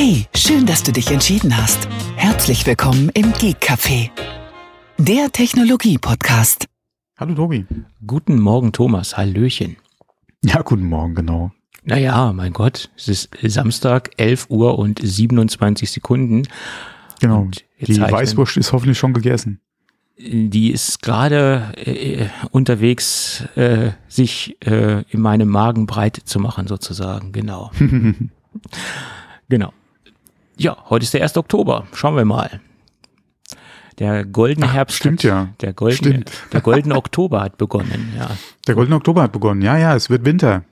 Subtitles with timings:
[0.00, 1.88] Hey, schön, dass du dich entschieden hast.
[2.14, 4.10] Herzlich willkommen im Geek Café,
[4.96, 6.66] der Technologie-Podcast.
[7.18, 7.66] Hallo Tobi.
[8.06, 9.16] Guten Morgen, Thomas.
[9.16, 9.76] Hallöchen.
[10.44, 11.50] Ja, guten Morgen, genau.
[11.82, 16.44] Naja, mein Gott, es ist Samstag, 11 Uhr und 27 Sekunden.
[17.18, 17.48] Genau.
[17.80, 19.60] Die Weißwurst ist hoffentlich schon gegessen.
[20.16, 27.32] Die ist gerade äh, unterwegs, äh, sich äh, in meinem Magen breit zu machen, sozusagen.
[27.32, 27.72] Genau.
[29.48, 29.72] genau.
[30.58, 31.36] Ja, heute ist der 1.
[31.36, 31.86] Oktober.
[31.94, 32.60] Schauen wir mal.
[33.98, 34.96] Der goldene Ach, Herbst.
[34.98, 35.48] stimmt hat, ja.
[35.60, 36.30] Der goldene, Stimmt.
[36.52, 38.30] der goldene Oktober hat begonnen, ja.
[38.66, 39.60] Der goldene Oktober hat begonnen.
[39.62, 40.64] Ja, ja, es wird Winter.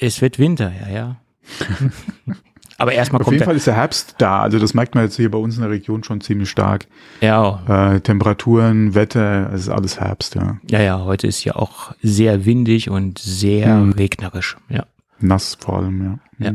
[0.00, 1.16] Es wird Winter, ja, ja.
[2.76, 4.42] Aber erstmal Auf kommt jeden der, Fall ist der Herbst da.
[4.42, 6.86] Also das merkt man jetzt hier bei uns in der Region schon ziemlich stark.
[7.20, 10.58] ja, Äh, Temperaturen, Wetter, es ist alles Herbst, ja.
[10.68, 13.92] Ja, ja, heute ist ja auch sehr windig und sehr Hm.
[13.92, 14.56] regnerisch.
[14.68, 14.86] Ja.
[15.20, 16.46] Nass vor allem, ja.
[16.46, 16.52] Ja.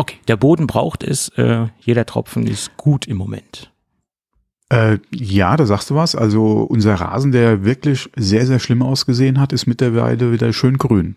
[0.00, 1.28] Okay, der Boden braucht es.
[1.30, 3.72] Äh, jeder Tropfen ist gut im Moment.
[4.70, 6.14] Äh, ja, da sagst du was.
[6.14, 11.16] Also unser Rasen, der wirklich sehr, sehr schlimm ausgesehen hat, ist mittlerweile wieder schön grün.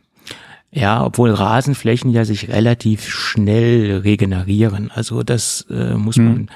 [0.72, 4.90] Ja, obwohl Rasenflächen ja sich relativ schnell regenerieren.
[4.90, 6.26] Also das äh, muss Hm.
[6.26, 6.50] man,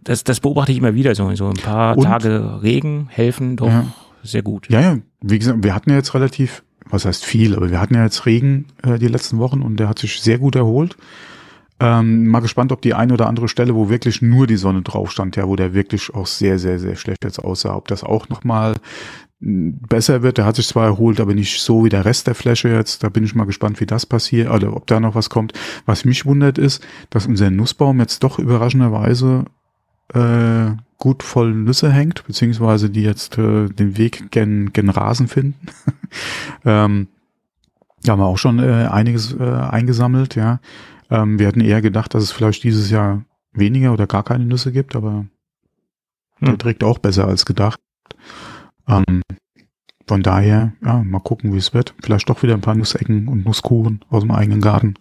[0.00, 1.12] das, das beobachte ich immer wieder.
[1.16, 2.04] So, so ein paar Und?
[2.04, 3.86] Tage Regen helfen doch Ja.
[4.22, 4.68] sehr gut.
[4.70, 7.94] Ja, ja, wie gesagt, wir hatten ja jetzt relativ, was heißt viel, aber wir hatten
[7.96, 10.96] ja jetzt Regen äh, die letzten Wochen und der hat sich sehr gut erholt.
[11.82, 15.10] Ähm, mal gespannt, ob die eine oder andere Stelle, wo wirklich nur die Sonne drauf
[15.10, 18.28] stand, ja, wo der wirklich auch sehr, sehr, sehr schlecht jetzt aussah, ob das auch
[18.28, 18.76] nochmal
[19.40, 20.38] besser wird.
[20.38, 23.02] Der hat sich zwar erholt, aber nicht so wie der Rest der Fläche jetzt.
[23.02, 25.54] Da bin ich mal gespannt, wie das passiert, oder ob da noch was kommt.
[25.84, 29.46] Was mich wundert ist, dass unser Nussbaum jetzt doch überraschenderweise
[30.14, 35.66] äh, gut voll Nüsse hängt, beziehungsweise die jetzt äh, den Weg gen, gen Rasen finden.
[36.64, 37.08] ähm,
[38.04, 40.60] da haben wir auch schon äh, einiges äh, eingesammelt, ja.
[41.12, 44.72] Ähm, wir hatten eher gedacht, dass es vielleicht dieses Jahr weniger oder gar keine Nüsse
[44.72, 45.26] gibt, aber
[46.40, 46.58] der Hm.
[46.58, 47.78] trägt auch besser als gedacht.
[48.88, 49.20] Ähm,
[50.08, 51.94] von daher, ja, mal gucken, wie es wird.
[52.02, 54.94] Vielleicht doch wieder ein paar Nussecken und Nusskuchen aus dem eigenen Garten.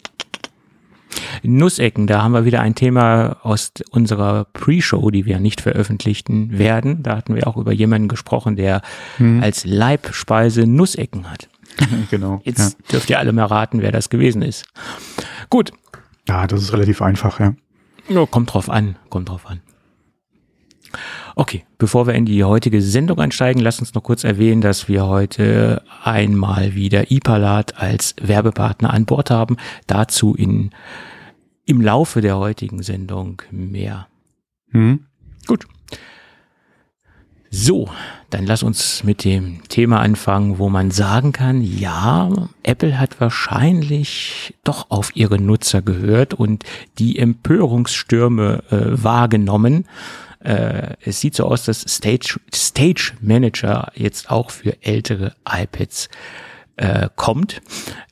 [1.44, 7.04] Nussecken, da haben wir wieder ein Thema aus unserer Pre-Show, die wir nicht veröffentlichten werden.
[7.04, 8.82] Da hatten wir auch über jemanden gesprochen, der
[9.18, 9.42] Hm.
[9.42, 11.50] als Leibspeise Nussecken hat.
[12.12, 12.42] genau.
[12.44, 14.66] Jetzt dürft ihr alle mal raten, wer das gewesen ist.
[15.50, 15.72] Gut,
[16.28, 16.48] Ja.
[16.48, 17.54] das ist relativ einfach, ja.
[18.10, 19.62] ja, kommt drauf an, kommt drauf an.
[21.36, 25.08] Okay, bevor wir in die heutige Sendung einsteigen, lasst uns noch kurz erwähnen, dass wir
[25.08, 29.58] heute einmal wieder Ipalat als Werbepartner an Bord haben.
[29.88, 30.72] Dazu in,
[31.66, 34.08] im Laufe der heutigen Sendung mehr.
[34.72, 35.06] Hm?
[35.48, 35.66] Gut.
[37.54, 37.90] So,
[38.30, 42.30] dann lass uns mit dem Thema anfangen, wo man sagen kann, ja,
[42.64, 46.64] Apple hat wahrscheinlich doch auf ihre Nutzer gehört und
[46.98, 49.86] die Empörungsstürme äh, wahrgenommen.
[50.40, 56.08] Äh, es sieht so aus, dass Stage, Stage Manager jetzt auch für ältere iPads
[56.78, 57.62] äh, kommt.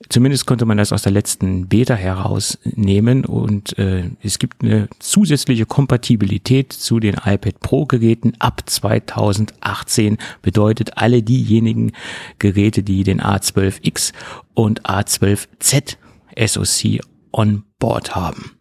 [0.09, 5.65] Zumindest konnte man das aus der letzten Beta herausnehmen und äh, es gibt eine zusätzliche
[5.65, 10.17] Kompatibilität zu den iPad Pro Geräten ab 2018.
[10.41, 11.91] Bedeutet alle diejenigen
[12.39, 14.13] Geräte, die den A12X
[14.53, 15.97] und A12Z
[16.37, 18.51] SoC on board haben.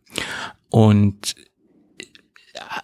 [0.71, 1.35] Und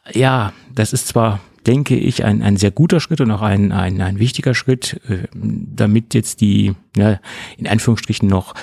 [0.04, 3.72] äh, ja, das ist zwar denke ich, ein, ein sehr guter Schritt und auch ein,
[3.72, 7.20] ein, ein wichtiger Schritt, äh, damit jetzt die, ja,
[7.56, 8.54] in Anführungsstrichen noch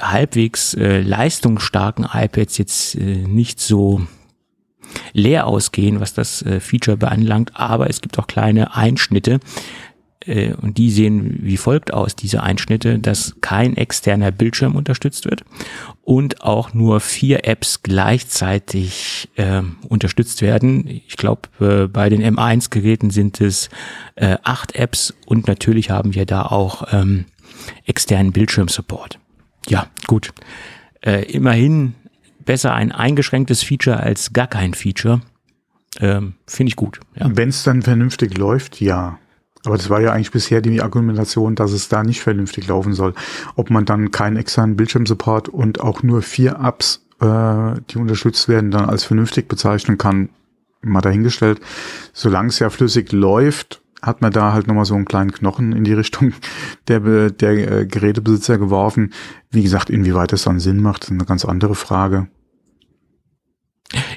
[0.00, 4.06] halbwegs äh, leistungsstarken iPads jetzt äh, nicht so
[5.12, 9.40] leer ausgehen, was das äh, Feature beanlangt, aber es gibt auch kleine Einschnitte,
[10.26, 15.44] und die sehen wie folgt aus, diese Einschnitte, dass kein externer Bildschirm unterstützt wird
[16.02, 20.86] und auch nur vier Apps gleichzeitig ähm, unterstützt werden.
[20.86, 23.68] Ich glaube, äh, bei den M1-Geräten sind es
[24.16, 27.26] äh, acht Apps und natürlich haben wir da auch ähm,
[27.86, 29.18] externen Bildschirmsupport.
[29.68, 30.32] Ja, gut.
[31.00, 31.94] Äh, immerhin
[32.44, 35.22] besser ein eingeschränktes Feature als gar kein Feature.
[36.00, 37.00] Ähm, Finde ich gut.
[37.16, 37.30] Ja.
[37.34, 39.18] Wenn es dann vernünftig läuft, ja.
[39.64, 43.14] Aber das war ja eigentlich bisher die Argumentation, dass es da nicht vernünftig laufen soll.
[43.56, 48.70] Ob man dann keinen externen Bildschirmsupport und auch nur vier Apps, äh, die unterstützt werden,
[48.70, 50.28] dann als vernünftig bezeichnen kann,
[50.82, 51.60] mal dahingestellt.
[52.12, 55.84] Solange es ja flüssig läuft, hat man da halt nochmal so einen kleinen Knochen in
[55.84, 56.34] die Richtung
[56.88, 59.14] der, der äh, Gerätebesitzer geworfen.
[59.50, 62.28] Wie gesagt, inwieweit das dann Sinn macht, ist eine ganz andere Frage.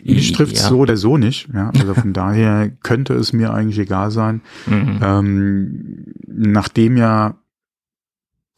[0.04, 0.64] Mich trifft Ja.
[0.70, 1.50] so oder so nicht.
[1.54, 4.42] Ja, also von daher könnte es mir eigentlich egal sein.
[4.66, 5.00] Mhm.
[5.02, 7.36] Ähm, nachdem ja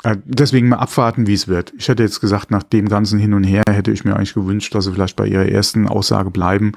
[0.02, 1.74] Äh, deswegen mal abwarten, wie es wird.
[1.78, 4.74] Ich hätte jetzt gesagt, nach dem ganzen Hin und Her hätte ich mir eigentlich gewünscht,
[4.74, 6.72] dass sie vielleicht bei ihrer ersten Aussage bleiben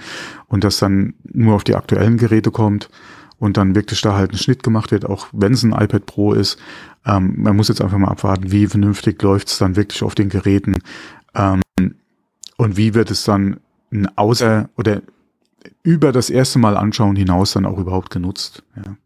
[0.49, 2.89] und das dann nur auf die aktuellen Geräte kommt
[3.39, 6.33] und dann wirklich da halt ein Schnitt gemacht wird, auch wenn es ein iPad Pro
[6.33, 6.59] ist.
[7.07, 10.29] Ähm, man muss jetzt einfach mal abwarten, wie vernünftig läuft es dann wirklich auf den
[10.29, 10.79] Geräten
[11.37, 11.63] ähm,
[12.57, 13.59] und wie wird es dann
[14.17, 15.03] außer oder
[15.83, 18.63] über das erste Mal anschauen hinaus dann auch überhaupt genutzt.
[18.77, 18.97] Ja.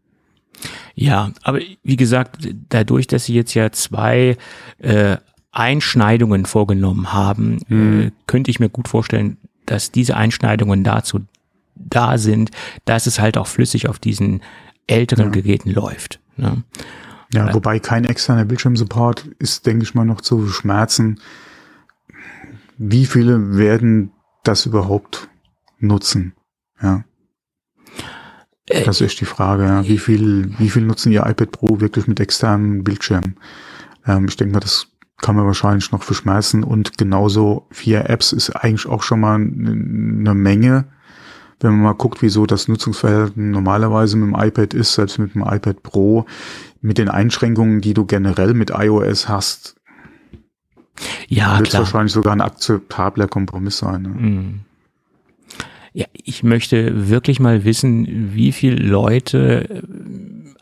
[0.95, 4.37] Ja, aber wie gesagt, dadurch, dass sie jetzt ja zwei
[4.79, 5.17] äh,
[5.51, 8.01] Einschneidungen vorgenommen haben, mhm.
[8.01, 9.37] äh, könnte ich mir gut vorstellen,
[9.67, 11.19] dass diese Einschneidungen dazu
[11.75, 12.49] da sind,
[12.85, 14.41] dass es halt auch flüssig auf diesen
[14.87, 15.31] älteren ja.
[15.31, 16.19] Geräten läuft.
[16.37, 16.63] Ne?
[17.33, 21.19] Ja, wobei kein externer Bildschirmsupport ist, denke ich mal, noch zu schmerzen.
[22.77, 24.11] Wie viele werden
[24.47, 25.29] das überhaupt
[25.79, 26.33] nutzen?
[26.81, 27.03] Ja.
[28.67, 29.87] Äh, das ist die Frage, ja.
[29.87, 33.35] wie viel, wie viel nutzen ihr iPad Pro wirklich mit externem Bildschirm?
[34.05, 34.87] Ähm, ich denke mal, das
[35.19, 40.35] kann man wahrscheinlich noch verschmeißen und genauso vier Apps ist eigentlich auch schon mal eine
[40.35, 40.85] Menge.
[41.59, 45.41] Wenn man mal guckt, wieso das Nutzungsverhältnis normalerweise mit dem iPad ist, selbst mit dem
[45.41, 46.25] iPad Pro,
[46.81, 49.76] mit den Einschränkungen, die du generell mit iOS hast,
[51.27, 54.01] ja, wird wahrscheinlich sogar ein akzeptabler Kompromiss sein.
[54.01, 54.09] Ne?
[54.09, 54.59] Mhm.
[55.93, 59.83] Ja, ich möchte wirklich mal wissen, wie viele Leute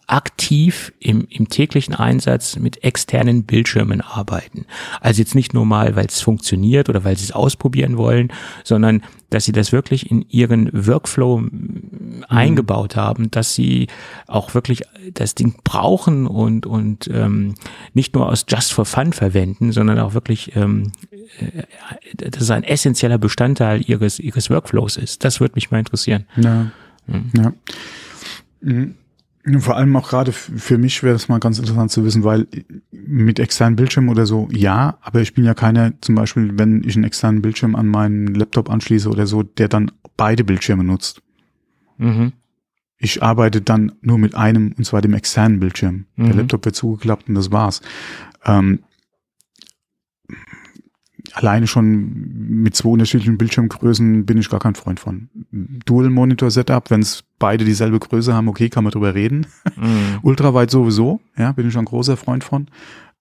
[0.07, 4.65] aktiv im, im täglichen Einsatz mit externen Bildschirmen arbeiten.
[5.01, 8.31] Also jetzt nicht nur mal, weil es funktioniert oder weil sie es ausprobieren wollen,
[8.63, 12.23] sondern dass sie das wirklich in ihren Workflow mhm.
[12.27, 13.87] eingebaut haben, dass sie
[14.27, 17.55] auch wirklich das Ding brauchen und, und ähm,
[17.93, 20.91] nicht nur aus Just for Fun verwenden, sondern auch wirklich, ähm,
[21.39, 21.63] äh,
[22.15, 25.23] dass es ein essentieller Bestandteil ihres, ihres Workflows ist.
[25.23, 26.25] Das würde mich mal interessieren.
[26.37, 26.71] Ja.
[27.07, 27.31] Mhm.
[27.35, 27.53] ja.
[28.61, 28.95] Mhm.
[29.59, 32.47] Vor allem auch gerade für mich wäre das mal ganz interessant zu wissen, weil
[32.91, 36.95] mit externen Bildschirmen oder so, ja, aber ich bin ja keiner, zum Beispiel, wenn ich
[36.95, 41.21] einen externen Bildschirm an meinen Laptop anschließe oder so, der dann beide Bildschirme nutzt.
[41.99, 42.33] Mhm.
[42.97, 46.05] Ich arbeite dann nur mit einem, und zwar dem externen Bildschirm.
[46.15, 46.25] Mhm.
[46.25, 47.81] Der Laptop wird zugeklappt und das war's.
[48.45, 48.79] Ähm,
[51.33, 55.29] alleine schon mit zwei unterschiedlichen Bildschirmgrößen bin ich gar kein Freund von.
[55.85, 59.47] Dual-Monitor-Setup, wenn es beide dieselbe Größe haben, okay, kann man drüber reden.
[59.75, 60.19] Mhm.
[60.21, 62.67] Ultraweit sowieso, ja, bin ich ein großer Freund von.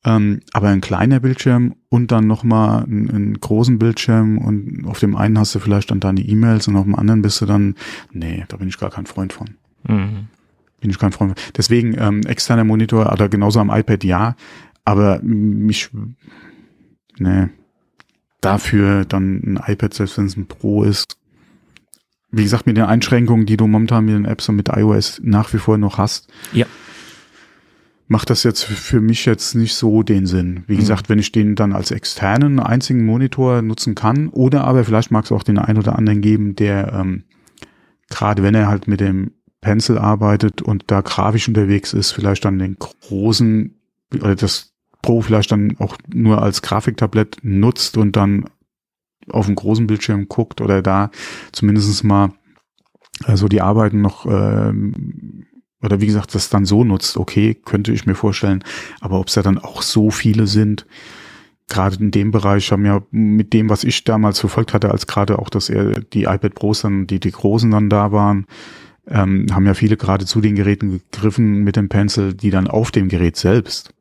[0.07, 5.17] Ähm, aber ein kleiner Bildschirm und dann nochmal einen, einen großen Bildschirm und auf dem
[5.17, 7.75] einen hast du vielleicht dann deine E-Mails und auf dem anderen bist du dann,
[8.13, 9.57] nee, da bin ich gar kein Freund von.
[9.89, 10.29] Mhm.
[10.81, 11.53] Bin ich kein Freund von.
[11.57, 14.37] Deswegen ähm, externer Monitor oder genauso am iPad ja,
[14.85, 15.89] aber mich,
[17.17, 17.49] nee,
[18.43, 21.17] dafür dann ein iPad, selbst wenn es ein Pro ist.
[22.37, 25.53] Wie gesagt, mit den Einschränkungen, die du momentan mit den Apps und mit iOS nach
[25.53, 26.29] wie vor noch hast.
[26.53, 26.67] Ja.
[28.07, 30.65] Macht das jetzt für mich jetzt nicht so den Sinn.
[30.67, 30.79] Wie mhm.
[30.79, 35.25] gesagt, wenn ich den dann als externen einzigen Monitor nutzen kann, oder aber vielleicht mag
[35.25, 37.25] es auch den einen oder anderen geben, der ähm,
[38.11, 42.59] gerade wenn er halt mit dem Pencil arbeitet und da grafisch unterwegs ist, vielleicht dann
[42.59, 43.75] den großen
[44.15, 48.45] oder das Pro vielleicht dann auch nur als Grafiktablett nutzt und dann
[49.31, 51.11] auf dem großen Bildschirm guckt oder da
[51.53, 52.33] zumindest mal
[53.25, 55.47] also die Arbeiten noch ähm,
[55.83, 58.65] oder wie gesagt das dann so nutzt, okay, könnte ich mir vorstellen,
[59.01, 60.87] aber ob es ja dann auch so viele sind,
[61.69, 65.39] gerade in dem Bereich haben ja mit dem, was ich damals verfolgt hatte, als gerade
[65.39, 68.47] auch, dass er die iPad Pros dann, die, die großen dann da waren,
[69.07, 72.91] ähm, haben ja viele gerade zu den Geräten gegriffen mit dem Pencil, die dann auf
[72.91, 73.93] dem Gerät selbst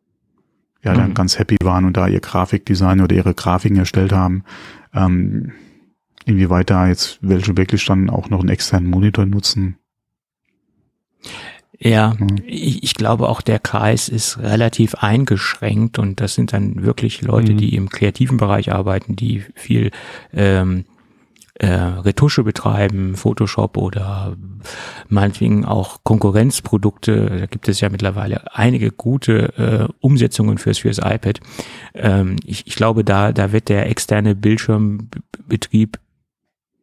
[0.83, 1.13] ja dann mhm.
[1.13, 4.43] ganz happy waren und da ihr Grafikdesign oder ihre Grafiken erstellt haben.
[4.93, 5.51] Ähm,
[6.25, 9.77] inwieweit da jetzt welche wirklich dann auch noch einen externen Monitor nutzen.
[11.79, 17.21] Ja, ich, ich, glaube auch der Kreis ist relativ eingeschränkt und das sind dann wirklich
[17.21, 17.57] Leute, mhm.
[17.57, 19.91] die im kreativen Bereich arbeiten, die viel
[20.31, 20.85] ähm,
[21.55, 24.35] äh, Retusche betreiben, Photoshop oder
[25.07, 27.39] meinetwegen auch Konkurrenzprodukte.
[27.39, 31.39] Da gibt es ja mittlerweile einige gute äh, Umsetzungen fürs, fürs iPad.
[31.93, 35.99] Ähm, ich, ich glaube, da, da wird der externe Bildschirmbetrieb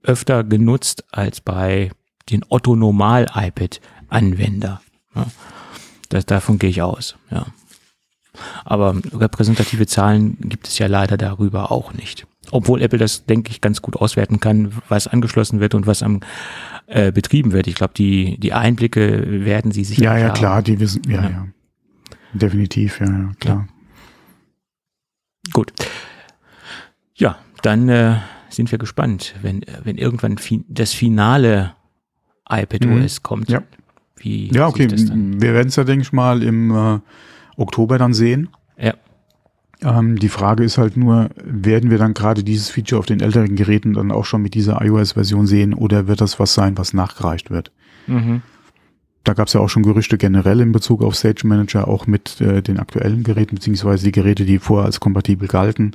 [0.03, 1.91] öfter genutzt als bei
[2.31, 4.81] den Otto Normal iPad Anwender.
[5.15, 5.27] Ja.
[6.09, 7.47] Das, davon gehe ich aus, ja.
[8.65, 12.27] Aber repräsentative Zahlen gibt es ja leider darüber auch nicht.
[12.51, 16.21] Obwohl Apple das, denke ich, ganz gut auswerten kann, was angeschlossen wird und was am
[16.87, 17.67] äh, betrieben wird.
[17.67, 21.31] Ich glaube, die, die Einblicke werden sie sicher Ja, ja, klar, die wissen, ja, ja.
[21.31, 21.47] ja.
[22.33, 23.69] Definitiv, ja, ja, klar.
[25.53, 25.73] Gut.
[27.15, 28.17] Ja, dann äh,
[28.49, 31.75] sind wir gespannt, wenn, wenn irgendwann fi das finale
[32.49, 33.23] iPadOS mhm.
[33.23, 33.51] kommt.
[33.51, 33.63] Ja.
[34.17, 34.89] Wie ja, okay.
[34.91, 36.99] Wir werden es ja, denke ich mal, im äh,
[37.57, 38.49] Oktober dann sehen.
[38.79, 38.95] Ja.
[39.83, 43.57] Ähm, die Frage ist halt nur, werden wir dann gerade dieses Feature auf den älteren
[43.57, 47.51] Geräten dann auch schon mit dieser iOS-Version sehen oder wird das was sein, was nachgereicht
[47.51, 47.73] wird?
[48.07, 48.43] Mhm.
[49.23, 52.41] Da gab es ja auch schon Gerüchte generell in Bezug auf Stage Manager, auch mit
[52.41, 55.93] äh, den aktuellen Geräten, beziehungsweise die Geräte, die vorher als kompatibel galten,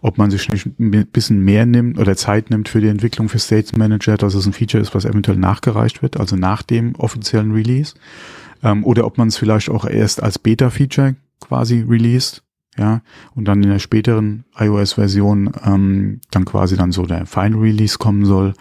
[0.00, 3.76] ob man sich ein bisschen mehr nimmt oder Zeit nimmt für die Entwicklung für Stage
[3.76, 7.94] Manager, dass es ein Feature ist, was eventuell nachgereicht wird, also nach dem offiziellen Release,
[8.62, 12.44] ähm, oder ob man es vielleicht auch erst als Beta-Feature quasi released,
[12.78, 13.02] ja,
[13.34, 18.24] und dann in der späteren iOS-Version ähm, dann quasi dann so der Final Release kommen
[18.24, 18.54] soll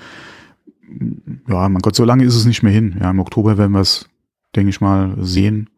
[1.47, 2.97] ja, mein Gott, so lange ist es nicht mehr hin.
[2.99, 4.09] Ja, im Oktober werden wir es,
[4.55, 5.69] denke ich mal, sehen,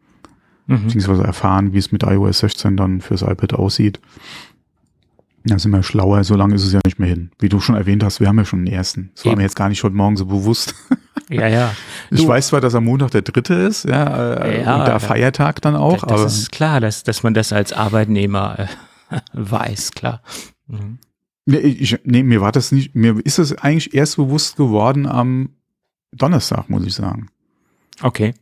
[0.68, 0.84] mhm.
[0.84, 4.00] beziehungsweise erfahren, wie es mit iOS 16 dann fürs iPad aussieht.
[5.46, 7.32] Da sind wir schlauer, so lange ist es ja nicht mehr hin.
[7.40, 9.12] Wie du schon erwähnt hast, wir haben ja schon den ersten.
[9.16, 10.76] Das war mir jetzt gar nicht heute Morgen so bewusst.
[11.30, 11.76] Ja, ja.
[12.10, 15.00] Du, ich weiß zwar, dass am Montag der dritte ist, ja, äh, ja und da
[15.00, 16.02] Feiertag dann auch.
[16.04, 18.68] Das, aber ist klar, dass, dass man das als Arbeitnehmer
[19.12, 20.22] äh, weiß, klar.
[20.68, 21.00] Mhm.
[21.46, 25.50] Nee, ich, nee, mir war das nicht, mir ist es eigentlich erst bewusst geworden am
[26.12, 27.28] Donnerstag, muss ich sagen.
[28.02, 28.34] Okay.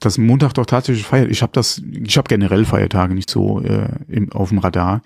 [0.00, 1.30] Dass Montag doch tatsächlich feiert.
[1.30, 5.02] Ich habe das, ich habe generell Feiertage nicht so äh, im, auf dem Radar.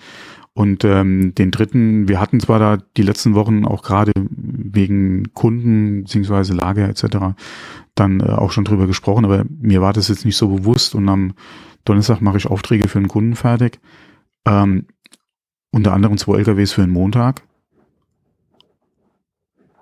[0.57, 6.05] Und ähm, den dritten, wir hatten zwar da die letzten Wochen auch gerade wegen Kunden
[6.05, 7.37] beziehungsweise Lager etc.
[7.95, 10.95] dann äh, auch schon drüber gesprochen, aber mir war das jetzt nicht so bewusst.
[10.95, 11.35] Und am
[11.85, 13.81] Donnerstag mache ich Aufträge für einen Kunden fertig.
[14.47, 14.87] Ähm,
[15.73, 17.43] unter anderem zwei LKWs für den Montag.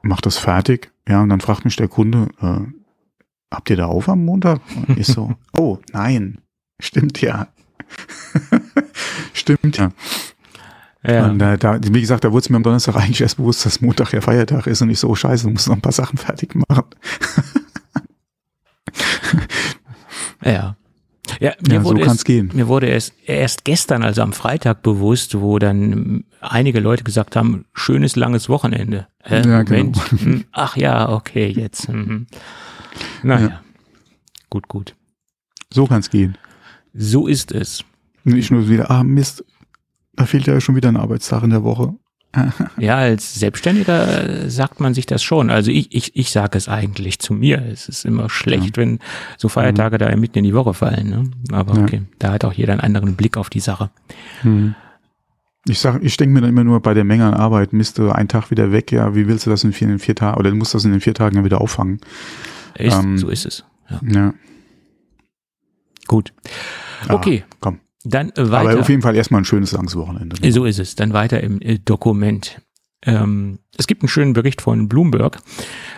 [0.03, 0.91] Mach das fertig.
[1.09, 2.67] Ja, und dann fragt mich der Kunde, äh,
[3.53, 4.61] habt ihr da auf am Montag?
[4.97, 6.39] Ich so, oh, nein.
[6.81, 7.47] Stimmt ja.
[9.33, 9.93] Stimmt ja.
[11.07, 11.27] Ja.
[11.27, 13.81] Und äh, da, wie gesagt, da wurde es mir am Donnerstag eigentlich erst bewusst, dass
[13.81, 16.17] Montag ja Feiertag ist und ich so, oh scheiße, du musst noch ein paar Sachen
[16.17, 16.85] fertig machen.
[20.45, 20.77] ja.
[21.41, 22.51] Ja, mir, ja, wurde so es, gehen.
[22.55, 27.65] mir wurde es erst gestern, also am Freitag bewusst, wo dann einige Leute gesagt haben,
[27.73, 29.09] schönes langes Wochenende.
[29.23, 29.41] Hä?
[29.41, 29.69] Ja, Moment.
[30.11, 30.23] Genau.
[30.23, 31.89] Hm, ach ja, okay, jetzt.
[31.89, 32.27] Mhm.
[33.23, 33.61] Naja, ja.
[34.51, 34.95] gut, gut.
[35.73, 36.37] So kann es gehen.
[36.93, 37.85] So ist es.
[38.23, 39.45] Nicht nur wieder, ah Mist,
[40.17, 41.95] da fehlt ja schon wieder ein Arbeitstag in der Woche.
[42.79, 45.51] ja, als Selbstständiger sagt man sich das schon.
[45.51, 47.63] Also ich, ich, ich sage es eigentlich zu mir.
[47.65, 48.83] Es ist immer schlecht, ja.
[48.83, 48.99] wenn
[49.37, 49.99] so Feiertage mhm.
[49.99, 51.11] da mitten in die Woche fallen.
[51.11, 51.31] Ne?
[51.53, 51.83] Aber ja.
[51.83, 53.91] okay, da hat auch jeder einen anderen Blick auf die Sache.
[54.43, 54.75] Mhm.
[55.67, 58.11] Ich sag, ich denke mir dann immer nur bei der Menge an Arbeit, misst du
[58.11, 60.51] einen Tag wieder weg, ja, wie willst du das in vier, in vier Tagen, oder
[60.51, 62.01] du musst das in den vier Tagen dann wieder auffangen.
[62.77, 63.65] Ist, ähm, so ist es.
[63.89, 64.01] Ja.
[64.07, 64.35] ja.
[66.07, 66.35] Gut.
[67.09, 67.45] Okay.
[67.47, 67.81] Ah, komm.
[68.05, 68.71] Dann weiter.
[68.71, 70.37] Aber auf jeden Fall erstmal ein schönes langes Wochenende.
[70.41, 70.53] Ne?
[70.53, 70.95] So ist es.
[70.95, 72.61] Dann weiter im äh, Dokument.
[73.03, 75.41] Ähm, es gibt einen schönen Bericht von Bloomberg,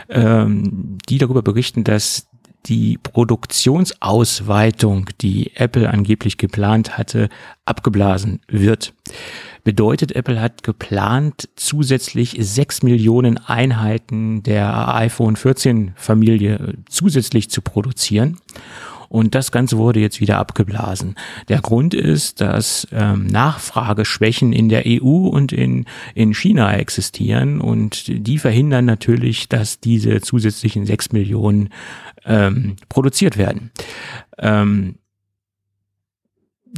[0.08, 2.26] ähm, die darüber berichten, dass
[2.66, 7.28] die Produktionsausweitung, die Apple angeblich geplant hatte,
[7.64, 8.92] abgeblasen wird.
[9.62, 18.38] Bedeutet, Apple hat geplant, zusätzlich sechs Millionen Einheiten der iPhone 14 Familie zusätzlich zu produzieren.
[19.08, 21.14] Und das Ganze wurde jetzt wieder abgeblasen.
[21.48, 28.06] Der Grund ist, dass ähm, Nachfrageschwächen in der EU und in, in China existieren und
[28.08, 31.70] die verhindern natürlich, dass diese zusätzlichen sechs Millionen
[32.24, 33.70] ähm, produziert werden.
[34.38, 34.96] Ähm,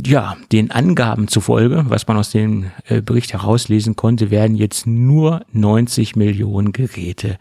[0.07, 5.45] ja, den Angaben zufolge, was man aus dem äh, Bericht herauslesen konnte, werden jetzt nur
[5.53, 7.39] 90 Millionen Geräte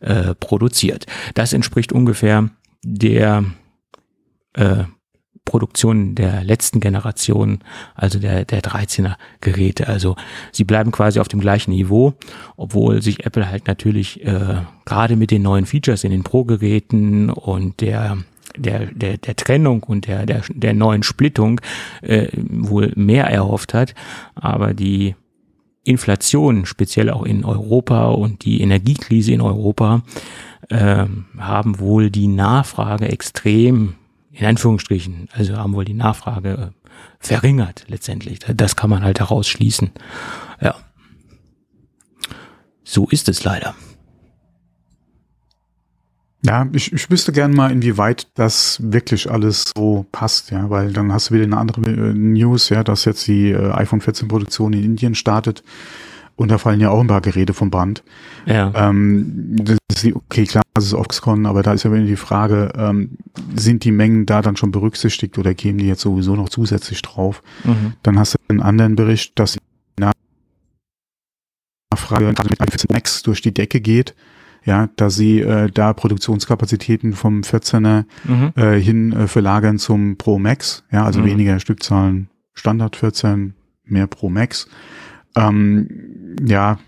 [0.00, 1.06] äh, produziert.
[1.34, 2.50] Das entspricht ungefähr
[2.82, 3.44] der
[4.54, 4.84] äh,
[5.44, 7.60] Produktion der letzten Generation,
[7.94, 9.88] also der, der 13er Geräte.
[9.88, 10.14] Also
[10.52, 12.14] sie bleiben quasi auf dem gleichen Niveau,
[12.56, 17.80] obwohl sich Apple halt natürlich äh, gerade mit den neuen Features in den Pro-Geräten und
[17.80, 18.18] der
[18.56, 21.60] der, der, der Trennung und der, der, der neuen Splittung
[22.02, 23.94] äh, wohl mehr erhofft hat.
[24.34, 25.14] Aber die
[25.84, 30.02] Inflation, speziell auch in Europa und die Energiekrise in Europa,
[30.68, 31.06] äh,
[31.38, 33.94] haben wohl die Nachfrage extrem
[34.32, 38.40] in Anführungsstrichen, also haben wohl die Nachfrage äh, verringert letztendlich.
[38.40, 39.90] Das kann man halt herausschließen.
[40.60, 40.76] Ja.
[42.84, 43.74] So ist es leider.
[46.42, 51.12] Ja, ich, ich wüsste gern mal, inwieweit das wirklich alles so passt, ja, weil dann
[51.12, 54.72] hast du wieder eine andere äh, News, ja, dass jetzt die äh, iPhone 14 Produktion
[54.72, 55.62] in Indien startet
[56.40, 58.02] und da fallen ja auch ein paar Geräte vom Band.
[58.46, 58.72] Ja.
[58.74, 62.72] Ähm, das ist, okay, klar, das ist Oxcon, aber da ist ja wieder die Frage,
[62.76, 63.18] ähm,
[63.54, 67.42] sind die Mengen da dann schon berücksichtigt oder kämen die jetzt sowieso noch zusätzlich drauf?
[67.64, 67.92] Mhm.
[68.02, 69.58] Dann hast du einen anderen Bericht, dass die
[71.92, 74.14] Nachfrage mit Max durch die Decke geht.
[74.64, 78.52] Ja, da sie äh, da Produktionskapazitäten vom 14er mhm.
[78.56, 81.26] äh, hin äh, verlagern zum Pro Max, ja, also mhm.
[81.26, 83.52] weniger Stückzahlen Standard 14,
[83.84, 84.68] mehr Pro Max.
[85.36, 86.09] Ähm,
[86.44, 86.78] ja,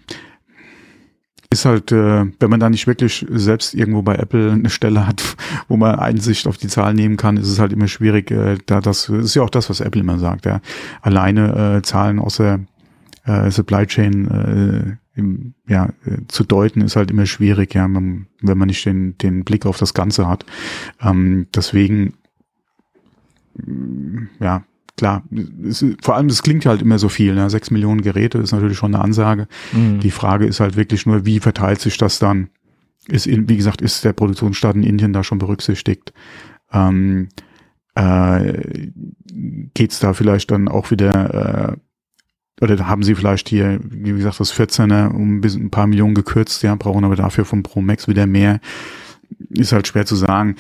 [1.53, 5.37] ist halt, äh, wenn man da nicht wirklich selbst irgendwo bei Apple eine Stelle hat,
[5.69, 8.31] wo man Einsicht auf die Zahlen nehmen kann, ist es halt immer schwierig.
[8.31, 10.47] Äh, da das ist ja auch das, was Apple immer sagt.
[10.47, 10.61] Ja.
[11.03, 12.61] Alleine äh, Zahlen aus der
[13.25, 18.27] äh, Supply Chain äh, im, ja, äh, zu deuten ist halt immer schwierig, ja, wenn,
[18.41, 20.47] man nicht den, den Blick auf das Ganze hat.
[21.03, 22.15] Ähm, deswegen,
[24.41, 24.65] ja,
[24.97, 25.23] klar,
[25.65, 27.35] es, vor allem, es klingt halt immer so viel.
[27.35, 27.49] Ne?
[27.51, 29.49] Sechs Millionen Geräte ist natürlich schon eine Ansage.
[29.73, 30.01] Mhm.
[30.01, 32.49] Die Frage ist halt wirklich nur, wie verteilt sich das dann?
[33.09, 36.13] Ist, in, wie gesagt, ist der Produktionsstaat in Indien da schon berücksichtigt?
[36.73, 37.29] Ähm,
[37.95, 38.91] äh,
[39.75, 44.55] Geht da vielleicht dann auch wieder, äh, oder haben sie vielleicht hier, wie gesagt, das
[44.55, 48.07] 14er um ein, bisschen, ein paar Millionen gekürzt, ja, brauchen aber dafür vom Pro Max
[48.09, 48.61] wieder mehr.
[49.49, 50.57] Ist halt schwer zu sagen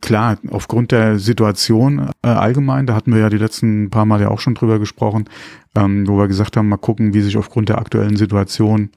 [0.00, 4.28] klar, aufgrund der Situation äh, allgemein, da hatten wir ja die letzten paar Mal ja
[4.28, 5.28] auch schon drüber gesprochen,
[5.74, 8.90] ähm, wo wir gesagt haben, mal gucken, wie sich aufgrund der aktuellen Situation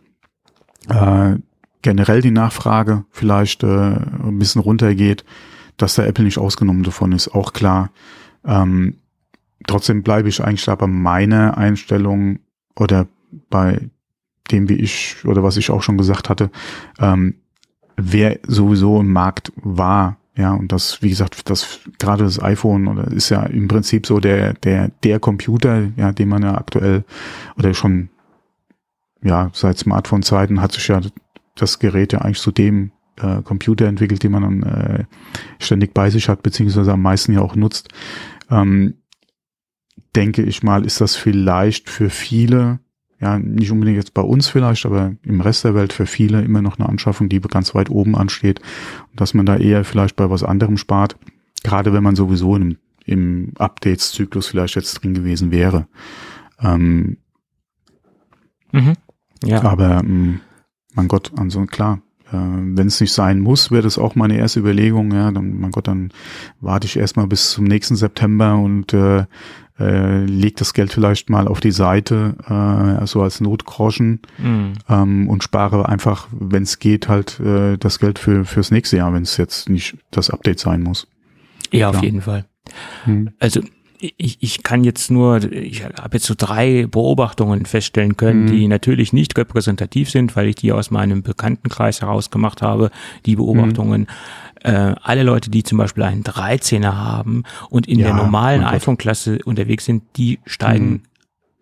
[0.90, 1.36] äh,
[1.82, 5.26] generell die Nachfrage vielleicht äh, ein bisschen runtergeht,
[5.76, 7.92] dass der Apple nicht ausgenommen davon ist, auch klar.
[8.46, 8.98] Ähm,
[9.68, 12.40] trotzdem bleibe ich eigentlich da bei meiner Einstellung
[12.76, 13.08] oder
[13.50, 13.90] bei
[14.52, 16.50] dem, wie ich oder was ich auch schon gesagt hatte,
[17.00, 17.36] ähm,
[17.98, 23.08] wer sowieso im Markt war, ja, und das, wie gesagt, das gerade das iPhone oder
[23.12, 27.04] ist ja im Prinzip so der, der, der Computer, ja, den man ja aktuell
[27.58, 28.10] oder schon,
[29.24, 31.02] ja, seit Smartphone-Zeiten hat sich ja
[31.56, 35.06] das Gerät ja eigentlich zu dem äh, Computer entwickelt, den man dann äh,
[35.58, 37.90] ständig bei sich hat, beziehungsweise am meisten ja auch nutzt.
[38.52, 38.94] Ähm,
[40.16, 42.80] denke ich mal, ist das vielleicht für viele
[43.20, 46.62] ja, nicht unbedingt jetzt bei uns vielleicht, aber im Rest der Welt für viele immer
[46.62, 48.60] noch eine Anschaffung, die ganz weit oben ansteht.
[49.12, 51.18] Und dass man da eher vielleicht bei was anderem spart,
[51.64, 55.88] gerade wenn man sowieso im, im Updates-Zyklus vielleicht jetzt drin gewesen wäre.
[56.62, 57.18] Ähm,
[58.72, 58.94] mhm.
[59.44, 59.64] Ja.
[59.64, 60.42] Aber ähm,
[60.94, 64.60] mein Gott, also klar, äh, wenn es nicht sein muss, wäre das auch meine erste
[64.60, 65.12] Überlegung.
[65.12, 66.12] Ja, dann, mein Gott, dann
[66.60, 69.26] warte ich erstmal bis zum nächsten September und äh,
[69.80, 74.74] äh, leg das Geld vielleicht mal auf die Seite, äh, so als Notgroschen mhm.
[74.90, 79.14] ähm, und spare einfach, wenn es geht, halt äh, das Geld für fürs nächste Jahr,
[79.14, 81.08] wenn es jetzt nicht das Update sein muss.
[81.72, 82.46] Ja, auf jeden Fall.
[83.06, 83.32] Mhm.
[83.40, 83.62] Also
[84.00, 88.48] ich, ich kann jetzt nur, ich habe jetzt so drei Beobachtungen feststellen können, mhm.
[88.48, 92.92] die natürlich nicht repräsentativ sind, weil ich die aus meinem Bekanntenkreis herausgemacht habe,
[93.26, 94.02] die Beobachtungen.
[94.02, 94.08] Mhm
[94.64, 99.40] äh, alle Leute, die zum Beispiel einen 13er haben und in ja, der normalen iPhone-Klasse
[99.46, 101.02] unterwegs sind, die steigen mhm.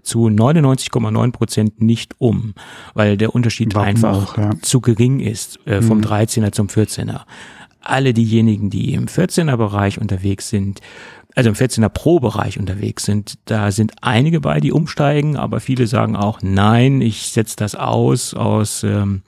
[0.03, 2.53] zu 99,9 Prozent nicht um,
[2.93, 4.51] weil der Unterschied Warum einfach auch, ja.
[4.61, 6.05] zu gering ist äh, vom mhm.
[6.05, 7.21] 13er zum 14er.
[7.81, 10.81] Alle diejenigen, die im 14er Bereich unterwegs sind,
[11.35, 16.15] also im 14er Pro-Bereich unterwegs sind, da sind einige bei, die umsteigen, aber viele sagen
[16.15, 19.21] auch, nein, ich setze das aus, aus ähm,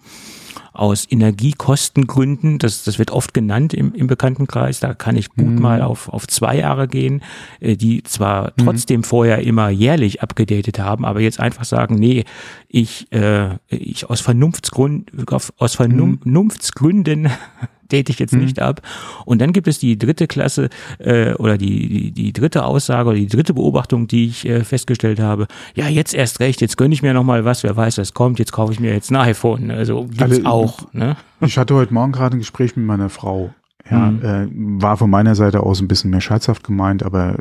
[0.77, 5.61] aus Energiekostengründen, das, das wird oft genannt im, im Bekanntenkreis, da kann ich gut mhm.
[5.61, 7.21] mal auf, auf zwei Jahre gehen,
[7.59, 8.63] äh, die zwar mhm.
[8.63, 12.25] trotzdem vorher immer jährlich abgedatet haben, aber jetzt einfach sagen, nee,
[12.67, 15.11] ich, äh, ich aus Vernunftsgrund,
[15.57, 17.29] aus Vernunftsgründen
[17.91, 18.41] date ich jetzt mhm.
[18.41, 18.81] nicht ab.
[19.25, 20.69] Und dann gibt es die dritte Klasse
[20.99, 25.19] äh, oder die, die, die dritte Aussage oder die dritte Beobachtung, die ich äh, festgestellt
[25.19, 25.47] habe.
[25.75, 28.51] Ja, jetzt erst recht, jetzt gönne ich mir nochmal was, wer weiß, was kommt, jetzt
[28.51, 29.71] kaufe ich mir jetzt ein iPhone.
[29.71, 30.93] Also gibt's also, auch.
[30.93, 31.15] Ne?
[31.41, 33.53] Ich hatte heute Morgen gerade ein Gespräch mit meiner Frau.
[33.89, 34.21] Ja, mhm.
[34.21, 37.37] äh, war von meiner Seite aus ein bisschen mehr scherzhaft gemeint, aber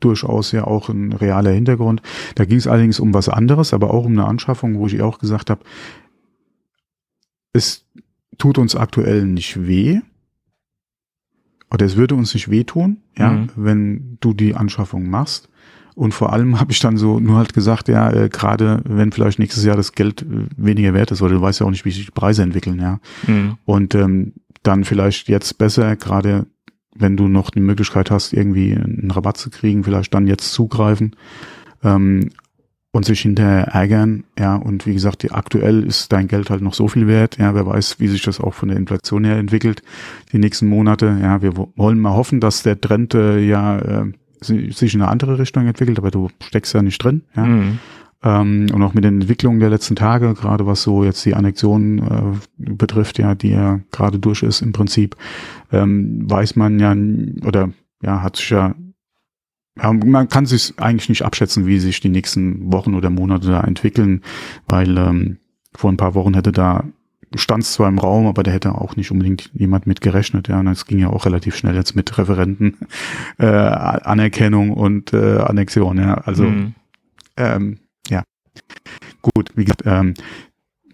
[0.00, 2.02] durchaus ja auch ein realer Hintergrund.
[2.34, 5.18] Da ging es allerdings um was anderes, aber auch um eine Anschaffung, wo ich auch
[5.18, 5.60] gesagt habe,
[7.52, 7.84] es
[8.38, 10.00] tut uns aktuell nicht weh.
[11.70, 13.48] Oder es würde uns nicht wehtun, ja, mhm.
[13.56, 15.48] wenn du die Anschaffung machst.
[15.94, 19.38] Und vor allem habe ich dann so nur halt gesagt, ja, äh, gerade wenn vielleicht
[19.38, 21.90] nächstes Jahr das Geld äh, weniger wert ist, oder du weißt ja auch nicht, wie
[21.90, 23.00] sich die Preise entwickeln, ja.
[23.26, 23.56] Mhm.
[23.64, 26.46] Und ähm, dann vielleicht jetzt besser, gerade
[26.94, 31.14] wenn du noch die Möglichkeit hast, irgendwie einen Rabatt zu kriegen, vielleicht dann jetzt zugreifen.
[31.82, 32.30] Ähm,
[32.96, 36.72] und sich hinterher ärgern, ja, und wie gesagt, die, aktuell ist dein Geld halt noch
[36.72, 39.82] so viel wert, ja, wer weiß, wie sich das auch von der Inflation her entwickelt,
[40.32, 44.94] die nächsten Monate, ja, wir wollen mal hoffen, dass der Trend äh, ja äh, sich
[44.94, 47.44] in eine andere Richtung entwickelt, aber du steckst ja nicht drin, ja.
[47.44, 47.78] Mhm.
[48.22, 51.98] Ähm, und auch mit den Entwicklungen der letzten Tage, gerade was so jetzt die Annexion
[51.98, 55.16] äh, betrifft, ja, die ja gerade durch ist im Prinzip,
[55.70, 56.96] ähm, weiß man ja,
[57.46, 57.68] oder
[58.00, 58.74] ja, hat sich ja ja,
[59.76, 64.22] man kann sich eigentlich nicht abschätzen, wie sich die nächsten Wochen oder Monate da entwickeln,
[64.66, 65.38] weil ähm,
[65.74, 66.84] vor ein paar Wochen hätte da
[67.34, 70.48] stand zwar im Raum, aber da hätte auch nicht unbedingt jemand mit gerechnet.
[70.48, 72.76] Ja, und es ging ja auch relativ schnell jetzt mit Referenten,
[73.38, 75.98] äh, Anerkennung und äh, Annexion.
[75.98, 76.74] Ja, also mhm.
[77.36, 78.22] ähm, ja,
[79.22, 80.14] gut, wie gesagt, ähm,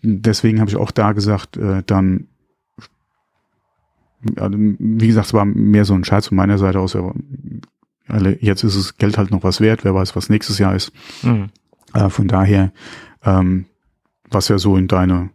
[0.03, 2.29] deswegen habe ich auch da gesagt, äh, dann,
[4.37, 7.15] also, wie gesagt, es war mehr so ein Scherz von meiner Seite aus, aber
[8.41, 10.93] jetzt ist es Geld halt noch was wert, wer weiß, was nächstes Jahr ist.
[11.23, 11.51] Mhm.
[11.95, 12.73] Äh, von daher,
[13.25, 13.67] ähm,
[14.31, 15.31] was ja so in deine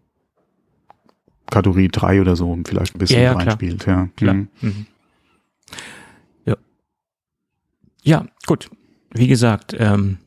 [1.50, 3.80] Kategorie 3 oder so vielleicht ein bisschen ja, ja, reinspielt.
[3.80, 3.98] Klar.
[3.98, 4.10] Ja.
[4.16, 4.34] Klar.
[4.34, 4.50] Mhm.
[4.62, 4.86] mhm.
[6.46, 6.56] ja.
[8.04, 8.70] Ja, gut.
[9.12, 10.18] Wie gesagt, ähm,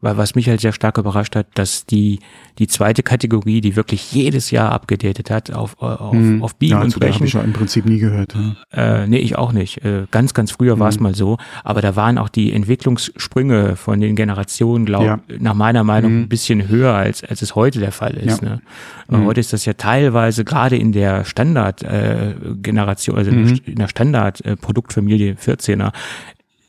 [0.00, 2.20] weil was mich halt sehr stark überrascht hat, dass die
[2.58, 6.42] die zweite Kategorie, die wirklich jedes Jahr abgedatet hat auf auf, hm.
[6.42, 7.14] auf Biegen ja, und Brechen.
[7.14, 8.34] habe ich ja im Prinzip nie gehört.
[8.34, 9.02] Ja.
[9.02, 9.84] Äh, nee, ich auch nicht.
[9.84, 10.80] Äh, ganz ganz früher hm.
[10.80, 15.20] war es mal so, aber da waren auch die Entwicklungssprünge von den Generationen, glaube ja.
[15.38, 16.22] nach meiner Meinung hm.
[16.22, 18.42] ein bisschen höher als als es heute der Fall ist.
[18.42, 18.48] Ja.
[18.48, 18.60] Ne?
[19.08, 19.24] Hm.
[19.26, 23.60] Heute ist das ja teilweise gerade in der Standard äh, Generation, also hm.
[23.64, 25.92] in der Standard äh, Produktfamilie 14er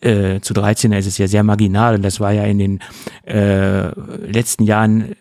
[0.01, 2.79] äh, zu 13er ist es ja sehr marginal und das war ja in den
[3.25, 3.89] äh,
[4.25, 5.11] letzten Jahren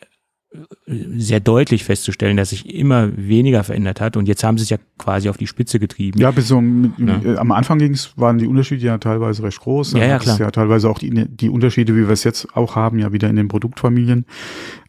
[0.51, 4.71] äh, sehr deutlich festzustellen, dass sich immer weniger verändert hat und jetzt haben sie es
[4.71, 6.21] ja quasi auf die Spitze getrieben.
[6.21, 6.63] Ja, bis so
[6.99, 7.23] ja.
[7.25, 9.93] Äh, am Anfang ging's, waren die Unterschiede ja teilweise recht groß.
[9.93, 10.39] ja, ja, klar.
[10.39, 13.37] ja teilweise auch die, die Unterschiede, wie wir es jetzt auch haben, ja wieder in
[13.37, 14.27] den Produktfamilien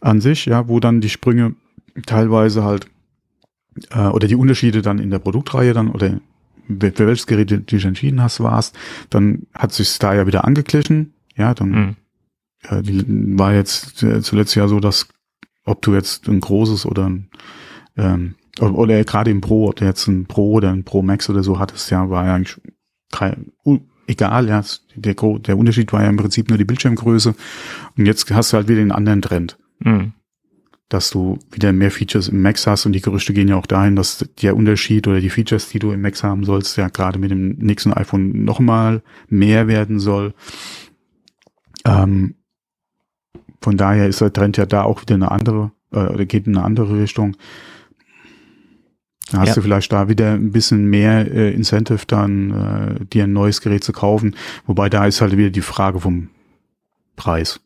[0.02, 1.56] an sich, ja, wo dann die Sprünge
[2.06, 2.88] teilweise halt
[3.92, 6.20] äh, oder die Unterschiede dann in der Produktreihe dann oder
[6.70, 8.78] für welches Gerät du dich entschieden hast, warst,
[9.10, 11.14] dann hat sich da ja wieder angeglichen.
[11.36, 11.96] Ja, dann mhm.
[12.64, 15.08] äh, die, war jetzt äh, zuletzt ja so, dass
[15.66, 17.30] ob du jetzt ein großes oder ein
[17.98, 21.44] ähm, oder gerade im Pro, ob du jetzt ein Pro oder ein Pro Max oder
[21.44, 22.60] so hattest, ja, war ja eigentlich
[23.12, 23.52] kein,
[24.08, 24.64] egal, ja,
[24.96, 27.36] der, der Unterschied war ja im Prinzip nur die Bildschirmgröße.
[27.98, 29.58] Und jetzt hast du halt wieder den anderen Trend.
[29.80, 30.14] Mhm
[30.90, 33.96] dass du wieder mehr Features im Max hast und die Gerüchte gehen ja auch dahin,
[33.96, 37.30] dass der Unterschied oder die Features, die du im Max haben sollst, ja gerade mit
[37.30, 40.34] dem nächsten iPhone nochmal mehr werden soll.
[41.86, 42.36] Ähm,
[43.62, 46.58] von daher ist der Trend ja da auch wieder eine andere, äh, oder geht in
[46.58, 47.38] eine andere Richtung.
[49.32, 49.56] Da hast ja.
[49.56, 53.84] du vielleicht da wieder ein bisschen mehr äh, Incentive dann, äh, dir ein neues Gerät
[53.84, 54.36] zu kaufen.
[54.66, 56.30] Wobei da ist halt wieder die Frage vom
[57.16, 57.60] Preis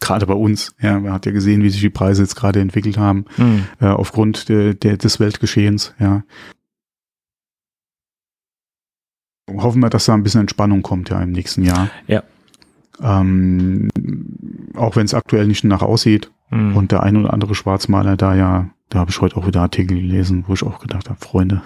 [0.00, 0.74] gerade bei uns.
[0.80, 3.66] Ja, man hat ja gesehen, wie sich die Preise jetzt gerade entwickelt haben, mhm.
[3.80, 5.94] äh, aufgrund der, der, des Weltgeschehens.
[5.98, 6.22] Ja.
[9.50, 11.90] Hoffen wir, dass da ein bisschen Entspannung kommt ja im nächsten Jahr.
[12.06, 12.22] Ja.
[13.00, 13.90] Ähm,
[14.74, 16.76] auch wenn es aktuell nicht nach aussieht mhm.
[16.76, 19.96] und der ein oder andere Schwarzmaler da ja, da habe ich heute auch wieder Artikel
[19.96, 21.62] gelesen, wo ich auch gedacht habe, Freunde,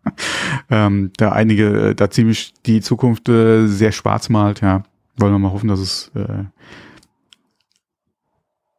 [0.70, 4.82] ähm, da einige, äh, da ziemlich die Zukunft äh, sehr schwarz malt, ja.
[5.18, 6.44] Wollen wir mal hoffen, dass es äh,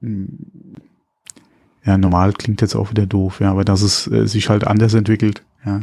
[0.02, 4.94] ja, normal klingt jetzt auch wieder doof, ja, aber dass es äh, sich halt anders
[4.94, 5.82] entwickelt, ja.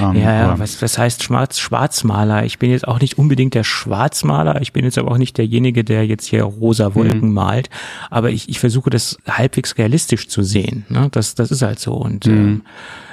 [0.00, 2.44] Ähm, ja, ja, was, was heißt Schwarz, Schwarzmaler?
[2.44, 5.84] Ich bin jetzt auch nicht unbedingt der Schwarzmaler, ich bin jetzt aber auch nicht derjenige,
[5.84, 7.34] der jetzt hier rosa Wolken mhm.
[7.34, 7.70] malt,
[8.10, 10.86] aber ich, ich versuche das halbwegs realistisch zu sehen.
[10.88, 11.08] Ne?
[11.12, 11.94] Das, das ist halt so.
[11.94, 12.32] Und mhm.
[12.32, 12.62] ähm,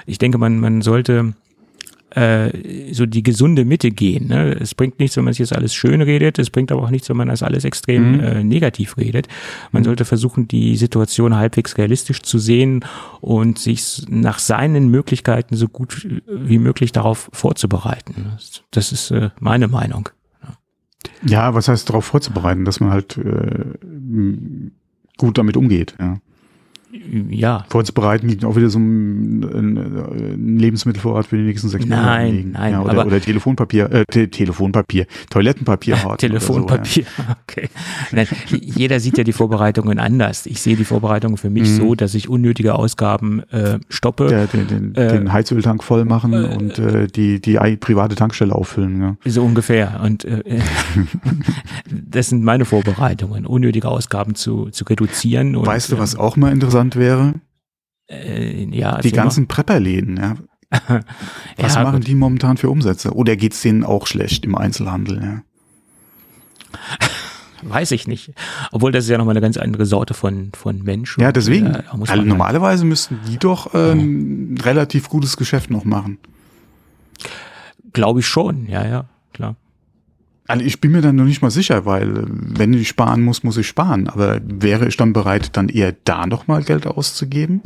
[0.06, 1.34] ich denke, man, man sollte
[2.17, 4.27] äh, so die gesunde Mitte gehen.
[4.30, 4.53] Ne?
[4.60, 7.10] Es bringt nichts, wenn man sich jetzt alles schön redet, es bringt aber auch nichts,
[7.10, 8.19] wenn man das alles extrem mhm.
[8.19, 9.27] äh, negativ redet.
[9.71, 9.86] Man mhm.
[9.86, 12.84] sollte versuchen, die Situation halbwegs realistisch zu sehen
[13.21, 18.34] und sich nach seinen Möglichkeiten so gut wie möglich darauf vorzubereiten.
[18.71, 20.10] Das ist äh, meine Meinung.
[21.23, 23.75] Ja, was heißt darauf vorzubereiten, dass man halt äh,
[25.17, 26.19] gut damit umgeht, ja
[27.30, 27.65] ja.
[27.69, 32.06] Vorzubereiten liegt auch wieder so ein, ein Lebensmittelvorrat für die nächsten sechs Monate.
[32.06, 32.52] Nein, liegen.
[32.52, 32.71] nein.
[32.71, 35.97] Ja, oder, oder Telefonpapier, äh, Te Telefonpapier, Toilettenpapier.
[36.17, 37.38] Telefonpapier, so, ja.
[37.47, 37.69] okay.
[38.12, 40.45] Nein, jeder sieht ja die Vorbereitungen anders.
[40.45, 41.76] Ich sehe die Vorbereitungen für mich mhm.
[41.76, 44.28] so, dass ich unnötige Ausgaben äh, stoppe.
[44.28, 48.56] Der, den, den, äh, den Heizöltank voll machen äh, und äh, die, die private Tankstelle
[48.56, 49.02] auffüllen.
[49.02, 49.15] Ja.
[49.26, 50.00] So ungefähr.
[50.04, 50.41] Und äh,
[51.91, 55.56] das sind meine Vorbereitungen, unnötige Ausgaben zu, zu reduzieren.
[55.56, 57.33] Und, weißt du, was auch mal interessant interessant wäre?
[58.09, 60.35] Äh, ja, die ganzen Prepperläden, ja.
[61.57, 62.07] Was ja, machen gut.
[62.07, 63.13] die momentan für Umsätze?
[63.13, 65.21] Oder geht's denen auch schlecht im Einzelhandel?
[65.23, 65.41] Ja?
[67.63, 68.33] Weiß ich nicht.
[68.71, 71.21] Obwohl das ist ja nochmal eine ganz andere Sorte von, von Menschen.
[71.21, 71.67] Ja, deswegen.
[71.67, 74.57] Äh, also normalerweise müssten die doch ähm, mhm.
[74.57, 76.19] relativ gutes Geschäft noch machen.
[77.93, 79.55] Glaube ich schon, ja, ja, klar.
[80.47, 83.43] Also ich bin mir dann noch nicht mal sicher, weil äh, wenn ich sparen muss,
[83.43, 84.07] muss ich sparen.
[84.07, 87.62] Aber wäre ich dann bereit, dann eher da nochmal Geld auszugeben?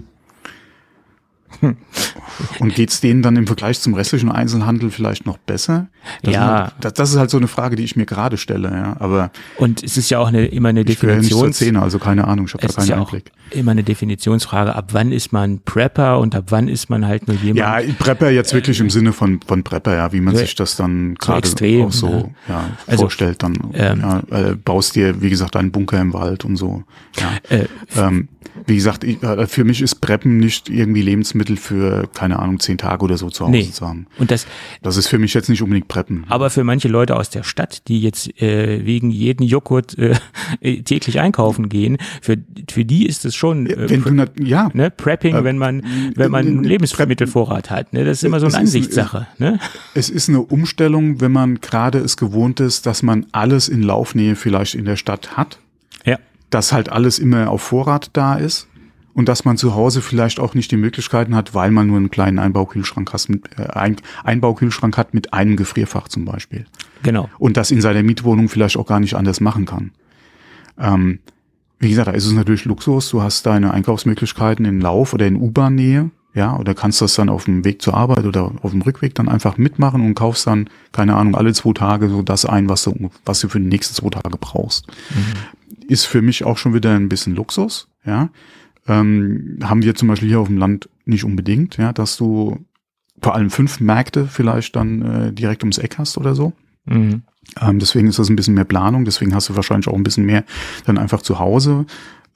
[2.59, 5.87] Und geht's denen dann im Vergleich zum restlichen Einzelhandel vielleicht noch besser?
[6.23, 6.47] Das Ja.
[6.63, 8.69] Halt, das, das ist halt so eine Frage, die ich mir gerade stelle.
[8.71, 8.95] Ja.
[8.99, 11.55] Aber Und es ist ja auch eine, immer eine ich zur Definitions...
[11.57, 13.31] Szene, also keine Ahnung, ich habe da Es keinen ja Einblick.
[13.51, 17.37] immer eine Definitionsfrage, ab wann ist man Prepper und ab wann ist man halt nur
[17.37, 17.57] jemand.
[17.57, 20.75] Ja, Prepper jetzt wirklich im Sinne von, von Prepper, ja, wie man so- sich das
[20.75, 22.35] dann gerade extrem, auch so ne?
[22.49, 23.43] ja, Also, vorstellt.
[23.43, 26.83] Dann ähm, ja, äh, baust dir, wie gesagt, einen Bunker im Wald und so.
[27.19, 27.55] Ja.
[27.55, 28.27] Äh, Ähm,
[28.67, 32.77] wie gesagt, ich, äh, für mich ist Preppen nicht irgendwie Lebensmittel für, keine Ahnung, zehn
[32.77, 33.69] Tage oder so zu Hause nee.
[33.69, 34.07] zu haben.
[34.17, 34.45] Und das,
[34.81, 36.25] Das ist für mich jetzt nicht unbedingt Preppen.
[36.29, 40.15] aber für manche Leute aus der Stadt, die jetzt äh, wegen jeden Joghurt äh,
[40.61, 42.37] äh, täglich einkaufen gehen, für,
[42.69, 45.83] für die ist es schon äh, Wenn du, nat- ja, ne, Prepping, Äh, wenn man
[46.15, 47.93] wenn man äh, einen äh, Lebensmittelvorrat hat.
[47.93, 48.05] Ne?
[48.05, 49.27] Das ist immer so eine ist- Ansichtssache.
[49.37, 49.59] Ne?
[49.93, 54.35] es ist eine Umstellung, wenn man gerade es gewohnt ist, dass man alles in Laufnähe
[54.35, 55.59] vielleicht in der Stadt hat,
[56.05, 56.17] Ja.
[56.49, 58.67] dass halt alles immer auf Vorrat da ist
[59.13, 62.11] und dass man zu Hause vielleicht auch nicht die Möglichkeiten hat, weil man nur einen
[62.11, 66.65] kleinen Einbaukühlschrank hat, mit, äh, ein, Einbaukühlschrank hat mit einem Gefrierfach zum Beispiel.
[67.03, 67.29] Genau.
[67.39, 69.91] und das in seiner Mietwohnung vielleicht auch gar nicht anders machen kann.
[70.77, 71.19] Ähm,
[71.79, 73.09] wie gesagt, da ist es natürlich Luxus.
[73.09, 77.45] Du hast deine Einkaufsmöglichkeiten in Lauf oder in U-Bahn-Nähe, ja, oder kannst das dann auf
[77.45, 81.15] dem Weg zur Arbeit oder auf dem Rückweg dann einfach mitmachen und kaufst dann, keine
[81.15, 84.09] Ahnung, alle zwei Tage so das ein, was du, was du für die nächsten zwei
[84.09, 84.87] Tage brauchst.
[85.87, 88.29] Ist für mich auch schon wieder ein bisschen Luxus, ja.
[88.87, 92.65] Ähm, haben wir zum Beispiel hier auf dem Land nicht unbedingt, ja, dass du
[93.21, 96.53] vor allem fünf Märkte vielleicht dann äh, direkt ums Eck hast oder so.
[96.85, 97.23] Mhm.
[97.59, 100.25] Ähm, deswegen ist das ein bisschen mehr Planung, deswegen hast du wahrscheinlich auch ein bisschen
[100.25, 100.43] mehr
[100.85, 101.85] dann einfach zu Hause,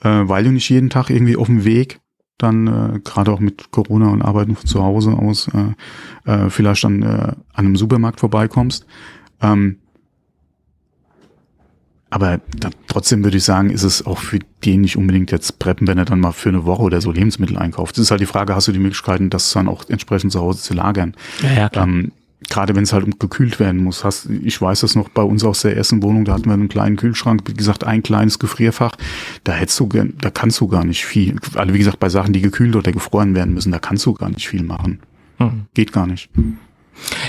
[0.01, 1.99] äh, weil du nicht jeden Tag irgendwie auf dem Weg
[2.37, 6.83] dann äh, gerade auch mit Corona und Arbeiten von zu Hause aus äh, äh, vielleicht
[6.83, 8.85] dann äh, an einem Supermarkt vorbeikommst.
[9.41, 9.79] Ähm,
[12.15, 15.85] aber da, trotzdem würde ich sagen, ist es auch für den nicht unbedingt jetzt preppen,
[15.85, 17.97] wenn er dann mal für eine Woche oder so Lebensmittel einkauft.
[17.97, 20.61] Das ist halt die Frage, hast du die Möglichkeiten, das dann auch entsprechend zu Hause
[20.61, 21.13] zu lagern?
[21.43, 21.83] Ja, ja, klar.
[21.83, 22.13] Ähm,
[22.47, 24.05] Gerade wenn es halt gekühlt werden muss.
[24.05, 26.69] Hast, ich weiß das noch bei uns aus der ersten Wohnung, da hatten wir einen
[26.69, 28.95] kleinen Kühlschrank, wie gesagt, ein kleines Gefrierfach.
[29.43, 31.35] Da hättest du, da kannst du gar nicht viel.
[31.55, 34.29] Also wie gesagt, bei Sachen, die gekühlt oder gefroren werden müssen, da kannst du gar
[34.29, 34.99] nicht viel machen.
[35.39, 35.65] Mhm.
[35.73, 36.29] Geht gar nicht.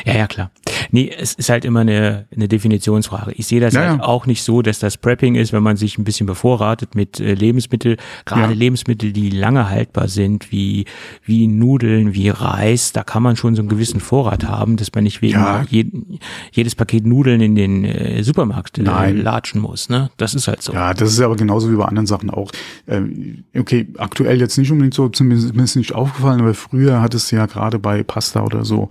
[0.05, 0.53] Ja, ja, klar.
[0.91, 3.33] Nee, es ist halt immer eine, eine Definitionsfrage.
[3.33, 5.99] Ich sehe das Ja, halt auch nicht so, dass das Prepping ist, wenn man sich
[5.99, 8.59] ein bisschen bevorratet mit äh, Lebensmittel, gerade Ja.
[8.59, 10.85] Lebensmittel, die lange haltbar sind, wie,
[11.25, 15.05] wie Nudeln, wie Reis, da kann man schon so einen gewissen Vorrat haben, dass man
[15.05, 15.65] nicht wegen Ja.
[15.69, 16.19] jeden,
[16.53, 19.89] jedes Paket Nudeln in den äh, Supermarkt äh, latschen muss.
[19.89, 20.11] Ne?
[20.17, 20.73] Das ist halt so.
[20.73, 22.51] Ja, das ist aber genauso wie bei anderen Sachen auch.
[22.89, 27.47] Ähm, okay, aktuell jetzt nicht unbedingt so, zumindest nicht aufgefallen, aber früher hat es ja
[27.47, 28.89] gerade bei Pasta oder so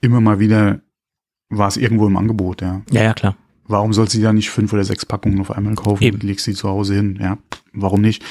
[0.00, 0.80] immer mal wieder
[1.50, 2.82] war es irgendwo im Angebot, ja.
[2.90, 3.36] Ja, ja, klar.
[3.66, 6.16] Warum soll sie ja nicht fünf oder sechs Packungen auf einmal kaufen Eben.
[6.16, 7.18] und legst sie zu Hause hin?
[7.20, 7.36] Ja,
[7.72, 8.24] warum nicht?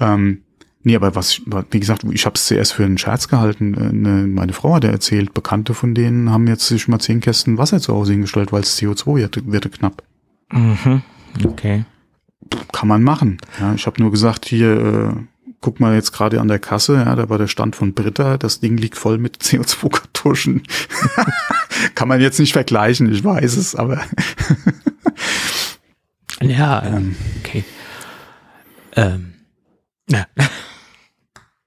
[0.00, 0.42] Ähm,
[0.82, 3.74] nee, aber was, wie gesagt, ich habe es zuerst für einen Scherz gehalten.
[3.74, 7.56] Äh, Ne, meine Frau hat erzählt, Bekannte von denen haben jetzt sich mal zehn Kästen
[7.58, 10.02] Wasser zu Hause hingestellt, weil es CO2 wird knapp.
[10.52, 11.02] Mhm.
[11.44, 11.84] Okay.
[12.72, 13.38] Kann man machen.
[13.60, 14.72] Ja, ich habe nur gesagt, hier,
[15.16, 18.38] äh, guck mal jetzt gerade an der Kasse, ja, da war der Stand von Britta,
[18.38, 20.62] das Ding liegt voll mit CO2-Kartuschen.
[21.94, 24.00] Kann man jetzt nicht vergleichen, ich weiß es, aber
[26.42, 27.16] Ja, Ähm.
[27.40, 27.64] okay.
[28.96, 29.34] Ähm,
[30.08, 30.26] ja.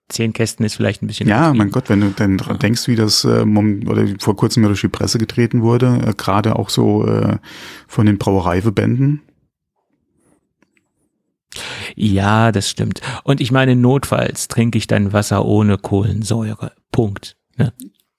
[0.09, 1.27] Zehn Kästen ist vielleicht ein bisschen.
[1.27, 4.67] Ja, mein Gott, wenn du dann dran denkst, wie das äh, oder vor kurzem ja
[4.69, 7.37] durch die Presse getreten wurde, äh, gerade auch so äh,
[7.87, 9.21] von den Brauereiverbänden.
[11.95, 13.01] Ja, das stimmt.
[13.23, 16.71] Und ich meine, notfalls trinke ich dann Wasser ohne Kohlensäure.
[16.91, 17.35] Punkt.
[17.57, 17.73] Ne?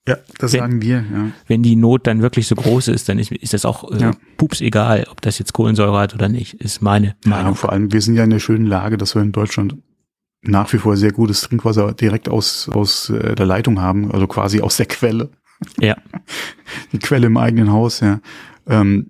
[0.07, 1.31] Ja, das Wenn- sagen wir, ja.
[1.47, 4.11] Wenn die Not dann wirklich so groß ist, dann ist, ist das auch äh, Ja.
[4.37, 7.31] pups egal, ob das jetzt Kohlensäure hat oder nicht, ist meine ja.
[7.31, 7.55] Meinung.
[7.55, 9.77] Vor allem, wir sind ja in der schönen Lage, dass wir in Deutschland
[10.43, 14.61] nach wie vor sehr gutes Trinkwasser direkt aus, aus äh, der Leitung haben, also quasi
[14.61, 15.31] aus der Quelle.
[15.81, 15.97] Ja.
[16.93, 18.21] Die Quelle im eigenen Haus, ja.
[18.67, 19.09] Ähm,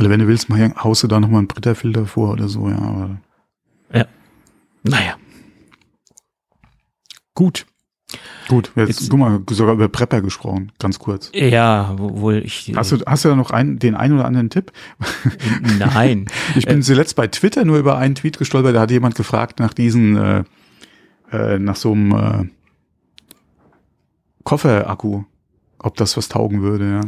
[0.00, 2.76] also wenn du willst, mal haust du da nochmal einen Britterfilter vor oder so, ja.
[2.78, 3.18] Aber
[4.82, 5.16] Naja.
[7.34, 7.66] Gut.
[8.48, 11.30] gut, jetzt, Jetzt- guck mal, sogar über Prepper gesprochen, ganz kurz.
[11.34, 12.72] Ja, wohl ich.
[12.74, 14.72] Hast du, hast du da noch einen, den einen oder anderen Tipp?
[15.78, 16.26] Nein.
[16.56, 19.72] Ich bin zuletzt bei Twitter nur über einen Tweet gestolpert, da hat jemand gefragt nach
[19.74, 20.44] diesen, äh,
[21.30, 22.48] äh, nach so einem äh,
[24.44, 25.24] Kofferakku,
[25.78, 27.00] ob das was taugen würde, ja.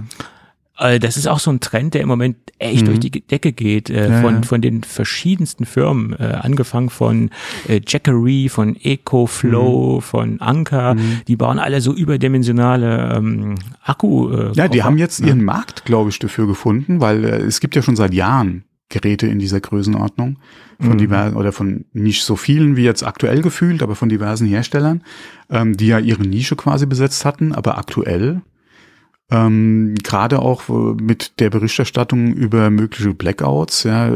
[0.78, 2.86] Äh, Das ist auch so ein Trend, der im Moment echt Mhm.
[2.86, 4.42] durch die Decke geht, äh, Ja, von, ja.
[4.42, 7.30] von den verschiedensten Firmen, äh, angefangen von
[7.68, 10.00] äh, Jackery, von EcoFlow, Mhm.
[10.02, 10.96] von Anker,
[11.28, 13.54] die bauen alle so überdimensionale ähm,
[13.84, 14.30] Akku.
[14.30, 14.84] Äh, Ja, die Koffer.
[14.84, 18.14] haben jetzt ihren Markt, glaube ich, dafür gefunden, weil äh, es gibt ja schon seit
[18.14, 20.38] Jahren Geräte in dieser Größenordnung
[20.78, 20.98] von Mhm.
[20.98, 25.02] diversen oder von nicht so vielen wie jetzt aktuell gefühlt, aber von diversen Herstellern,
[25.50, 28.42] ähm, die ja ihre Nische quasi besetzt hatten, aber aktuell
[29.32, 34.14] ähm, gerade auch mit der Berichterstattung über mögliche Blackouts, ja,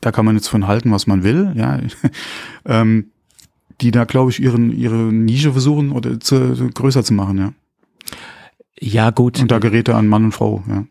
[0.00, 1.78] da kann man jetzt von halten, was man will, ja,
[2.66, 3.12] ähm,
[3.80, 7.52] die da glaube ich ihren ihre Nische versuchen oder zu, größer zu machen, ja.
[8.82, 9.40] Ja, gut.
[9.40, 10.84] Und da Geräte an Mann und Frau, ja.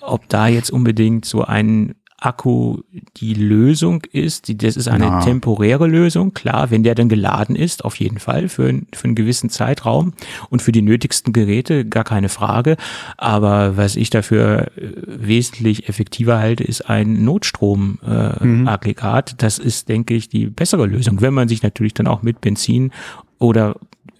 [0.00, 2.78] ob da jetzt unbedingt so ein Akku
[3.16, 5.20] die Lösung ist, die, das ist eine Na.
[5.20, 9.50] temporäre Lösung, klar, wenn der dann geladen ist, auf jeden Fall für, für einen gewissen
[9.50, 10.14] Zeitraum
[10.48, 12.76] und für die nötigsten Geräte gar keine Frage.
[13.16, 18.42] Aber was ich dafür äh, wesentlich effektiver halte, ist ein Notstromaggregat.
[18.42, 19.42] Äh, Aggregat.
[19.42, 22.92] das ist, denke ich, die bessere Lösung, wenn man sich natürlich dann auch mit Benzin
[23.38, 23.76] oder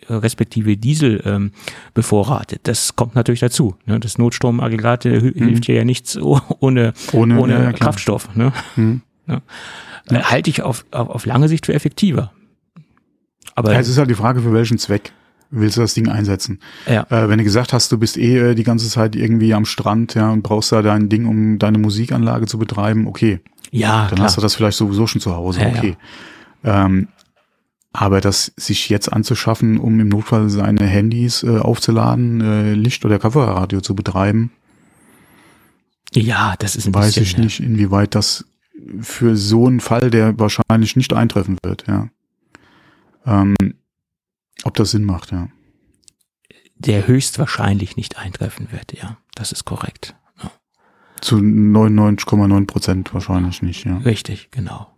[0.09, 1.53] respektive Diesel ähm,
[1.95, 2.61] bevorratet.
[2.65, 3.77] Das kommt natürlich dazu.
[3.87, 4.01] Ne?
[4.01, 7.73] Das Notstromaggregat hü- hilft dir ja nichts oh- ohne, Ohne- ohne, ja, ja.
[7.73, 8.35] Kraftstoff.
[8.35, 8.53] Ne?
[8.77, 9.03] Mhm.
[9.27, 9.41] Ja.
[10.11, 12.31] Äh, Halte ich auf, auf, auf lange Sicht für effektiver.
[13.55, 15.13] Aber Ja, es ist halt die Frage, für welchen Zweck
[15.51, 16.59] willst du das Ding einsetzen?
[16.87, 19.65] ja, Äh, wenn du gesagt hast, du bist eh äh, die ganze Zeit irgendwie am
[19.65, 23.41] Strand, ja, und brauchst da dein Ding, um deine Musikanlage zu betreiben, okay.
[23.71, 24.27] ja Dann klar.
[24.27, 25.75] hast du das vielleicht sowieso schon zu Hause, Ja, ja.
[25.79, 25.97] okay.
[26.65, 27.09] Ähm,
[27.95, 33.21] aber das sich jetzt anzuschaffen, um im Notfall seine Handys äh, aufzuladen, äh, Licht- oder
[33.21, 34.51] Coverradio zu betreiben,
[36.13, 38.45] ja, das ist ein weiß bisschen, ich nicht, inwieweit das
[39.01, 42.09] für so einen Fall, der wahrscheinlich nicht eintreffen wird, ja.
[43.27, 43.57] Ähm,
[44.65, 45.49] ob das Sinn macht, ja.
[46.77, 48.93] der höchstwahrscheinlich nicht eintreffen wird.
[48.93, 50.15] Ja, das ist korrekt.
[50.43, 50.51] Ja.
[51.21, 53.99] Zu 99,9 Prozent wahrscheinlich nicht, ja.
[53.99, 54.94] Richtig, genau.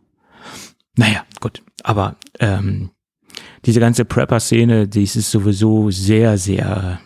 [0.97, 1.63] Naja, gut.
[1.83, 2.91] Aber ähm,
[3.65, 7.01] diese ganze Prepper-Szene, die ist sowieso sehr, sehr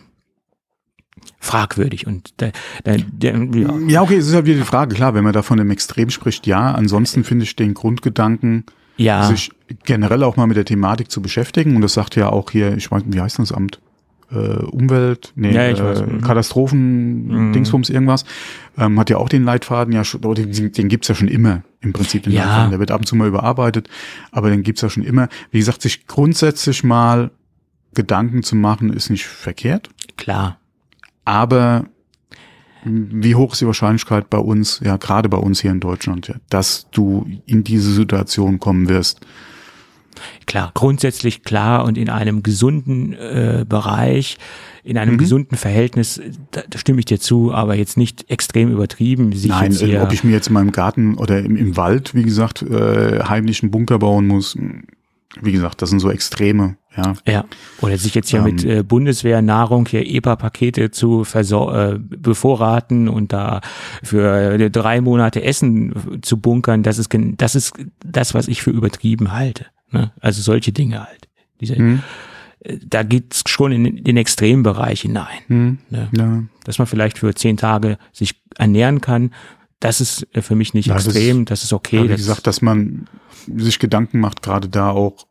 [1.39, 2.07] fragwürdig.
[2.07, 2.51] Und da,
[2.83, 5.41] da, der, ja, Ja, okay, es ist halt wieder die Frage, klar, wenn man da
[5.41, 6.71] von einem Extrem spricht, ja.
[6.73, 8.65] Ansonsten finde ich den Grundgedanken,
[8.97, 9.51] ja sich
[9.83, 11.75] generell auch mal mit der Thematik zu beschäftigen.
[11.75, 13.79] Und das sagt ja auch hier, ich nicht, wie heißt das Amt?
[14.31, 16.05] Äh, Umwelt, nee, Ja, äh.
[16.05, 16.21] Mhm.
[16.21, 17.53] Katastrophen, Mhm.
[17.53, 18.23] Dingsbums, irgendwas.
[18.77, 21.91] Ähm, hat ja auch den Leitfaden, ja, oder den, den gibt's ja schon immer, im
[21.93, 22.43] Prinzip, den Ja.
[22.45, 22.69] Leitfaden.
[22.71, 23.89] Der wird ab und zu mal überarbeitet,
[24.31, 25.27] aber den gibt's ja schon immer.
[25.51, 27.31] Wie gesagt, sich grundsätzlich mal
[27.93, 29.89] Gedanken zu machen, ist nicht verkehrt.
[30.17, 30.57] klar.
[31.25, 31.85] Aber
[32.83, 36.89] wie hoch ist die Wahrscheinlichkeit bei uns, ja, gerade bei uns hier in Deutschland, dass
[36.91, 39.19] du in diese Situation kommen wirst?
[40.45, 44.37] Klar, grundsätzlich klar und in einem gesunden äh, Bereich,
[44.83, 45.17] in einem Mhm.
[45.19, 46.19] gesunden Verhältnis,
[46.51, 49.31] da, da stimme ich dir zu, aber jetzt nicht extrem übertrieben.
[49.33, 52.23] Sich Nein, äh, ob ich mir jetzt in meinem Garten oder im, im Wald, wie
[52.23, 54.81] gesagt, äh, heimlich einen Bunker bauen muss, mh,
[55.41, 57.13] wie gesagt, das sind so Extreme, ja.
[57.25, 57.45] Ja,
[57.79, 63.31] oder sich jetzt hier Ähm, mit äh, Bundeswehrnahrung hier EPA-Pakete zu versor äh, bevorraten und
[63.31, 63.61] da
[64.03, 68.71] für äh, drei Monate Essen zu bunkern, das ist das ist das, was ich für
[68.71, 69.67] übertrieben halte.
[69.91, 70.11] Ne?
[70.19, 71.27] Also solche Dinge halt.
[71.59, 72.01] Diese, Hm,
[72.61, 75.39] äh, Da geht's schon in den Extrembereich hinein.
[75.47, 76.09] hm, Ne?
[76.11, 76.43] ja.
[76.63, 79.33] Dass man vielleicht für zehn Tage sich ernähren kann,
[79.79, 82.03] das ist äh, für mich nicht das extrem, das ist okay.
[82.03, 83.07] Wie das- gesagt, dass man
[83.55, 85.25] sich Gedanken macht, gerade da auch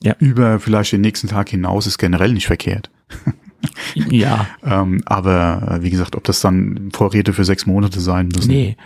[0.00, 0.14] Ja.
[0.18, 2.90] über vielleicht den nächsten Tag hinaus, ist generell nicht verkehrt.
[3.94, 8.50] ja, Ähm, aber äh, wie gesagt, ob das dann Vorräte für sechs Monate sein müssen,
[8.50, 8.76] nee,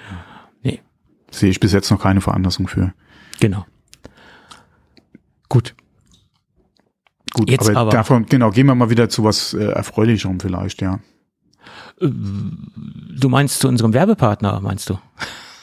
[1.30, 2.92] sehe ich bis jetzt noch keine Veranlassung für.
[3.40, 3.66] genau.
[5.48, 5.74] Gut.
[7.34, 10.80] Gut, Jetzt aber, aber- davon, genau, gehen wir mal wieder zu was äh, Erfreulicherem vielleicht,
[10.82, 11.00] ja.
[12.00, 14.98] Du meinst zu unserem Werbepartner, meinst du?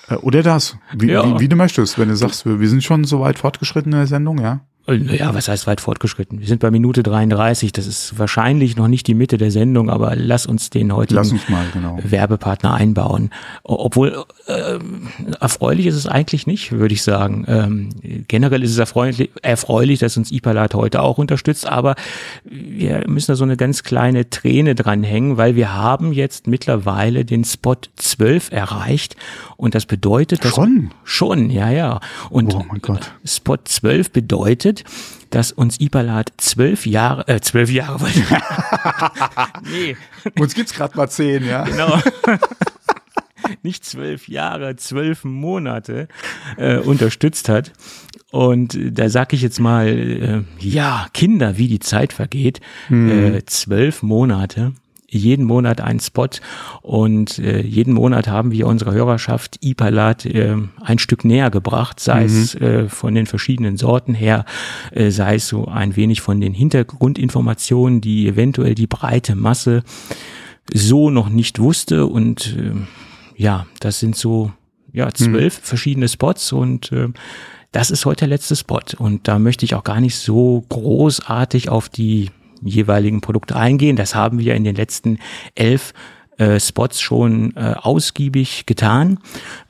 [0.10, 1.24] Äh, Oder das, wie, Ja.
[1.26, 4.00] wie, wie du möchtest, wenn du sagst, wir, wir sind schon so weit fortgeschritten in
[4.00, 4.62] der Sendung, ja.
[4.88, 6.39] Äh, Naja, was heißt weit fortgeschritten?
[6.39, 7.72] Wir sind bei Minute 33.
[7.72, 11.32] Das ist wahrscheinlich noch nicht die Mitte der Sendung, aber lass uns den heutigen Lass
[11.32, 12.00] uns mal, genau.
[12.04, 13.30] Werbepartner einbauen.
[13.63, 14.80] Obwohl äh,
[15.39, 17.46] erfreulich ist es eigentlich nicht, würde ich sagen.
[17.48, 17.89] Ähm,
[18.28, 21.96] generell ist es erfreulich, erfreulich, dass uns Ipalat heute auch unterstützt, aber
[22.43, 27.43] wir müssen da so eine ganz kleine Träne dranhängen, weil wir haben jetzt mittlerweile den
[27.46, 29.15] Spot 12 erreicht
[29.58, 30.91] und das bedeutet, dass Schon?
[31.04, 32.00] schon, ja, ja.
[32.30, 33.12] Und Oh mein Gott.
[33.26, 34.73] Spot 12 bedeutet,
[35.30, 38.22] dass uns Ipalat zwölf Jahre, äh, zwölf Jahre, wollte
[39.72, 39.96] nee,
[40.40, 41.64] Uns gibt's gerade mal zehn, ja.
[41.64, 42.00] genau.
[43.62, 46.08] Nicht zwölf Jahre, zwölf Monate
[46.58, 47.74] äh, unterstützt hat.
[48.32, 52.62] Und da sag ich jetzt mal, äh, ja, Kinder, wie die Zeit vergeht.
[52.90, 54.74] Äh, zwölf Monate,
[55.17, 56.28] jeden Monat ein Spot
[56.82, 62.26] und äh, jeden Monat haben wir unserer Hörerschaft Ipalat äh, ein Stück näher gebracht, sei
[62.26, 64.45] es äh, von den verschiedenen Sorten her,
[64.91, 69.84] äh, sei es so ein wenig von den Hintergrundinformationen, die eventuell die breite Masse
[70.74, 72.74] so noch nicht wusste und äh,
[73.36, 74.51] ja, das sind so
[74.91, 75.64] ja, zwölf mhm.
[75.64, 77.09] verschiedene Spots und äh,
[77.74, 78.80] das ist heute der letzte Spot.
[78.99, 82.30] Und da möchte ich auch gar nicht so großartig auf die
[82.66, 83.95] jeweiligen Produkte eingehen.
[83.95, 85.20] Das haben wir in den letzten
[85.55, 85.93] elf
[86.38, 89.20] äh, Spots schon äh, ausgiebig getan,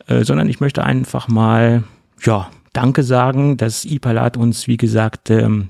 [0.08, 1.84] äh, sondern ich möchte einfach mal,
[2.22, 5.70] ja, Danke sagen, dass Ipalat uns, wie gesagt, ähm,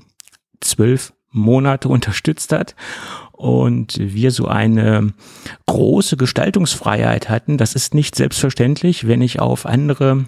[0.60, 2.74] zwölf Monate unterstützt hat
[3.32, 5.12] und wir so eine
[5.66, 7.58] große Gestaltungsfreiheit hatten.
[7.58, 10.24] Das ist nicht selbstverständlich, wenn ich auf andere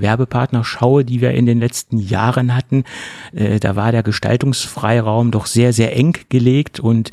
[0.00, 2.84] Werbepartner schaue, die wir in den letzten Jahren hatten,
[3.32, 7.10] äh, da war der Gestaltungsfreiraum doch sehr, sehr eng gelegt und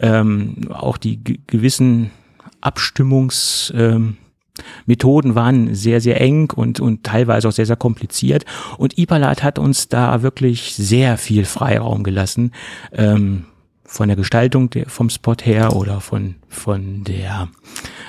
[0.00, 2.10] ähm, auch die gewissen
[2.60, 4.16] Abstimmungs ähm,
[4.86, 8.44] Methoden waren sehr, sehr eng und, und teilweise auch sehr, sehr kompliziert.
[8.76, 12.52] Und Ipalat hat uns da wirklich sehr viel Freiraum gelassen.
[12.92, 13.44] Ähm,
[13.88, 17.48] von der Gestaltung der, vom Spot her oder von, von der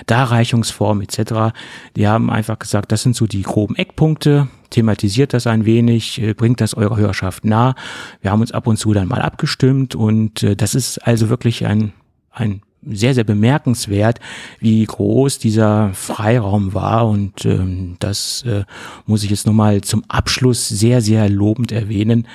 [0.05, 1.55] Darreichungsform etc.
[1.95, 6.33] Die haben einfach gesagt, das sind so die groben Eckpunkte, thematisiert das ein wenig, äh,
[6.33, 7.75] bringt das eurer Hörerschaft nah.
[8.21, 11.65] Wir haben uns ab und zu dann mal abgestimmt und äh, das ist also wirklich
[11.65, 11.93] ein,
[12.31, 14.19] ein sehr, sehr bemerkenswert,
[14.59, 17.07] wie groß dieser Freiraum war.
[17.07, 18.63] Und ähm, das äh,
[19.05, 22.27] muss ich jetzt nochmal zum Abschluss sehr, sehr lobend erwähnen.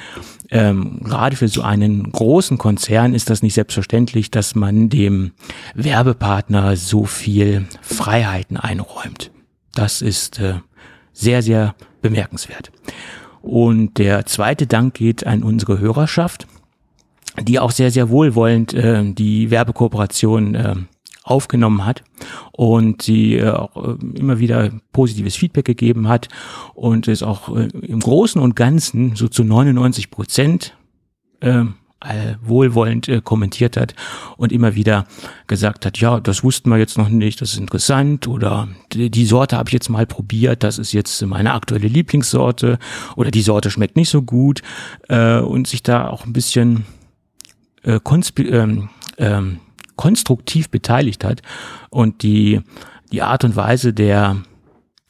[0.50, 5.32] Ähm, gerade für so einen großen Konzern ist das nicht selbstverständlich, dass man dem
[5.74, 9.30] Werbepartner so viel Freiheiten einräumt.
[9.74, 10.54] Das ist äh,
[11.12, 12.70] sehr, sehr bemerkenswert.
[13.40, 16.46] Und der zweite Dank geht an unsere Hörerschaft
[17.42, 20.74] die auch sehr, sehr wohlwollend äh, die Werbekooperation äh,
[21.22, 22.04] aufgenommen hat
[22.52, 26.28] und die äh, auch äh, immer wieder positives Feedback gegeben hat
[26.74, 30.76] und es auch äh, im Großen und Ganzen so zu 99 Prozent
[32.04, 33.94] äh, wohlwollend äh, kommentiert hat
[34.36, 35.06] und immer wieder
[35.46, 39.26] gesagt hat, ja, das wussten wir jetzt noch nicht, das ist interessant oder die, die
[39.26, 42.78] Sorte habe ich jetzt mal probiert, das ist jetzt meine aktuelle Lieblingssorte
[43.16, 44.62] oder die Sorte schmeckt nicht so gut
[45.08, 46.84] äh, und sich da auch ein bisschen
[47.84, 48.00] äh,
[48.38, 49.60] ähm, ähm,
[49.96, 51.42] konstruktiv beteiligt hat
[51.90, 52.60] und die,
[53.12, 54.36] die Art und Weise der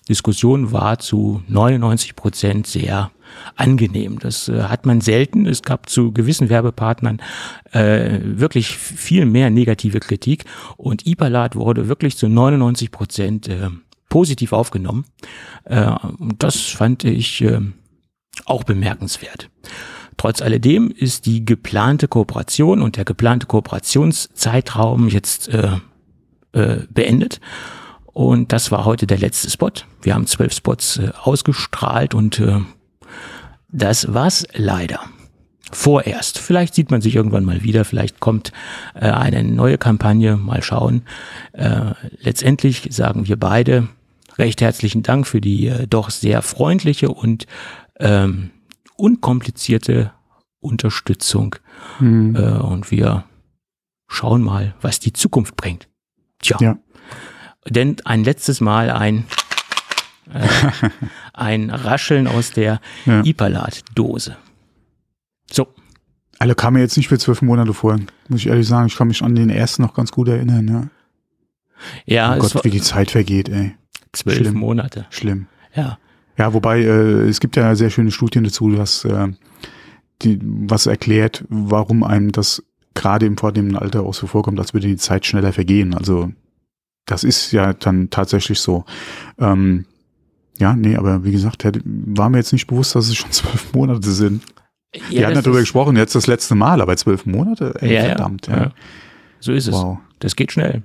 [0.09, 3.11] Diskussion war zu 99 Prozent sehr
[3.57, 4.19] angenehm.
[4.19, 5.47] Das äh, hat man selten.
[5.47, 7.21] Es gab zu gewissen Werbepartnern
[7.73, 10.45] äh, wirklich viel mehr negative Kritik
[10.77, 13.71] und Ipalat wurde wirklich zu 99 Prozent äh,
[14.09, 15.07] positiv aufgenommen.
[15.65, 15.93] Äh,
[16.39, 17.61] das fand ich äh,
[18.45, 19.51] auch bemerkenswert.
[20.17, 25.79] Trotz alledem ist die geplante Kooperation und der geplante Kooperationszeitraum jetzt äh,
[26.53, 27.41] äh, beendet.
[28.07, 29.73] Und das war heute der letzte Spot.
[30.03, 32.61] Wir haben zwölf Spots äh, ausgestrahlt und äh,
[33.71, 35.01] das war's leider.
[35.73, 36.39] Vorerst.
[36.39, 38.53] Vielleicht sieht man sich irgendwann mal wieder, vielleicht kommt
[38.95, 41.03] äh, eine neue Kampagne, mal schauen.
[41.53, 43.89] Äh, letztendlich sagen wir beide
[44.39, 47.47] recht herzlichen Dank für die äh, doch sehr freundliche und
[47.99, 48.51] ähm,
[48.97, 50.13] unkomplizierte
[50.61, 51.57] Unterstützung.
[52.01, 52.37] Mhm.
[52.37, 53.25] Äh, und wir
[54.09, 55.89] schauen mal, was die Zukunft bringt.
[56.41, 56.57] Tja.
[56.61, 56.79] Ja.
[57.69, 59.25] Denn ein letztes Mal ein,
[60.33, 60.49] äh,
[61.33, 63.23] ein Rascheln aus der ja.
[63.25, 64.37] Ipalat-Dose.
[65.51, 65.69] So.
[66.39, 68.89] Alle kamen jetzt nicht für zwölf Monate vor, muss ich ehrlich sagen.
[68.89, 70.89] Ich kann mich an den ersten noch ganz gut erinnern, ja.
[72.07, 73.75] Ja, oh Gott, wie die Zeit vergeht, ey.
[74.13, 74.55] Zwölf Schlimm.
[74.55, 75.07] Monate.
[75.11, 75.47] Schlimm.
[75.75, 75.99] Ja.
[76.37, 79.29] Ja, wobei äh, es gibt ja sehr schöne Studien dazu, dass äh,
[80.23, 82.63] die, was erklärt, warum einem das
[82.95, 85.95] gerade im vornehmenden Alter auch so vorkommt, als würde die Zeit schneller vergehen.
[85.95, 86.33] Also
[87.07, 88.85] das ist ja dann tatsächlich so.
[89.39, 89.87] Ähm,
[90.59, 94.11] ja, nee, aber wie gesagt, war mir jetzt nicht bewusst, dass es schon zwölf Monate
[94.11, 94.43] sind.
[94.95, 98.05] Ja, Wir hatten ja darüber gesprochen, jetzt das letzte Mal, aber zwölf Monate, ey, ja,
[98.05, 98.47] verdammt.
[98.47, 98.57] Ja.
[98.57, 98.73] ja.
[99.41, 99.99] So ist wow.
[99.99, 100.17] es.
[100.21, 100.83] Das geht schnell.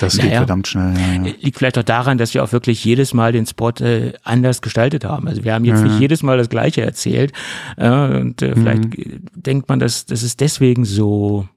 [0.00, 0.94] Das naja, geht verdammt schnell.
[0.96, 1.34] Ja, ja.
[1.40, 5.04] Liegt vielleicht auch daran, dass wir auch wirklich jedes Mal den Spot äh, anders gestaltet
[5.04, 5.28] haben.
[5.28, 7.32] Also wir haben jetzt ja, nicht jedes Mal das Gleiche erzählt.
[7.76, 9.22] Äh, und äh, vielleicht mhm.
[9.34, 11.48] denkt man, dass das ist deswegen so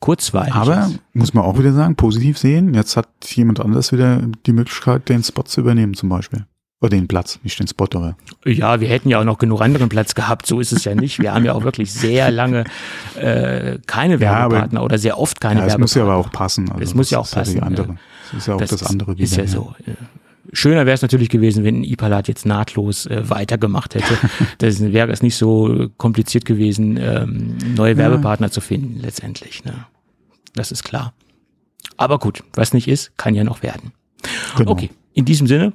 [0.00, 0.54] kurzweilig.
[0.54, 1.00] Aber ist.
[1.14, 2.74] muss man auch wieder sagen, positiv sehen.
[2.74, 6.46] Jetzt hat jemand anders wieder die Möglichkeit, den Spot zu übernehmen, zum Beispiel.
[6.80, 8.16] Oder den Platz, nicht den Spot, aber.
[8.44, 11.18] Ja, wir hätten ja auch noch genug anderen Platz gehabt, so ist es ja nicht.
[11.20, 12.64] Wir haben ja auch wirklich sehr lange
[13.18, 15.84] äh, keine Werbepartner ja, oder sehr oft keine ja, Werbepartner.
[15.84, 16.70] Es muss ja aber auch passen.
[16.70, 17.56] Also es muss ja auch passen.
[17.56, 17.96] Ja andere,
[18.30, 19.24] das ist ja auch das, das andere wieder.
[19.24, 19.74] Ist ja, so.
[20.52, 24.18] Schöner wäre es natürlich gewesen, wenn Ipalat jetzt nahtlos äh, weitergemacht hätte.
[24.58, 29.64] das wäre es nicht so kompliziert gewesen, ähm, neue Werbepartner zu finden, letztendlich.
[29.64, 29.86] Ne?
[30.54, 31.14] Das ist klar.
[31.96, 33.92] Aber gut, was nicht ist, kann ja noch werden.
[34.56, 34.72] Genau.
[34.72, 35.72] Okay, in diesem Sinne,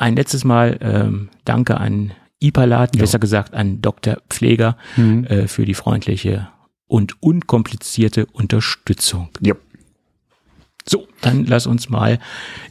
[0.00, 4.16] ein letztes Mal ähm, danke an Ipalat, besser gesagt an Dr.
[4.30, 5.24] Pfleger mhm.
[5.24, 6.48] äh, für die freundliche
[6.86, 9.28] und unkomplizierte Unterstützung.
[9.40, 9.54] Ja.
[10.88, 12.18] So, dann lass uns mal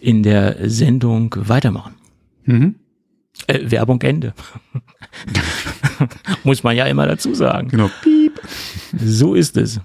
[0.01, 1.93] in der Sendung weitermachen.
[2.45, 2.75] Mhm.
[3.45, 4.33] Äh, Werbung Ende.
[6.43, 7.69] Muss man ja immer dazu sagen.
[7.69, 7.91] Genau.
[8.01, 8.41] Piep.
[8.97, 9.79] So ist es.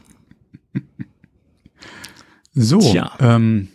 [2.55, 2.79] So.
[2.79, 3.13] Tja.
[3.21, 3.69] Ähm,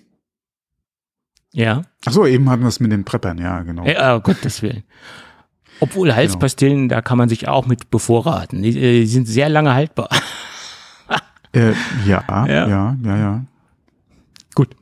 [1.51, 1.81] Ja.
[2.05, 3.85] ach so, eben hatten wir es mit den Preppern, ja, genau.
[3.85, 4.83] Ja, oh Gottes Willen.
[5.79, 8.61] Obwohl Halspastillen, da kann man sich auch mit bevorraten.
[8.61, 10.09] Die, äh, die sind sehr lange haltbar.
[11.51, 11.73] Äh,
[12.05, 12.23] Ja.
[12.27, 13.45] ja, ja, ja, ja.
[14.53, 14.75] Gut.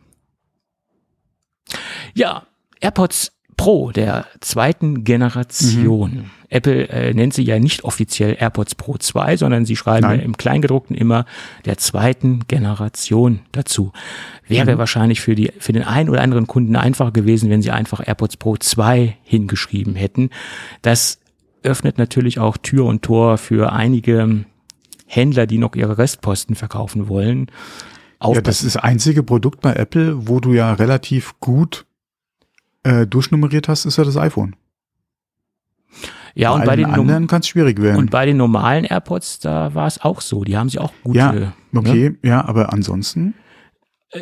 [2.13, 2.43] Ja,
[2.81, 6.31] AirPods Pro der zweiten Generation.
[6.49, 10.19] Apple äh, nennt sie ja nicht offiziell AirPods Pro 2, sondern sie schreiben Nein.
[10.21, 11.25] im Kleingedruckten immer
[11.65, 13.91] der zweiten Generation dazu.
[14.47, 18.05] Wäre wahrscheinlich für, die, für den einen oder anderen Kunden einfacher gewesen, wenn sie einfach
[18.05, 20.29] AirPods Pro 2 hingeschrieben hätten.
[20.81, 21.19] Das
[21.63, 24.45] öffnet natürlich auch Tür und Tor für einige
[25.05, 27.47] Händler, die noch ihre Restposten verkaufen wollen.
[28.23, 31.86] Ja, das ist das einzige Produkt bei Apple, wo du ja relativ gut
[32.83, 34.55] äh, durchnummeriert hast, ist ja das iPhone.
[36.35, 37.97] ja, und bei bei allen den anderen kann es schwierig werden.
[37.97, 40.43] Und bei den normalen AirPods, da war es auch so.
[40.43, 41.15] Die haben sie auch gut.
[41.15, 43.33] ja, äh, okay, ja, aber ansonsten Ne?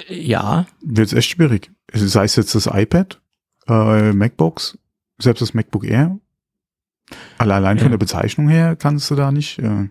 [0.09, 1.71] Ja, wird es echt schwierig.
[1.93, 3.21] Sei es jetzt das iPad,
[3.67, 4.77] äh, MacBooks,
[5.19, 6.17] selbst das MacBook Air.
[7.37, 7.91] Alle- Allein von Ja.
[7.91, 9.59] der Bezeichnung her kannst du da nicht.
[9.59, 9.89] Äh,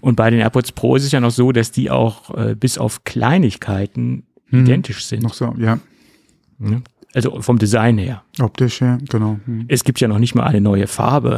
[0.00, 2.76] und bei den AirPods Pro ist es ja noch so, dass die auch äh, bis
[2.76, 5.22] auf Kleinigkeiten hm, identisch sind.
[5.22, 5.78] Noch so, ja,
[6.58, 6.82] Ne?
[7.16, 8.22] Also vom Design her.
[8.42, 9.38] optisch, ja, genau.
[9.46, 9.64] Hm.
[9.68, 11.30] Es gibt ja noch nicht mal eine neue Farbe.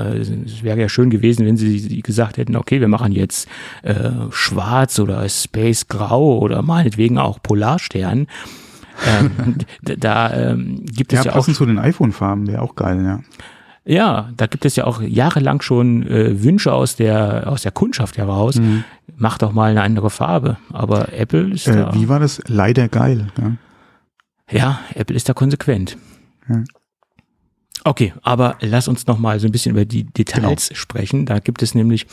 [0.45, 3.49] Es wäre ja schön gewesen, wenn sie gesagt hätten, okay, wir machen jetzt
[3.85, 8.26] äh, schwarz oder Space Grau oder meinetwegen auch Polarstern.
[9.07, 9.31] ähm,
[9.83, 13.20] da ähm, gibt es Ja, ja, auch passend zu den iPhone-Farben wäre auch geil, ja.
[13.85, 18.18] Ja, da gibt es ja auch jahrelang schon äh, Wünsche aus der aus der Kundschaft
[18.18, 18.57] heraus.
[18.57, 18.83] Mhm.
[19.16, 20.57] Mach doch mal eine andere Farbe.
[20.72, 22.43] Aber Apple ist Äh, wie war das?
[22.49, 23.29] Leider geil.
[23.41, 23.53] Ja.
[24.51, 25.96] Ja, Apple ist da konsequent.
[26.49, 26.64] Ja.
[27.84, 31.26] Okay, aber lass uns noch mal so ein bisschen über die Details sprechen.
[31.26, 32.07] Da gibt es nämlich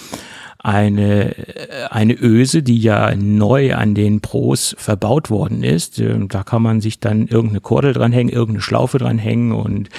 [0.60, 6.00] eine äh, eine Öse, die ja neu an den Pros verbaut worden ist.
[6.00, 9.90] Ähm, Da kann man sich dann irgendeine Kordel dranhängen, irgendeine Schlaufe dranhängen und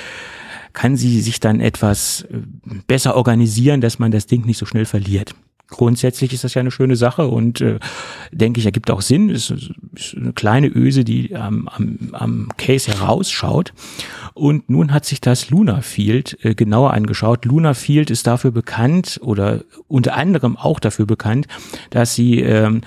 [0.72, 2.39] kann sie sich dann etwas äh,
[2.87, 5.34] besser organisieren, dass man das Ding nicht so schnell verliert.
[5.69, 7.79] Grundsätzlich ist das ja eine schöne Sache und äh,
[8.31, 9.31] denke ich, ergibt auch Sinn.
[9.31, 13.73] Es ist, ist eine kleine Öse, die am, am, am Case herausschaut.
[14.35, 17.45] Und nun hat sich das Luna Field äh, genauer angeschaut.
[17.45, 21.49] Luna Field ist dafür bekannt oder unter anderem auch dafür bekannt,
[21.91, 22.83] dass sie ähm,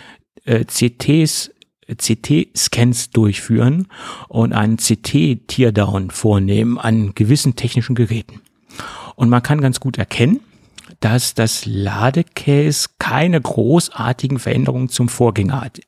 [0.45, 1.51] äh, CTs
[1.95, 3.87] CT-Scans durchführen
[4.27, 8.41] und einen CT-Teardown vornehmen an gewissen technischen Geräten.
[9.15, 10.39] Und man kann ganz gut erkennen,
[10.99, 15.79] dass das Ladecase keine großartigen Veränderungen zum Vorgänger hat.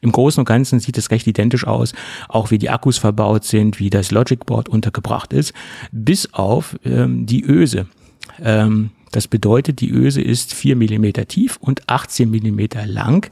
[0.00, 1.92] Im Großen und Ganzen sieht es recht identisch aus,
[2.28, 5.52] auch wie die Akkus verbaut sind, wie das Logic Board untergebracht ist,
[5.92, 7.86] bis auf ähm, die Öse.
[8.42, 13.30] Ähm, das bedeutet, die Öse ist 4 Millimeter tief und 18 Millimeter lang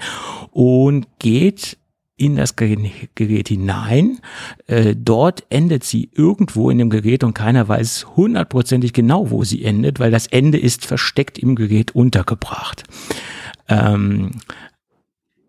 [0.51, 1.79] und geht
[2.17, 4.21] in das Ge- Gerät hinein.
[4.67, 9.64] Äh, dort endet sie irgendwo in dem Gerät und keiner weiß hundertprozentig genau, wo sie
[9.64, 12.85] endet, weil das Ende ist versteckt im Gerät untergebracht.
[13.69, 14.33] Ähm,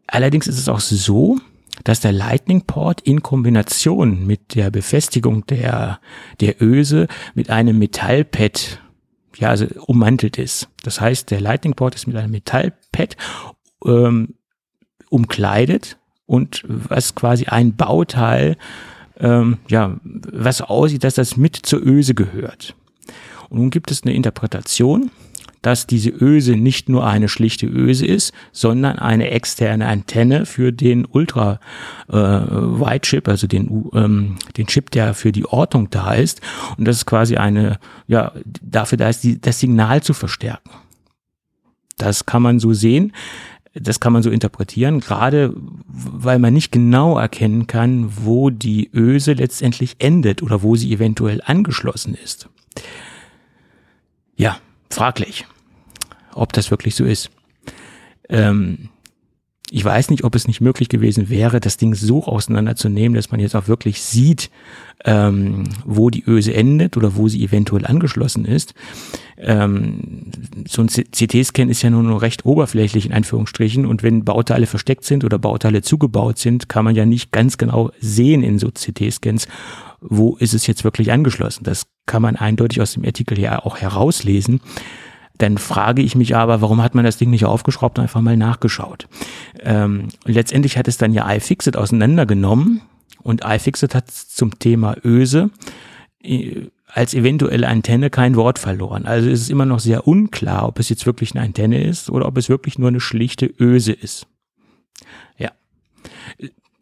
[0.07, 1.39] allerdings ist es auch so,
[1.84, 5.99] dass der Lightning Port in Kombination mit der Befestigung der,
[6.41, 8.82] der Öse mit einem Metallpad
[9.38, 10.68] ja, also ummantelt ist.
[10.82, 13.15] Das heißt, der Lightning Port ist mit einem Metallpad
[13.86, 14.34] ähm,
[15.09, 15.97] umkleidet
[16.28, 18.57] und was quasi ein Bauteil,
[19.19, 22.75] ähm, ja, was aussieht, dass das mit zur Öse gehört.
[23.49, 25.09] Und nun gibt es eine Interpretation,
[25.61, 31.05] dass diese Öse nicht nur eine schlichte Öse ist, sondern eine externe Antenne für den
[31.05, 31.59] Ultra
[32.09, 36.41] äh, Wide Chip, also den ähm, den Chip, der für die Ortung da ist.
[36.78, 40.69] Und das ist quasi eine, ja, dafür da ist, die, das Signal zu verstärken.
[41.97, 43.11] Das kann man so sehen.
[43.80, 45.53] Das kann man so interpretieren, gerade
[45.88, 51.41] weil man nicht genau erkennen kann, wo die Öse letztendlich endet oder wo sie eventuell
[51.45, 52.49] angeschlossen ist.
[54.36, 54.59] Ja,
[54.89, 55.45] fraglich,
[56.34, 57.30] ob das wirklich so ist.
[58.30, 58.89] Ähm,
[59.70, 63.39] ich weiß nicht, ob es nicht möglich gewesen wäre, das Ding so auseinanderzunehmen, dass man
[63.39, 64.49] jetzt auch wirklich sieht,
[65.05, 68.74] ähm, wo die Öse endet oder wo sie eventuell angeschlossen ist.
[69.38, 70.32] Ähm,
[70.68, 75.03] so ein CT-Scan ist ja nur noch recht oberflächlich in Anführungsstrichen und wenn Bauteile versteckt
[75.03, 79.47] sind oder Bauteile zugebaut sind, kann man ja nicht ganz genau sehen in so CT-Scans,
[79.99, 81.63] wo ist es jetzt wirklich angeschlossen.
[81.63, 84.61] Das kann man eindeutig aus dem Artikel ja auch herauslesen.
[85.38, 88.38] Dann frage ich mich aber, warum hat man das Ding nicht aufgeschraubt und einfach mal
[88.38, 89.07] nachgeschaut?
[89.59, 92.81] Ähm, letztendlich hat es dann ja iFixit auseinandergenommen
[93.21, 95.51] und iFixit hat zum Thema Öse
[96.23, 99.05] äh, als eventuelle Antenne kein Wort verloren.
[99.05, 102.25] Also es ist immer noch sehr unklar, ob es jetzt wirklich eine Antenne ist oder
[102.25, 104.25] ob es wirklich nur eine schlichte Öse ist.
[105.38, 105.51] Ja.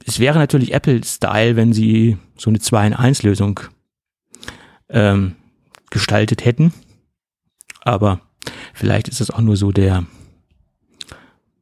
[0.05, 3.59] Es wäre natürlich Apple-Style, wenn sie so eine 2-in-1-Lösung
[4.89, 5.35] ähm,
[5.89, 6.71] gestaltet hätten.
[7.81, 8.21] Aber
[8.73, 10.05] vielleicht ist das auch nur so der,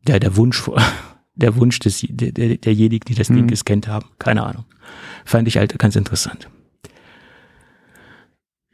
[0.07, 0.69] der, der Wunsch,
[1.35, 3.35] der Wunsch des, der, der, derjenigen, die das mhm.
[3.35, 4.07] Ding gescannt haben.
[4.19, 4.65] Keine Ahnung.
[5.25, 6.49] Fand ich halt ganz interessant.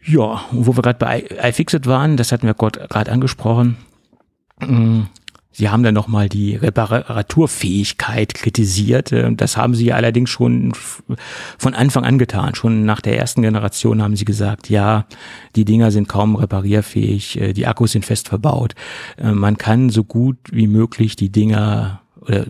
[0.04, 3.78] Ja, und wo wir gerade bei iFixit waren, das hatten wir gerade angesprochen.
[5.52, 9.12] Sie haben dann nochmal die Reparaturfähigkeit kritisiert.
[9.12, 10.74] Äh, das haben sie allerdings schon
[11.58, 12.56] von Anfang an getan.
[12.56, 15.06] Schon nach der ersten Generation haben sie gesagt, ja,
[15.56, 18.76] die Dinger sind kaum reparierfähig, äh, die Akkus sind fest verbaut.
[19.18, 22.46] Äh, man kann so gut wie möglich die Dinger oder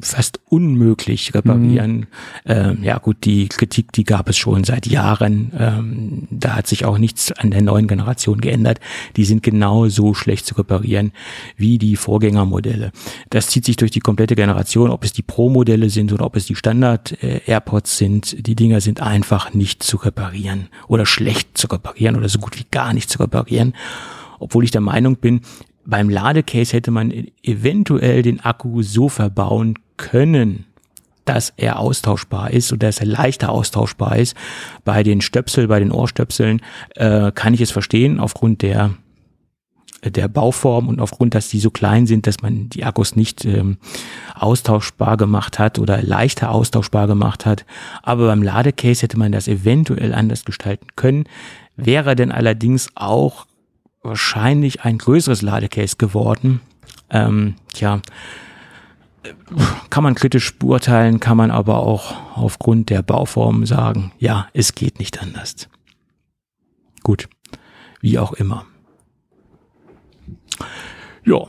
[0.00, 1.96] fast unmöglich reparieren.
[1.96, 2.06] Mhm.
[2.46, 5.52] Ähm, ja gut, die Kritik, die gab es schon seit Jahren.
[5.58, 8.80] Ähm, da hat sich auch nichts an der neuen Generation geändert.
[9.16, 11.12] Die sind genauso schlecht zu reparieren
[11.56, 12.92] wie die Vorgängermodelle.
[13.30, 16.46] Das zieht sich durch die komplette Generation, ob es die Pro-Modelle sind oder ob es
[16.46, 18.46] die Standard-AirPods sind.
[18.46, 22.66] Die Dinger sind einfach nicht zu reparieren oder schlecht zu reparieren oder so gut wie
[22.70, 23.74] gar nicht zu reparieren
[24.40, 25.40] obwohl ich der Meinung bin,
[25.86, 27.12] beim Ladecase hätte man
[27.42, 30.66] eventuell den Akku so verbauen können,
[31.24, 34.36] dass er austauschbar ist oder dass er leichter austauschbar ist.
[34.84, 36.60] Bei den Stöpsel, bei den Ohrstöpseln
[36.96, 38.94] äh, kann ich es verstehen aufgrund der
[40.10, 43.78] der Bauform und aufgrund, dass die so klein sind, dass man die Akkus nicht ähm,
[44.34, 47.64] austauschbar gemacht hat oder leichter austauschbar gemacht hat.
[48.02, 51.24] Aber beim Ladecase hätte man das eventuell anders gestalten können.
[51.76, 53.46] Wäre denn allerdings auch
[54.04, 56.60] wahrscheinlich ein größeres Ladecase geworden.
[57.10, 58.00] Ähm, tja,
[59.90, 64.98] kann man kritisch beurteilen, kann man aber auch aufgrund der Bauform sagen, ja, es geht
[64.98, 65.68] nicht anders.
[67.02, 67.28] Gut,
[68.00, 68.66] wie auch immer.
[71.24, 71.46] Ja,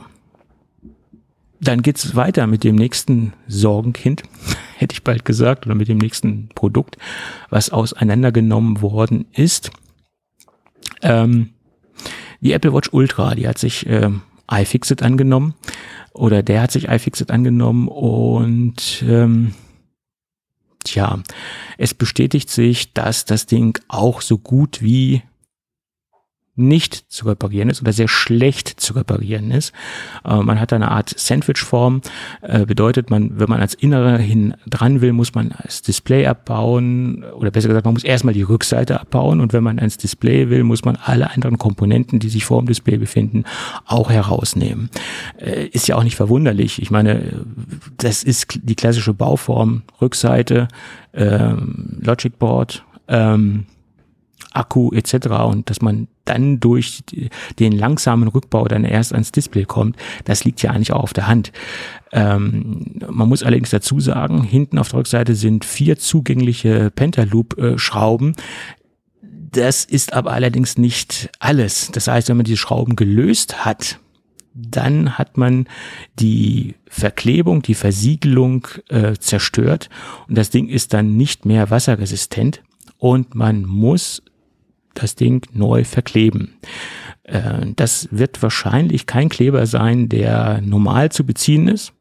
[1.60, 4.22] dann geht's weiter mit dem nächsten Sorgenkind,
[4.76, 6.96] hätte ich bald gesagt, oder mit dem nächsten Produkt,
[7.50, 9.70] was auseinandergenommen worden ist.
[11.02, 11.50] Ähm,
[12.40, 15.54] die Apple Watch Ultra, die hat sich ähm, iFixit angenommen.
[16.12, 19.52] Oder der hat sich iFixit angenommen und ähm,
[20.82, 21.22] tja,
[21.76, 25.22] es bestätigt sich, dass das Ding auch so gut wie
[26.56, 29.72] nicht zu reparieren ist oder sehr schlecht zu reparieren ist.
[30.24, 32.00] Äh, man hat eine Art Sandwich-Form,
[32.42, 37.24] äh, bedeutet man, wenn man als Innere hin dran will, muss man das Display abbauen
[37.24, 40.64] oder besser gesagt, man muss erstmal die Rückseite abbauen und wenn man ans Display will,
[40.64, 43.44] muss man alle anderen Komponenten, die sich vor dem Display befinden,
[43.84, 44.90] auch herausnehmen.
[45.38, 46.80] Äh, ist ja auch nicht verwunderlich.
[46.80, 47.44] Ich meine,
[47.98, 50.68] das ist die klassische Bauform, Rückseite,
[51.12, 53.66] ähm, Logic Board, ähm,
[54.56, 55.28] Akku etc.
[55.46, 57.02] und dass man dann durch
[57.58, 61.28] den langsamen Rückbau dann erst ans Display kommt, das liegt ja eigentlich auch auf der
[61.28, 61.52] Hand.
[62.12, 68.34] Ähm, man muss allerdings dazu sagen, hinten auf der Rückseite sind vier zugängliche Pentaloop-Schrauben.
[69.22, 71.90] Das ist aber allerdings nicht alles.
[71.92, 73.98] Das heißt, wenn man die Schrauben gelöst hat,
[74.56, 75.66] dann hat man
[76.18, 79.90] die Verklebung, die Versiegelung äh, zerstört
[80.28, 82.62] und das Ding ist dann nicht mehr wasserresistent
[82.96, 84.22] und man muss
[84.96, 86.54] das Ding neu verkleben.
[87.24, 91.92] Äh, das wird wahrscheinlich kein Kleber sein, der normal zu beziehen ist,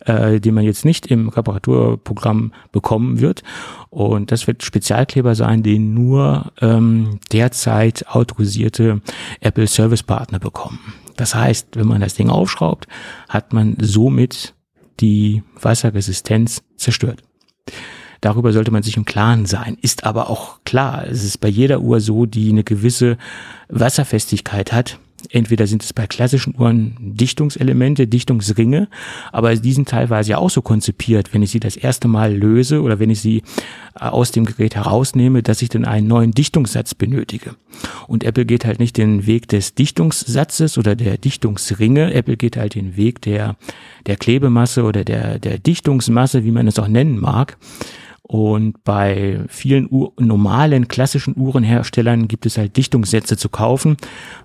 [0.00, 3.42] äh, den man jetzt nicht im Reparaturprogramm bekommen wird.
[3.90, 9.00] Und das wird Spezialkleber sein, den nur ähm, derzeit autorisierte
[9.40, 10.80] Apple Service Partner bekommen.
[11.16, 12.88] Das heißt, wenn man das Ding aufschraubt,
[13.28, 14.54] hat man somit
[15.00, 17.22] die Wasserresistenz zerstört.
[18.22, 19.76] Darüber sollte man sich im Klaren sein.
[19.82, 23.18] Ist aber auch klar, es ist bei jeder Uhr so, die eine gewisse
[23.68, 24.98] Wasserfestigkeit hat.
[25.30, 28.88] Entweder sind es bei klassischen Uhren Dichtungselemente, Dichtungsringe,
[29.30, 32.82] aber die sind teilweise ja auch so konzipiert, wenn ich sie das erste Mal löse
[32.82, 33.42] oder wenn ich sie
[34.00, 37.54] äh, aus dem Gerät herausnehme, dass ich dann einen neuen Dichtungssatz benötige.
[38.06, 42.74] Und Apple geht halt nicht den Weg des Dichtungssatzes oder der Dichtungsringe, Apple geht halt
[42.74, 43.56] den Weg der,
[44.06, 47.56] der Klebemasse oder der, der Dichtungsmasse, wie man es auch nennen mag.
[48.22, 53.96] Und bei vielen Uhr, normalen klassischen Uhrenherstellern gibt es halt Dichtungssätze zu kaufen.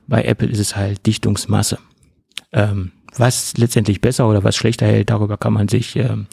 [0.08, 1.78] Bei Apple ist es halt Dichtungsmasse.
[2.52, 6.28] Ähm, was letztendlich besser oder was schlechter hält, darüber kann man sich ähm,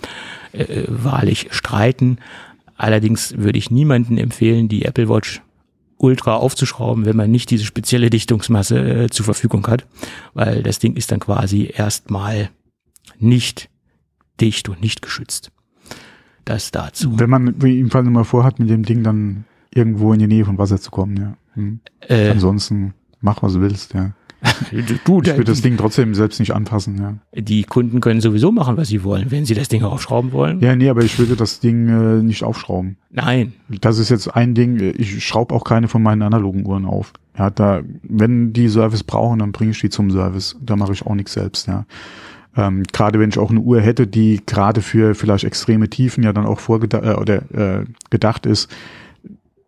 [0.52, 2.18] äh, wahrlich streiten.
[2.76, 5.40] Allerdings würde ich niemanden empfehlen, die Apple Watch
[5.96, 9.86] Ultra aufzuschrauben, wenn man nicht diese spezielle Dichtungsmasse äh, zur Verfügung hat,
[10.34, 12.50] weil das Ding ist dann quasi erstmal
[13.18, 13.70] nicht
[14.40, 15.50] dicht und nicht geschützt.
[16.44, 17.18] Das dazu.
[17.18, 20.80] Wenn man jedenfalls mal vorhat, mit dem Ding dann irgendwo in die Nähe von Wasser
[20.80, 21.36] zu kommen, ja.
[21.54, 21.80] Hm.
[22.08, 24.12] Äh, Ansonsten mach, was du willst, ja.
[25.04, 27.40] du, Ich würde das Ding trotzdem selbst nicht anpassen, ja.
[27.40, 30.60] die Kunden können sowieso machen, was sie wollen, wenn sie das Ding aufschrauben wollen.
[30.60, 32.96] Ja, nee, aber ich würde das Ding äh, nicht aufschrauben.
[33.10, 33.54] Nein.
[33.68, 37.14] Das ist jetzt ein Ding, äh, ich schraube auch keine von meinen analogen Uhren auf.
[37.38, 40.56] Ja, da, wenn die Service brauchen, dann bringe ich die zum Service.
[40.60, 41.86] Da mache ich auch nichts selbst, ja.
[42.56, 46.32] Ähm, gerade wenn ich auch eine Uhr hätte, die gerade für vielleicht extreme Tiefen ja
[46.32, 48.70] dann auch vorgedacht äh, oder äh, gedacht ist,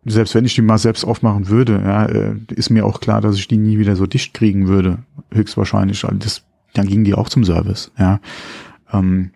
[0.05, 3.35] selbst wenn ich die mal selbst aufmachen würde, ja, äh, ist mir auch klar, dass
[3.35, 4.99] ich die nie wieder so dicht kriegen würde,
[5.33, 6.05] höchstwahrscheinlich.
[6.05, 8.19] Also das, dann ging die auch zum Service, ja.
[8.93, 9.31] Ähm,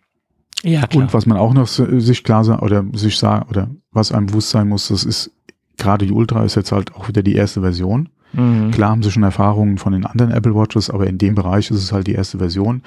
[0.63, 1.03] Ja, klar.
[1.03, 4.27] und was man auch noch si- sich klar sa- oder sich sagen oder was einem
[4.27, 5.31] bewusst sein muss, das ist
[5.77, 8.07] gerade die Ultra ist jetzt halt auch wieder die erste Version.
[8.31, 8.71] mhm.
[8.71, 11.77] Klar haben sie schon Erfahrungen von den anderen Apple Watches, aber in dem Bereich ist
[11.83, 12.81] es halt die erste Version.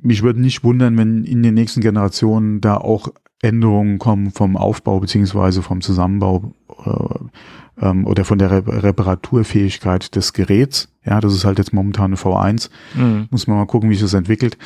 [0.00, 3.08] Mich würde nicht wundern, wenn in den nächsten Generationen da auch
[3.42, 10.32] Änderungen kommen vom Aufbau beziehungsweise vom Zusammenbau äh, ähm, oder von der Re Reparaturfähigkeit des
[10.32, 10.88] Geräts.
[11.04, 12.70] Ja, das ist halt jetzt momentan eine V1.
[12.94, 13.26] Mhm.
[13.30, 14.56] Muss man mal gucken, wie sich das entwickelt.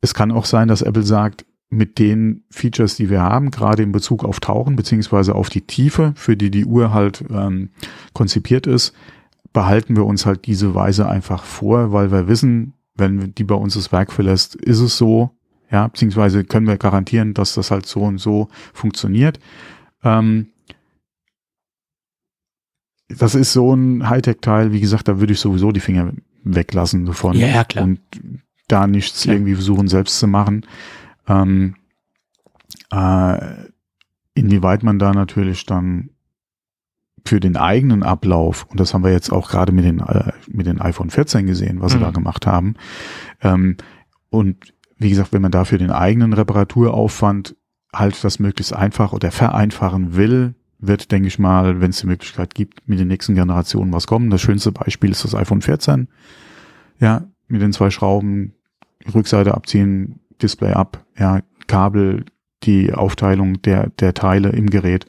[0.00, 3.92] Es kann auch sein, dass Apple sagt, mit den Features, die wir haben, gerade in
[3.92, 7.70] Bezug auf Tauchen beziehungsweise auf die Tiefe, für die die Uhr halt ähm,
[8.14, 8.94] konzipiert ist,
[9.52, 13.74] behalten wir uns halt diese Weise einfach vor, weil wir wissen, wenn die bei uns
[13.74, 15.30] das Werk verlässt, ist es so,
[15.70, 19.38] ja, beziehungsweise können wir garantieren, dass das halt so und so funktioniert.
[20.02, 20.48] Ähm,
[23.08, 26.12] das ist so ein Hightech-Teil, wie gesagt, da würde ich sowieso die Finger
[26.44, 27.36] weglassen davon.
[27.36, 27.84] Ja, ja, klar.
[27.84, 28.00] Und
[28.68, 29.36] da nichts Klar.
[29.36, 30.66] irgendwie versuchen selbst zu machen.
[31.26, 31.74] Ähm,
[32.90, 33.38] äh,
[34.34, 36.10] inwieweit man da natürlich dann
[37.26, 40.66] für den eigenen Ablauf, und das haben wir jetzt auch gerade mit den, äh, mit
[40.66, 42.02] den iPhone 14 gesehen, was sie Mhm.
[42.02, 42.74] da gemacht haben.
[43.42, 43.76] Ähm,
[44.30, 44.56] und
[44.98, 47.56] wie gesagt, wenn man da für den eigenen Reparaturaufwand
[47.94, 52.54] halt das möglichst einfach oder vereinfachen will, wird, denke ich mal, wenn es die Möglichkeit
[52.54, 54.30] gibt, mit den nächsten Generationen was kommen.
[54.30, 56.08] Das schönste Beispiel ist das iPhone 14.
[57.00, 58.54] Ja, mit den zwei Schrauben,
[59.12, 62.24] Rückseite abziehen, Display ab, ja, Kabel,
[62.64, 65.06] die Aufteilung der, der Teile im Gerät.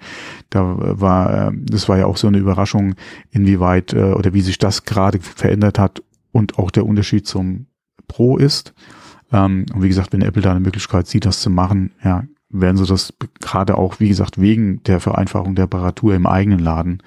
[0.49, 2.95] Da war, äh, das war ja auch so eine Überraschung,
[3.31, 7.67] inwieweit äh, oder wie sich das gerade verändert hat und auch der Unterschied zum
[8.07, 8.73] Pro ist.
[9.31, 12.77] Ähm, und wie gesagt, wenn Apple da eine Möglichkeit sieht, das zu machen, ja, werden
[12.77, 17.01] sie das gerade auch, wie gesagt, wegen der Vereinfachung der Reparatur im eigenen Laden,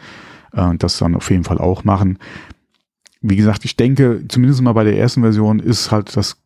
[0.53, 2.19] äh, das dann auf jeden Fall auch machen.
[3.21, 6.37] Wie gesagt, ich denke, zumindest mal bei der ersten Version ist halt das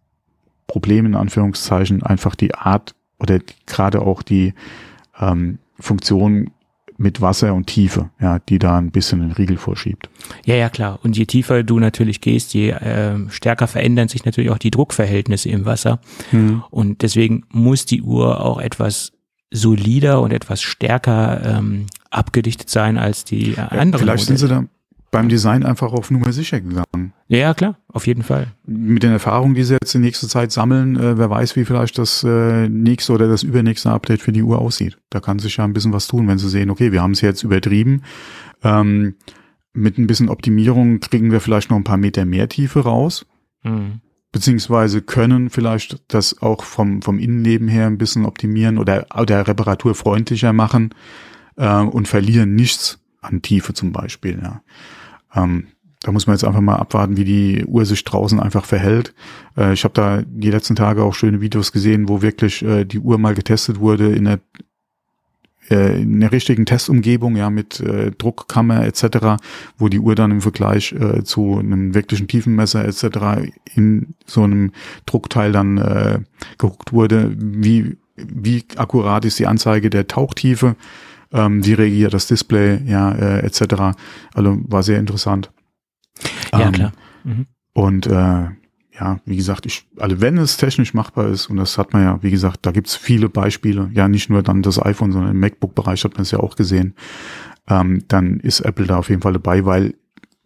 [0.66, 4.55] Problem in Anführungszeichen einfach die Art oder gerade auch die
[5.19, 6.51] ähm, Funktion
[6.99, 10.09] mit Wasser und Tiefe, ja, die da ein bisschen den Riegel vorschiebt.
[10.45, 10.99] Ja, ja, klar.
[11.03, 15.51] Und je tiefer du natürlich gehst, je ähm, stärker verändern sich natürlich auch die Druckverhältnisse
[15.51, 16.01] im Wasser.
[16.71, 19.12] Und deswegen muss die Uhr auch etwas
[19.53, 23.99] solider und etwas stärker ähm, abgedichtet sein als die äh, anderen.
[23.99, 24.62] Vielleicht sind sie Modelle.
[24.62, 24.76] da
[25.11, 27.13] beim Design einfach auf Nummer sicher gegangen.
[27.29, 28.49] Ja, klar, auf jeden Fall.
[28.67, 31.99] Mit den Erfahrungen, die sie jetzt in nächster Zeit sammeln, äh, wer weiß, wie vielleicht
[31.99, 34.99] das äh, nächste oder das übernächste Update für die Uhr aussieht.
[35.11, 37.21] Da kann sich ja ein bisschen was tun, wenn sie sehen, okay, wir haben es
[37.21, 38.03] jetzt übertrieben.
[38.63, 39.15] Ähm,
[39.73, 43.27] mit ein bisschen Optimierung kriegen wir vielleicht noch ein paar Meter mehr Tiefe raus.
[43.63, 44.01] Mhm.
[44.33, 50.53] beziehungsweise können vielleicht das auch vom, vom Innenleben her ein bisschen optimieren oder, oder reparaturfreundlicher
[50.53, 50.95] machen
[51.57, 54.39] äh, und verlieren nichts an Tiefe zum Beispiel.
[54.43, 54.63] Ja.
[55.37, 55.68] Ähm,
[56.03, 59.14] da muss man jetzt einfach mal abwarten, wie die Uhr sich draußen einfach verhält.
[59.57, 63.01] Äh, ich habe da die letzten Tage auch schöne Videos gesehen, wo wirklich äh, die
[63.01, 64.41] Uhr mal getestet wurde in der
[65.70, 69.43] äh, in der richtigen Testumgebung, ja, mit äh, Druckkammer etc.,
[69.78, 73.51] wo die Uhr dann im Vergleich äh, zu einem wirklichen Tiefenmesser etc.
[73.74, 74.72] in so einem
[75.07, 76.20] Druckteil dann äh,
[76.59, 80.76] geguckt wurde, wie, wie akkurat ist die Anzeige der Tauchtiefe,
[81.33, 83.97] ähm, wie reagiert das Display, ja, äh, etc.
[84.35, 85.53] Also war sehr interessant.
[86.53, 86.93] Ja, Ähm, klar.
[87.24, 87.47] Mhm.
[87.74, 88.49] und äh,
[88.99, 92.22] ja, wie gesagt, ich, also wenn es technisch machbar ist, und das hat man ja,
[92.22, 96.03] wie gesagt, da gibt's viele Beispiele, ja nicht nur dann das iPhone, sondern im MacBook-Bereich
[96.05, 96.95] hat man es ja auch gesehen,
[97.68, 99.95] ähm, dann ist Apple da auf jeden Fall dabei, weil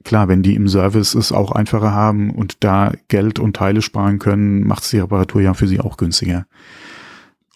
[0.04, 4.18] klar, wenn die im Service es auch einfacher haben und da Geld und Teile sparen
[4.18, 6.46] können, macht's die Reparatur ja für sie auch günstiger.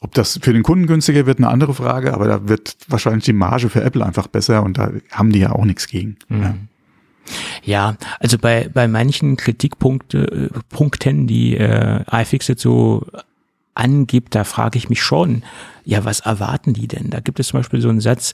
[0.05, 3.33] Ob das für den Kunden günstiger wird, eine andere Frage, aber da wird wahrscheinlich die
[3.33, 6.19] Marge für Apple einfach besser und da haben die ja auch nichts gegen.
[6.29, 6.37] Ja.
[6.37, 6.69] Mhm.
[7.63, 13.07] Ja, also bei, bei manchen Kritikpunkte, äh, Punkten, die äh, iFixit so
[13.73, 15.43] angibt, da frage ich mich schon,
[15.85, 17.11] ja, was erwarten die denn?
[17.11, 18.33] Da gibt es zum Beispiel so einen Satz,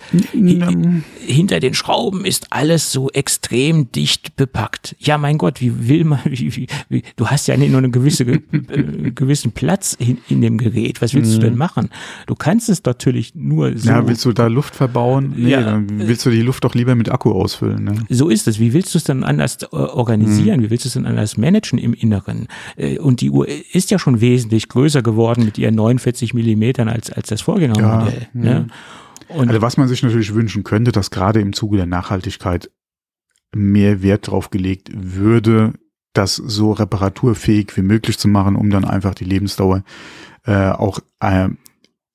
[1.26, 4.94] hinter den Schrauben ist alles so extrem dicht bepackt.
[4.98, 8.24] Ja, mein Gott, wie will man, wie, wie, wie du hast ja nur einen gewisse,
[8.24, 8.40] äh,
[9.14, 11.02] gewissen Platz in, in dem Gerät.
[11.02, 11.34] Was willst mhm.
[11.34, 11.90] du denn machen?
[12.26, 13.88] Du kannst es natürlich nur so.
[13.88, 15.34] Ja, willst du da Luft verbauen?
[15.36, 17.84] Nee, ja, dann willst du die Luft doch lieber mit Akku ausfüllen.
[17.84, 17.94] Ne?
[18.08, 18.60] So ist es.
[18.60, 20.60] Wie willst du es dann anders äh, organisieren?
[20.60, 20.64] Mhm.
[20.64, 22.46] Wie willst du es dann anders managen im Inneren?
[22.76, 27.10] Äh, und die Uhr ist ja schon wesentlich größer geworden mit ihren 49 Millimetern als,
[27.10, 28.28] als das das Vorgängermodell.
[28.34, 28.66] Ja, ne?
[29.28, 32.70] also was man sich natürlich wünschen könnte, dass gerade im Zuge der Nachhaltigkeit
[33.54, 35.72] mehr Wert drauf gelegt würde,
[36.12, 39.84] das so reparaturfähig wie möglich zu machen, um dann einfach die Lebensdauer
[40.44, 41.48] äh, auch äh,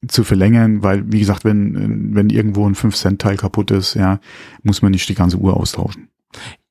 [0.08, 4.20] zu verlängern, weil wie gesagt, wenn wenn irgendwo ein 5 Cent Teil kaputt ist, ja,
[4.64, 6.10] muss man nicht die ganze Uhr austauschen.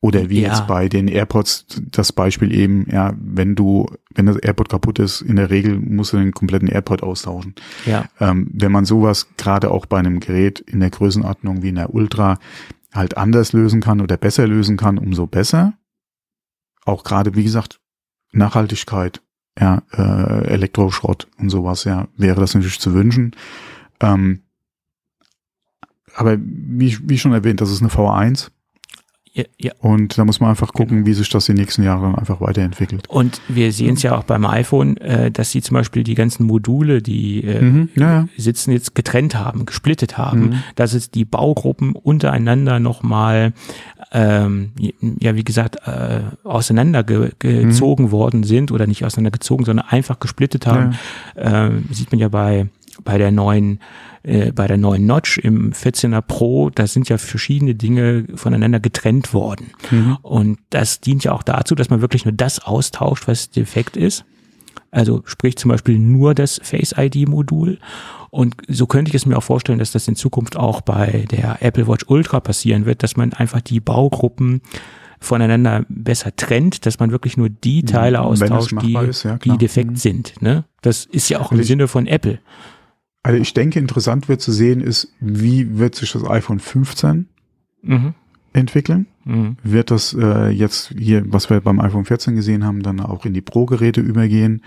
[0.05, 0.51] Oder wie ja.
[0.51, 5.23] jetzt bei den AirPods das Beispiel eben, ja, wenn du, wenn das AirPod kaputt ist,
[5.23, 7.55] in der Regel musst du den kompletten AirPod austauschen.
[7.87, 8.05] Ja.
[8.21, 11.95] Ähm, wenn man sowas gerade auch bei einem Gerät in der Größenordnung wie in der
[11.95, 12.39] Ultra
[12.93, 15.73] halt anders lösen kann oder besser lösen kann, umso besser.
[16.85, 17.81] Auch gerade, wie gesagt,
[18.31, 19.23] Nachhaltigkeit,
[19.59, 23.35] ja, äh, Elektroschrott und sowas, ja, wäre das natürlich zu wünschen.
[24.01, 24.43] Ähm,
[26.15, 28.51] aber wie, wie schon erwähnt, das ist eine V1
[29.35, 29.73] ja, ja.
[29.81, 31.07] Und da muss man einfach gucken, genau.
[31.09, 33.11] wie sich das die nächsten Jahre einfach weiterentwickelt.
[33.11, 36.47] Und wir sehen es ja auch beim iPhone, äh, dass sie zum Beispiel die ganzen
[36.47, 40.63] Module, die äh, mhm, ja, sitzen, jetzt getrennt haben, gesplittet haben, mhm.
[40.77, 43.55] dass es die Baugruppen untereinander nochmal,
[44.13, 44.71] ähm,
[45.21, 48.11] ja, wie gesagt, äh, auseinandergezogen mhm.
[48.13, 50.95] worden sind oder nicht auseinandergezogen, sondern einfach gesplittet haben.
[51.37, 51.67] Ja.
[51.67, 52.69] Äh, sieht man ja bei,
[53.03, 53.81] bei der neuen
[54.23, 59.35] äh, bei der neuen Notch im 14er Pro, da sind ja verschiedene Dinge voneinander getrennt
[59.35, 59.73] worden.
[59.91, 60.19] Mhm.
[60.23, 64.25] Und das dient ja auch dazu, dass man wirklich nur das austauscht, was defekt ist.
[64.91, 67.79] Also sprich zum Beispiel nur das Face ID-Modul.
[68.31, 71.63] Und so könnte ich es mir auch vorstellen, dass das in Zukunft auch bei der
[71.63, 74.63] Apple Watch Ultra passieren wird, dass man einfach die Baugruppen
[75.21, 77.87] voneinander besser trennt, dass man wirklich nur die mhm.
[77.87, 79.97] Teile austauscht, die, ist, ja, die defekt mhm.
[79.97, 80.43] sind.
[80.43, 80.65] Ne?
[80.83, 82.39] Das ist ja auch im Sinne von Apple.
[83.25, 87.27] Also ich denke, interessant wird zu sehen ist, wie wird sich das iPhone 15
[87.83, 88.15] mhm.
[88.53, 89.07] entwickeln?
[89.25, 89.57] Mhm.
[89.63, 93.33] Wird das äh, jetzt hier, was wir beim iPhone 14 gesehen haben, dann auch in
[93.33, 94.61] die Pro-Geräte übergehen?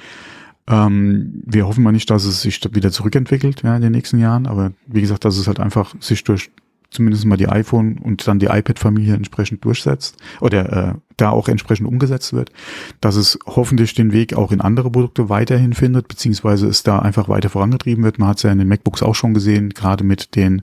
[0.65, 4.47] Ähm, wir hoffen mal nicht, dass es sich wieder zurückentwickelt ja, in den nächsten Jahren,
[4.47, 6.49] aber wie gesagt, dass es halt einfach sich durch
[6.89, 11.87] zumindest mal die iPhone und dann die iPad-Familie entsprechend durchsetzt oder äh, da auch entsprechend
[11.87, 12.51] umgesetzt wird,
[13.01, 17.27] dass es hoffentlich den Weg auch in andere Produkte weiterhin findet, beziehungsweise es da einfach
[17.27, 18.19] weiter vorangetrieben wird.
[18.19, 20.61] Man hat es ja in den MacBooks auch schon gesehen, gerade mit den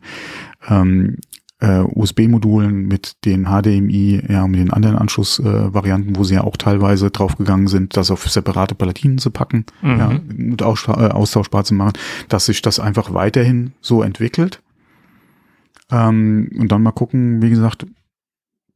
[0.69, 1.19] ähm,
[1.61, 6.57] äh, USB-Modulen, mit den HDMI, ja, mit den anderen Anschlussvarianten, äh, wo sie ja auch
[6.57, 9.99] teilweise draufgegangen sind, das auf separate Palatinen zu packen mhm.
[9.99, 11.93] ja, und äh, austauschbar zu machen,
[12.29, 14.61] dass sich das einfach weiterhin so entwickelt
[15.95, 17.87] ähm, und dann mal gucken, wie gesagt,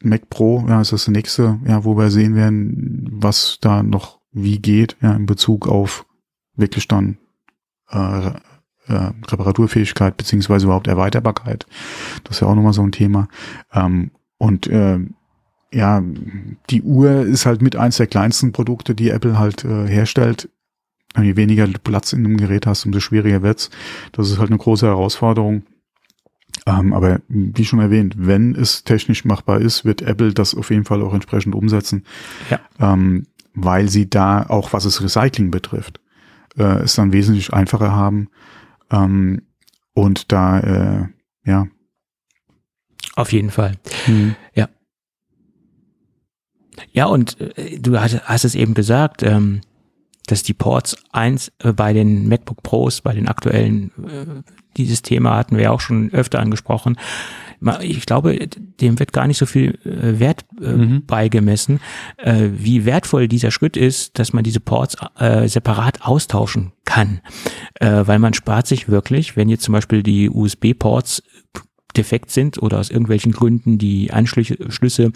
[0.01, 4.61] Mac Pro, ja, ist das nächste, ja, wo wir sehen werden, was da noch wie
[4.61, 6.07] geht, ja, in Bezug auf
[6.55, 7.19] wirklich dann
[7.91, 11.67] äh, äh, Reparaturfähigkeit beziehungsweise überhaupt Erweiterbarkeit.
[12.23, 13.29] Das ist ja auch nochmal so ein Thema.
[13.73, 15.01] Ähm, und äh,
[15.73, 16.03] ja,
[16.71, 20.49] die Uhr ist halt mit eins der kleinsten Produkte, die Apple halt äh, herstellt.
[21.21, 23.71] Je weniger Platz in einem Gerät hast, umso schwieriger wird's.
[24.13, 25.65] Das ist halt eine große Herausforderung.
[26.69, 30.85] Ähm, aber wie schon erwähnt, wenn es technisch machbar ist, wird Apple das auf jeden
[30.85, 32.05] Fall auch entsprechend umsetzen.
[32.51, 32.61] Ja.
[32.79, 35.99] Ähm, weil sie da auch, was es Recycling betrifft,
[36.59, 38.29] äh, es dann wesentlich einfacher haben.
[38.91, 39.43] Ähm,
[39.95, 41.09] und da, äh,
[41.45, 41.67] ja.
[43.17, 43.79] Auf jeden Fall.
[44.07, 44.37] Mhm.
[44.55, 44.69] Ja.
[46.93, 49.63] Ja, und äh, du hast, hast, es eben gesagt, ähm,
[50.31, 54.43] dass die Ports eins äh, bei den MacBook Pros, bei den aktuellen äh,
[54.77, 56.97] dieses Thema hatten wir ja auch schon öfter angesprochen.
[57.81, 58.39] Ich glaube,
[58.81, 61.07] dem wird gar nicht so viel äh, Wert äh, mhm.
[61.07, 61.81] beigemessen,
[62.17, 67.21] äh, wie wertvoll dieser Schritt ist, dass man diese Ports äh, separat austauschen kann.
[67.81, 71.23] Weil man spart sich wirklich, wenn jetzt zum Beispiel die USB-Ports
[71.97, 75.13] defekt sind oder aus irgendwelchen Gründen die Anschlüsse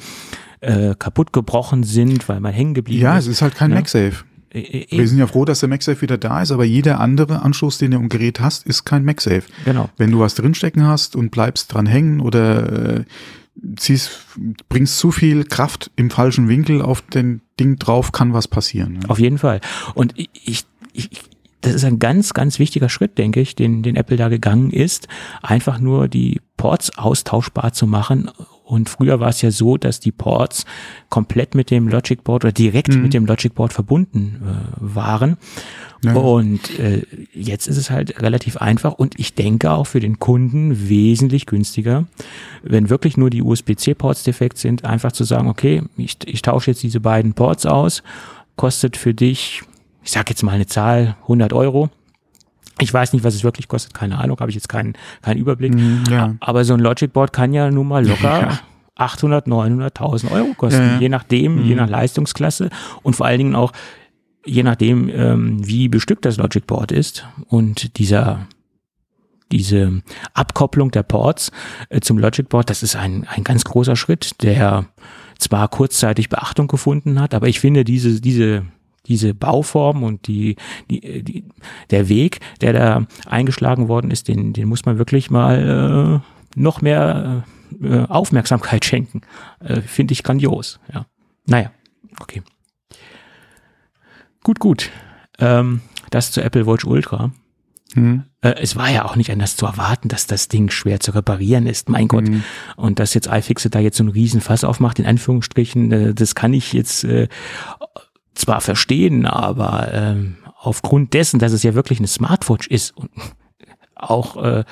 [0.60, 3.24] äh, kaputt gebrochen sind, weil man hängen geblieben ja, ist.
[3.24, 3.76] Ja, es ist halt kein ne?
[3.76, 4.24] MagSafe.
[4.52, 7.42] Äh, äh, Wir sind ja froh, dass der MagSafe wieder da ist, aber jeder andere
[7.42, 9.44] Anschluss, den du im Gerät hast, ist kein MagSafe.
[9.64, 9.88] Genau.
[9.96, 13.04] Wenn du was drinstecken hast und bleibst dran hängen oder äh,
[13.76, 14.20] ziehst,
[14.68, 18.94] bringst zu viel Kraft im falschen Winkel auf den Ding drauf, kann was passieren.
[18.94, 19.00] Ne?
[19.08, 19.60] Auf jeden Fall.
[19.94, 21.10] Und ich, ich, ich
[21.62, 25.06] das ist ein ganz, ganz wichtiger Schritt, denke ich, den, den Apple da gegangen ist,
[25.42, 28.30] einfach nur die Ports austauschbar zu machen
[28.64, 30.64] Und früher war es ja so, dass die Ports
[31.10, 33.02] komplett mit dem Logic Board oder direkt Mhm.
[33.02, 35.36] mit dem Logic Board verbunden äh, waren.
[36.04, 36.14] Ja.
[36.14, 37.02] Und äh,
[37.32, 42.06] jetzt ist es halt relativ einfach und ich denke auch für den Kunden wesentlich günstiger,
[42.62, 46.82] wenn wirklich nur die USB-C-Ports defekt sind, einfach zu sagen, okay, ich, ich tausche jetzt
[46.82, 48.02] diese beiden Ports aus,
[48.56, 49.62] kostet für dich,
[50.02, 51.88] ich sag jetzt mal eine Zahl, 100 Euro.
[52.80, 55.74] Ich weiß nicht, was es wirklich kostet, keine Ahnung, habe ich jetzt keinen, keinen Überblick.
[55.74, 56.34] Mhm, ja.
[56.40, 58.58] Aber so ein Logic Board kann ja nun mal locker Ja.
[58.96, 62.68] 800, 900.000 Euro kosten, Ja, je nachdem, je nach Leistungsklasse
[63.02, 63.72] und vor allen Dingen auch
[64.44, 68.46] je nachdem, ähm, wie bestückt das Logic Board ist und dieser
[69.50, 70.02] diese
[70.32, 71.52] Abkopplung der Ports
[71.90, 74.86] äh, zum Logic Board, das ist ein, ein ganz großer Schritt, der
[75.38, 78.64] zwar kurzzeitig Beachtung gefunden hat, aber ich finde diese, diese,
[79.06, 80.56] diese Bauform und die,
[80.90, 81.44] die, die,
[81.90, 86.80] der Weg, der da eingeschlagen worden ist, den, den muss man wirklich mal äh, noch
[86.82, 87.44] mehr
[87.82, 89.22] äh, Aufmerksamkeit schenken.
[89.60, 91.06] Äh, finde ich grandios, ja.
[91.46, 91.72] Naja,
[92.20, 92.42] okay.
[94.44, 94.90] Gut, gut.
[95.38, 95.80] Ähm,
[96.10, 97.32] das zu Apple Watch Ultra.
[97.94, 98.24] Mhm.
[98.40, 101.66] Äh, es war ja auch nicht anders zu erwarten, dass das Ding schwer zu reparieren
[101.66, 101.88] ist.
[101.88, 102.28] Mein Gott.
[102.28, 102.44] Mhm.
[102.76, 106.52] Und dass jetzt iFixit da jetzt so einen Riesenfass aufmacht, in Anführungsstrichen, äh, das kann
[106.54, 107.28] ich jetzt äh,
[108.34, 113.10] zwar verstehen, aber ähm, aufgrund dessen, dass es ja wirklich eine Smartwatch ist und
[113.94, 114.64] auch äh,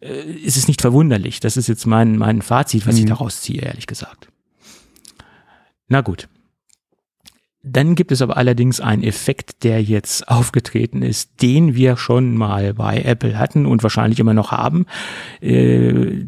[0.00, 1.40] äh, ist es nicht verwunderlich.
[1.40, 3.08] Das ist jetzt mein, mein Fazit, was ich Mhm.
[3.08, 4.28] daraus ziehe, ehrlich gesagt.
[5.88, 6.28] Na gut.
[7.64, 12.74] Dann gibt es aber allerdings einen Effekt, der jetzt aufgetreten ist, den wir schon mal
[12.74, 14.86] bei Apple hatten und wahrscheinlich immer noch haben,
[15.40, 16.24] äh,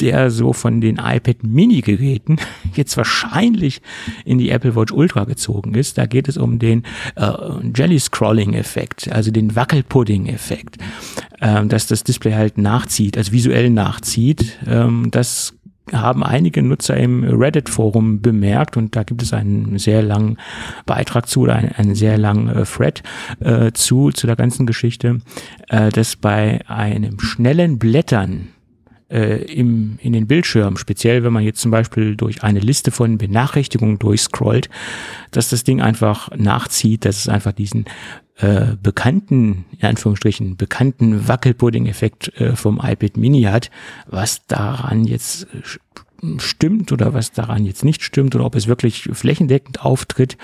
[0.00, 2.36] der so von den iPad Mini-Geräten
[2.74, 3.80] jetzt wahrscheinlich
[4.24, 5.98] in die Apple Watch Ultra gezogen ist.
[5.98, 6.84] Da geht es um den
[7.16, 7.32] äh,
[7.74, 10.76] Jelly-Scrolling-Effekt, also den Wackelpudding-Effekt,
[11.40, 14.58] ähm, dass das Display halt nachzieht, also visuell nachzieht.
[14.66, 15.54] Ähm, das
[15.92, 20.36] haben einige Nutzer im Reddit-Forum bemerkt und da gibt es einen sehr langen
[20.84, 23.02] Beitrag zu oder einen, einen sehr langen äh, Thread
[23.40, 25.20] äh, zu, zu der ganzen Geschichte,
[25.68, 28.48] äh, dass bei einem schnellen Blättern
[29.10, 33.18] äh, im, in den Bildschirm, speziell wenn man jetzt zum Beispiel durch eine Liste von
[33.18, 34.68] Benachrichtigungen durchscrollt,
[35.30, 37.84] dass das Ding einfach nachzieht, dass es einfach diesen
[38.38, 43.70] äh, bekannten, in Anführungsstrichen, bekannten Wackelpudding-Effekt äh, vom iPad Mini hat,
[44.06, 48.66] was daran jetzt äh, st- stimmt oder was daran jetzt nicht stimmt oder ob es
[48.66, 50.36] wirklich flächendeckend auftritt,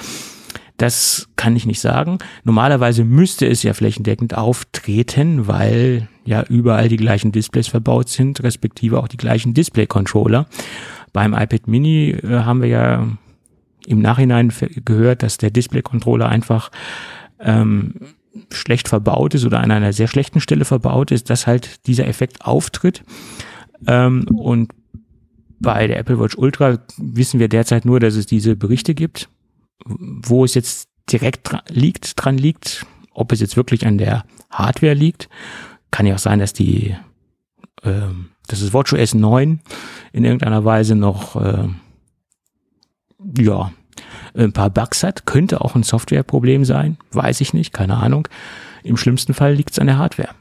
[0.77, 2.19] das kann ich nicht sagen.
[2.45, 8.99] Normalerweise müsste es ja flächendeckend auftreten, weil ja überall die gleichen Displays verbaut sind, respektive
[8.99, 10.47] auch die gleichen Display-Controller.
[11.13, 13.09] Beim iPad Mini äh, haben wir ja
[13.87, 14.53] im Nachhinein
[14.85, 16.71] gehört, dass der Display-Controller einfach
[17.41, 17.95] ähm,
[18.51, 22.45] schlecht verbaut ist oder an einer sehr schlechten Stelle verbaut ist, dass halt dieser Effekt
[22.45, 23.03] auftritt.
[23.87, 24.73] Ähm, und
[25.61, 29.29] bei der Apple Watch Ultra wissen wir derzeit nur, dass es diese Berichte gibt.
[29.85, 34.95] Wo es jetzt direkt dra liegt, dran liegt, ob es jetzt wirklich an der Hardware
[34.95, 35.29] liegt,
[35.91, 36.97] kann ja auch sein, dass die,
[37.83, 39.61] ähm, dass das WatchOS 9
[40.13, 41.69] in irgendeiner Weise noch, äh,
[43.39, 43.73] ja,
[44.35, 45.27] ein paar Bugs hat.
[45.27, 48.29] Könnte auch ein Softwareproblem sein, weiß ich nicht, keine Ahnung.
[48.83, 50.35] Im schlimmsten Fall liegt es an der Hardware.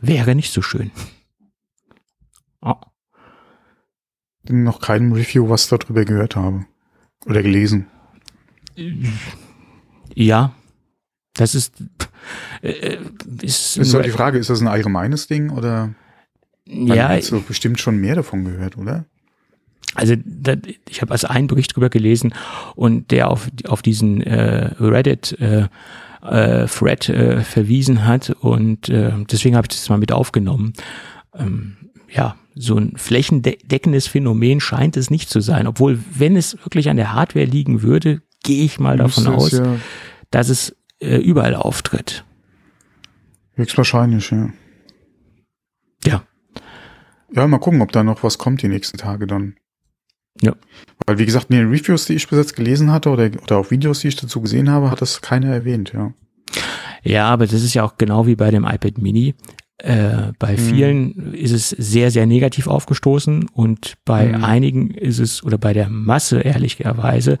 [0.00, 0.90] Wäre nicht so schön.
[2.62, 2.74] Oh.
[4.48, 6.66] Noch keinem Review, was darüber gehört habe.
[7.26, 7.86] Oder gelesen.
[10.14, 10.54] Ja,
[11.34, 11.74] das ist,
[12.62, 12.98] äh,
[13.42, 15.94] ist, Ist halt die Frage, ist das ein allgemeines Ding oder?
[16.66, 19.06] Ja, hat so bestimmt schon mehr davon gehört, oder?
[19.94, 20.54] Also da,
[20.88, 22.32] ich habe also einen Bericht drüber gelesen
[22.76, 25.66] und der auf, auf diesen äh, Reddit äh,
[26.22, 30.74] äh, Thread äh, verwiesen hat und äh, deswegen habe ich das mal mit aufgenommen.
[31.34, 31.76] Ähm,
[32.08, 36.96] ja, so ein flächendeckendes Phänomen scheint es nicht zu sein, obwohl wenn es wirklich an
[36.96, 39.76] der Hardware liegen würde, gehe ich mal davon es aus, Ja,
[40.30, 42.24] dass es äh, überall auftritt.
[43.54, 44.50] höchstwahrscheinlich, ja.
[46.04, 46.22] Ja,
[47.34, 49.56] Ja, mal gucken, ob da noch was kommt die nächsten Tage dann.
[50.40, 50.54] Ja.
[51.06, 53.70] Weil, wie gesagt, in den Reviews, die ich bis jetzt gelesen hatte oder, oder auch
[53.70, 56.12] Videos, die ich dazu gesehen habe, hat das keiner erwähnt, ja.
[57.02, 59.34] Ja, aber das ist ja auch genau wie bei dem iPad Mini.
[59.82, 60.56] Äh, bei Mhm.
[60.58, 64.44] vielen ist es sehr, sehr negativ aufgestoßen und bei Mhm.
[64.44, 67.38] einigen ist es, oder bei der Masse ehrlicherweise,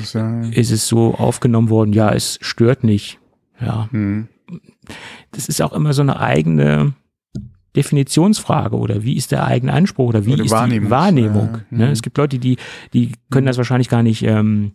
[0.00, 0.40] ist ja.
[0.50, 3.18] ist es so aufgenommen worden, ja, es stört nicht.
[3.60, 4.28] Ja, Hm.
[5.32, 6.94] das ist auch immer so eine eigene
[7.76, 11.54] Definitionsfrage oder wie ist der eigene Anspruch oder wie Oder ist die Wahrnehmung.
[11.70, 11.86] äh, ne?
[11.86, 11.92] mhm.
[11.92, 12.56] Es gibt Leute, die,
[12.92, 14.72] die können das wahrscheinlich gar nicht ähm,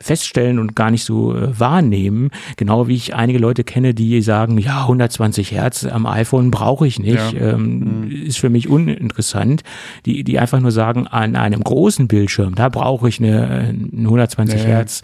[0.00, 2.30] feststellen und gar nicht so äh, wahrnehmen.
[2.56, 6.98] Genau wie ich einige Leute kenne, die sagen, ja, 120 Hertz am iPhone brauche ich
[6.98, 7.52] nicht, ja.
[7.52, 8.10] ähm, mhm.
[8.10, 9.62] ist für mich uninteressant.
[10.06, 14.62] Die, die einfach nur sagen, an einem großen Bildschirm, da brauche ich eine, eine 120
[14.62, 14.66] nee.
[14.66, 15.02] Hertz.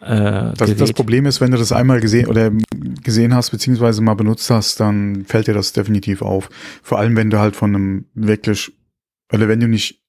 [0.00, 2.50] Äh, das, das, Problem ist, wenn du das einmal gesehen oder
[3.02, 6.48] gesehen hast, beziehungsweise mal benutzt hast, dann fällt dir das definitiv auf.
[6.82, 8.72] Vor allem, wenn du halt von einem wirklich,
[9.32, 10.00] oder wenn du nicht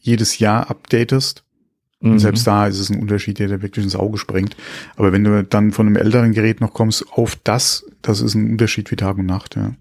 [0.00, 1.45] jedes Jahr updatest,
[2.00, 2.18] und mhm.
[2.18, 4.56] selbst da ist es ein Unterschied, der wirklich ins Auge springt.
[4.96, 8.50] Aber wenn du dann von einem älteren Gerät noch kommst auf das, das ist ein
[8.50, 9.72] Unterschied wie Tag und Nacht, ja.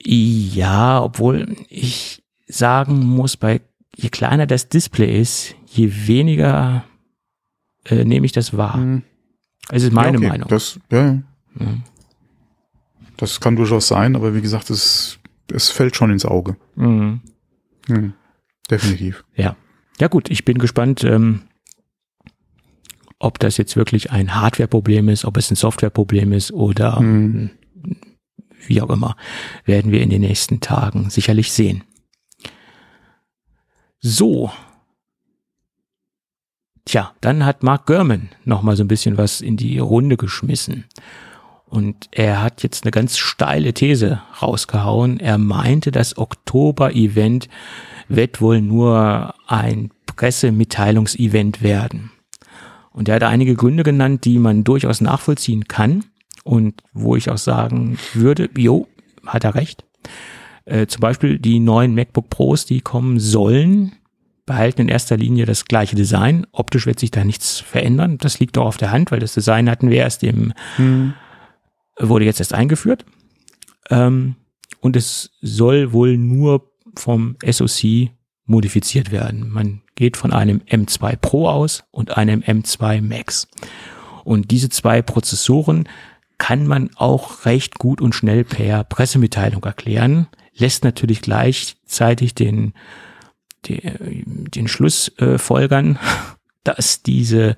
[0.00, 3.62] Ja, obwohl ich sagen muss, bei
[3.96, 6.84] je kleiner das Display ist, je weniger
[7.84, 8.76] äh, nehme ich das wahr.
[8.76, 9.02] Mhm.
[9.70, 10.28] Es ist meine ja, okay.
[10.28, 10.48] Meinung.
[10.48, 11.22] Das, ja.
[11.58, 11.66] ja.
[13.16, 15.18] Das kann durchaus sein, aber wie gesagt, es,
[15.52, 16.56] es fällt schon ins Auge.
[16.76, 17.20] Mhm.
[17.88, 18.12] Mhm.
[18.70, 19.24] Definitiv.
[19.34, 19.56] Ja.
[20.00, 21.42] Ja gut, ich bin gespannt, ähm,
[23.18, 27.50] ob das jetzt wirklich ein Hardware-Problem ist, ob es ein Software-Problem ist oder mhm.
[28.66, 29.16] wie auch immer,
[29.64, 31.84] werden wir in den nächsten Tagen sicherlich sehen.
[34.00, 34.50] So.
[36.84, 40.84] Tja, dann hat Mark Gurman noch mal so ein bisschen was in die Runde geschmissen.
[41.64, 45.18] Und er hat jetzt eine ganz steile These rausgehauen.
[45.18, 47.48] Er meinte, das Oktober-Event
[48.08, 52.10] wird wohl nur ein Pressemitteilungsevent werden.
[52.90, 56.04] Und er hat einige Gründe genannt, die man durchaus nachvollziehen kann
[56.44, 58.86] und wo ich auch sagen würde, jo,
[59.26, 59.84] hat er recht.
[60.64, 63.92] Äh, zum Beispiel die neuen MacBook Pros, die kommen sollen,
[64.46, 66.46] behalten in erster Linie das gleiche Design.
[66.52, 68.18] Optisch wird sich da nichts verändern.
[68.18, 71.14] Das liegt doch auf der Hand, weil das Design hatten wir erst im, hm.
[71.98, 73.04] wurde jetzt erst eingeführt.
[73.90, 74.36] Ähm,
[74.80, 76.70] und es soll wohl nur
[77.00, 78.10] vom SoC
[78.46, 79.48] modifiziert werden.
[79.50, 83.48] Man geht von einem M2 Pro aus und einem M2 Max.
[84.24, 85.88] Und diese zwei Prozessoren
[86.38, 92.74] kann man auch recht gut und schnell per Pressemitteilung erklären, lässt natürlich gleichzeitig den,
[93.66, 95.98] den, Schluss äh, folgern,
[96.64, 97.56] dass diese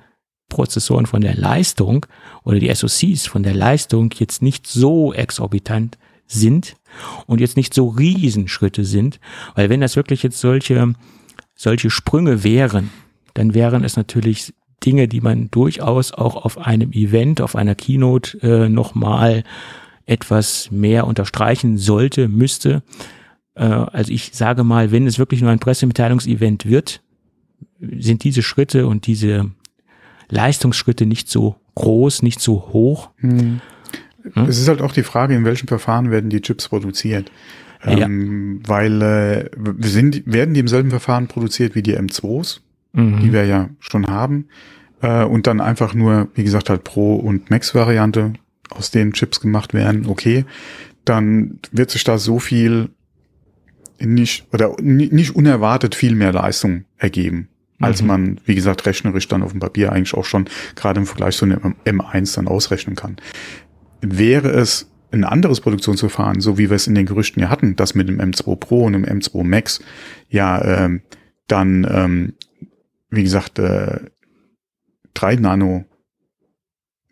[0.49, 2.07] Prozessoren von der Leistung
[2.45, 6.77] oder die SoCs von der Leistung jetzt nicht so exorbitant sind
[7.27, 9.21] und jetzt nicht so Riesenschritte sind,
[9.55, 10.95] weil wenn das wirklich jetzt solche,
[11.55, 12.91] solche Sprünge wären,
[13.35, 18.39] dann wären es natürlich Dinge, die man durchaus auch auf einem Event, auf einer Keynote
[18.43, 19.43] äh, nochmal
[20.05, 22.83] etwas mehr unterstreichen sollte, müsste.
[23.55, 27.03] Äh, also ich sage mal, wenn es wirklich nur ein Pressemitteilungsevent wird,
[27.81, 29.51] sind diese Schritte und diese
[30.29, 33.11] Leistungsschritte nicht so groß, nicht so hoch.
[33.17, 33.61] Hm.
[34.33, 34.45] Hm?
[34.45, 37.31] Es ist halt auch die Frage, in welchem Verfahren werden die Chips produziert.
[37.85, 37.99] Ja.
[37.99, 39.51] Ähm, weil äh,
[39.81, 42.61] sind, werden die im selben Verfahren produziert wie die M2s,
[42.93, 43.21] mhm.
[43.21, 44.49] die wir ja schon haben.
[45.03, 48.33] Äh, und dann einfach nur, wie gesagt, halt Pro- und Max-Variante
[48.71, 50.45] aus den Chips gemacht werden, okay,
[51.05, 52.91] dann wird sich da so viel
[54.01, 57.49] nicht oder nicht unerwartet viel mehr Leistung ergeben,
[57.79, 58.09] als mhm.
[58.09, 61.45] man, wie gesagt, rechnerisch dann auf dem Papier eigentlich auch schon gerade im Vergleich zu
[61.45, 63.17] einem M1 dann ausrechnen kann
[64.01, 67.95] wäre es ein anderes Produktionsverfahren, so wie wir es in den Gerüchten ja hatten, das
[67.95, 69.81] mit dem M2 Pro und dem M2 Max
[70.29, 71.03] ja ähm,
[71.47, 72.35] dann, ähm,
[73.11, 74.01] wie gesagt, äh,
[75.15, 75.85] drei Nano,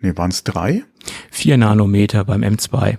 [0.01, 0.85] nee, waren es drei?
[1.31, 2.99] Vier Nanometer beim M2.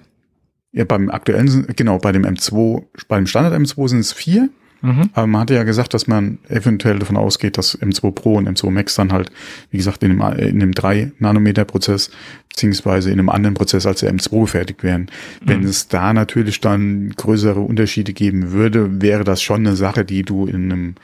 [0.72, 4.50] Ja, beim aktuellen, genau, bei dem M2, bei dem Standard M2 sind es vier
[4.82, 5.10] Mhm.
[5.14, 8.72] Aber man hatte ja gesagt, dass man eventuell davon ausgeht, dass M2 Pro und M2
[8.72, 9.32] Max dann halt,
[9.72, 12.12] wie gesagt, in einem, in einem 3-Nanometer-Prozess
[12.50, 15.08] beziehungsweise in einem anderen Prozess als der M2 gefertigt werden.
[15.42, 15.50] Mhm.
[15.50, 20.24] Wenn es da natürlich dann größere Unterschiede geben würde, wäre das schon eine Sache, die
[20.24, 20.96] du in einem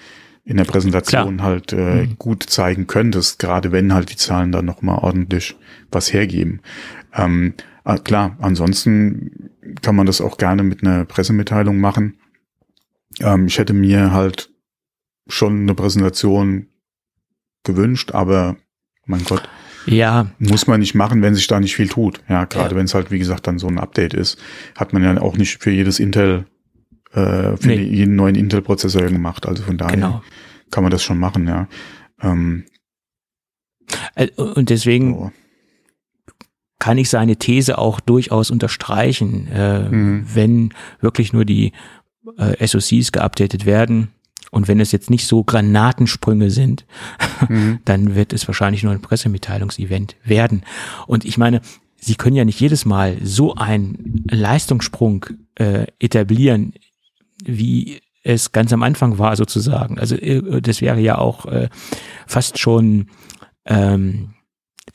[0.44, 1.48] in der Präsentation Klar.
[1.48, 2.16] halt äh, mhm.
[2.18, 5.56] gut zeigen könntest, gerade wenn halt die Zahlen dann nochmal ordentlich
[5.92, 6.62] was hergeben.
[7.14, 7.54] Ähm,
[7.86, 9.52] äh, klar, ansonsten
[9.82, 12.16] kann man das auch gerne mit einer Pressemitteilung machen.
[13.22, 14.50] Ähm, ich hätte mir halt
[15.28, 16.68] schon eine Präsentation
[17.64, 18.58] gewünscht, aber
[19.06, 19.48] mein Gott.
[19.86, 20.28] Ja.
[20.40, 22.22] Muss man nicht machen, wenn sich da nicht viel tut.
[22.30, 22.78] Ja, gerade ja.
[22.78, 24.40] wenn es halt, wie gesagt, dann so ein Update ist,
[24.76, 26.46] hat man ja auch nicht für jedes Intel,
[27.14, 27.82] äh, für nee.
[27.82, 29.48] jeden neuen Intel-Prozessor gemacht.
[29.48, 30.24] Also von daher genau.
[30.70, 31.68] kann man das schon machen, ja.
[32.22, 32.66] Ähm,
[34.16, 35.32] äh, und deswegen so.
[36.80, 40.26] kann ich seine These auch durchaus unterstreichen, äh, mhm.
[40.34, 41.74] wenn wirklich nur die
[42.38, 44.10] äh, SOCs geupdatet werden.
[44.52, 46.86] Und wenn es jetzt nicht so Granatensprünge sind,
[47.48, 47.80] mhm.
[47.86, 50.64] dann wird es wahrscheinlich nur ein Pressemitteilungsevent werden.
[51.08, 51.62] Und ich meine,
[52.04, 56.74] Sie können ja nicht jedes Mal so einen Leistungssprung äh, etablieren,
[57.44, 60.00] wie es ganz am Anfang war sozusagen.
[60.00, 61.70] Also äh, das wäre ja auch äh,
[62.26, 63.08] fast schon
[63.66, 64.34] ähm,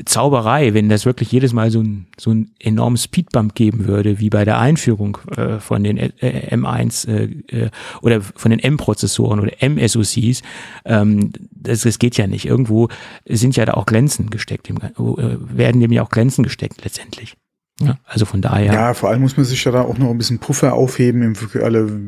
[0.04, 4.30] Zauberei, wenn das wirklich jedes Mal so ein, so ein enormes Speedbump geben würde, wie
[4.30, 6.10] bei der Einführung äh, von den äh,
[6.54, 7.70] M1 äh, äh,
[8.02, 10.42] oder von den M-Prozessoren oder M-SoCs.
[10.84, 12.44] Ähm, das, das geht ja nicht.
[12.44, 12.88] Irgendwo
[13.26, 17.34] sind ja da auch Grenzen gesteckt, im, äh, werden dem ja auch Grenzen gesteckt letztendlich.
[17.80, 18.72] Ja, also von daher.
[18.72, 21.36] Ja, vor allem muss man sich ja da auch noch ein bisschen Puffer aufheben,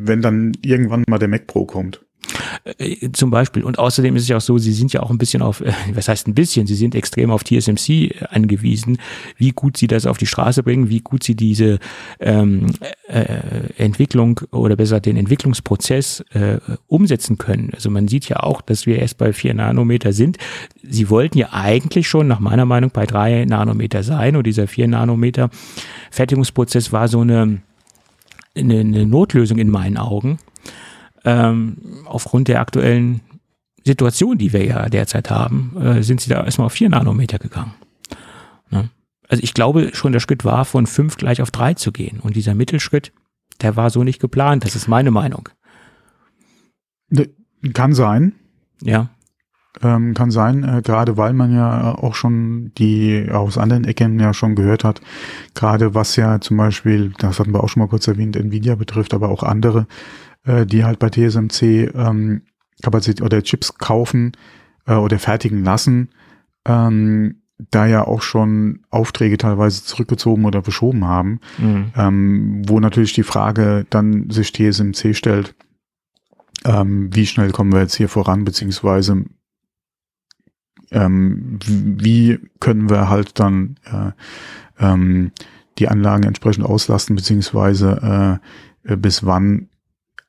[0.07, 2.01] wenn dann irgendwann mal der Mac Pro kommt.
[2.79, 3.65] Äh, zum Beispiel.
[3.65, 5.73] Und außerdem ist es ja auch so, sie sind ja auch ein bisschen auf, äh,
[5.95, 8.99] was heißt ein bisschen, sie sind extrem auf TSMC angewiesen,
[9.37, 11.79] wie gut sie das auf die Straße bringen, wie gut sie diese
[12.21, 12.67] ähm,
[13.09, 13.25] äh,
[13.77, 17.71] Entwicklung oder besser den Entwicklungsprozess äh, umsetzen können.
[17.75, 20.39] Also man sieht ja auch, dass wir erst bei vier Nanometer sind.
[20.83, 24.89] Sie wollten ja eigentlich schon nach meiner Meinung bei drei Nanometer sein und dieser vier
[24.89, 25.51] Nanometer
[26.11, 27.63] Fertigungsprozess war so eine,
[28.57, 30.39] eine, eine Notlösung in meinen Augen
[31.25, 33.21] ähm, aufgrund der aktuellen
[33.85, 37.75] Situation, die wir ja derzeit haben, äh, sind sie da erstmal auf vier Nanometer gegangen.
[38.71, 38.91] Ne?
[39.29, 42.21] Also ich glaube schon, der Schritt war, von fünf gleich auf drei zu gehen.
[42.21, 43.13] Und dieser Mittelschritt,
[43.61, 44.65] der war so nicht geplant.
[44.65, 45.49] Das ist meine Meinung.
[47.11, 47.29] Ne,
[47.73, 48.35] kann sein.
[48.83, 49.11] Ja.
[49.83, 54.35] Ähm, kann sein, äh, gerade weil man ja auch schon die aus anderen Ecken ja
[54.35, 55.01] schon gehört hat,
[55.55, 59.15] gerade was ja zum Beispiel, das hatten wir auch schon mal kurz erwähnt, Nvidia betrifft,
[59.15, 59.87] aber auch andere,
[60.49, 62.43] äh, die halt bei TSMC ähm,
[62.83, 64.33] Kapazität oder Chips kaufen
[64.87, 66.09] äh, oder fertigen lassen,
[66.65, 71.93] ähm, da ja auch schon Aufträge teilweise zurückgezogen oder verschoben haben, mhm.
[71.97, 75.55] ähm, wo natürlich die Frage dann sich TSMC stellt,
[76.65, 79.25] ähm, wie schnell kommen wir jetzt hier voran, beziehungsweise
[80.91, 84.13] ähm, wie können wir halt dann äh,
[84.83, 85.33] ähm,
[85.79, 88.41] die Anlagen entsprechend auslasten, beziehungsweise
[88.85, 89.69] äh, bis wann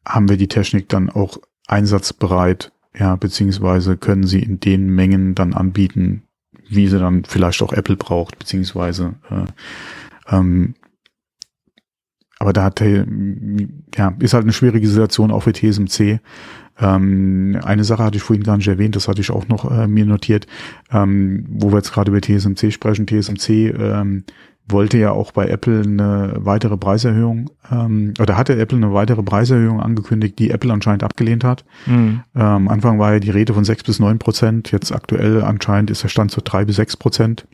[0.06, 5.54] haben wir die Technik dann auch einsatzbereit, ja, beziehungsweise können sie in den Mengen dann
[5.54, 6.24] anbieten,
[6.68, 10.76] wie sie dann vielleicht auch Apple braucht, beziehungsweise äh, ähm,
[12.40, 13.06] aber da hat der,
[13.96, 16.22] ja, ist halt eine schwierige Situation auch für TSMC.
[16.80, 19.88] Ähm, eine Sache hatte ich vorhin gar nicht erwähnt, das hatte ich auch noch äh,
[19.88, 20.48] mir notiert,
[20.90, 23.06] ähm, wo wir jetzt gerade über TSMC sprechen.
[23.06, 24.24] TSMC ähm,
[24.72, 29.80] wollte ja auch bei Apple eine weitere Preiserhöhung, ähm, oder hatte Apple eine weitere Preiserhöhung
[29.80, 31.66] angekündigt, die Apple anscheinend abgelehnt hat.
[31.86, 32.22] Mhm.
[32.36, 36.04] Ähm, Anfang war ja die Rede von sechs bis neun Prozent, jetzt aktuell anscheinend ist
[36.04, 37.48] der Stand zu drei bis sechs Prozent.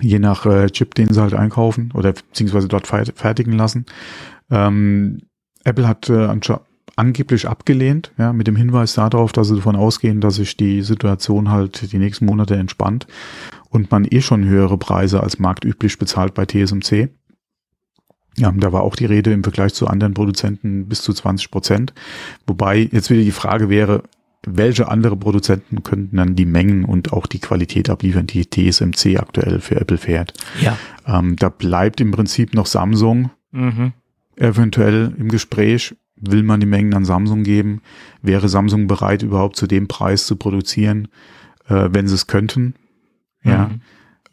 [0.00, 3.84] Je nach äh, Chip, den sie halt einkaufen oder beziehungsweise dort fertigen lassen.
[4.50, 5.18] Ähm,
[5.64, 6.26] Apple hat äh,
[6.96, 11.50] angeblich abgelehnt, ja, mit dem Hinweis darauf, dass sie davon ausgehen, dass sich die Situation
[11.50, 13.06] halt die nächsten Monate entspannt
[13.70, 17.08] und man eh schon höhere Preise als marktüblich bezahlt bei TSMC.
[18.36, 21.94] Ja, da war auch die Rede im Vergleich zu anderen Produzenten bis zu 20 Prozent.
[22.46, 24.02] Wobei jetzt wieder die Frage wäre,
[24.46, 29.60] welche andere Produzenten könnten dann die Mengen und auch die Qualität abliefern, die TSMC aktuell
[29.60, 30.32] für Apple fährt?
[30.60, 30.78] Ja.
[31.06, 33.92] Ähm, da bleibt im Prinzip noch Samsung mhm.
[34.36, 35.94] eventuell im Gespräch.
[36.16, 37.82] Will man die Mengen an Samsung geben?
[38.22, 41.08] Wäre Samsung bereit, überhaupt zu dem Preis zu produzieren,
[41.68, 42.74] äh, wenn sie es könnten?
[43.44, 43.68] Ja.
[43.68, 43.80] Mhm.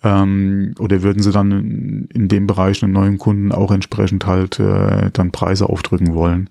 [0.03, 4.59] Ähm, oder würden sie dann in, in dem Bereich einen neuen Kunden auch entsprechend halt
[4.59, 6.49] äh, dann Preise aufdrücken wollen?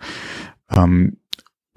[0.71, 1.19] Ähm,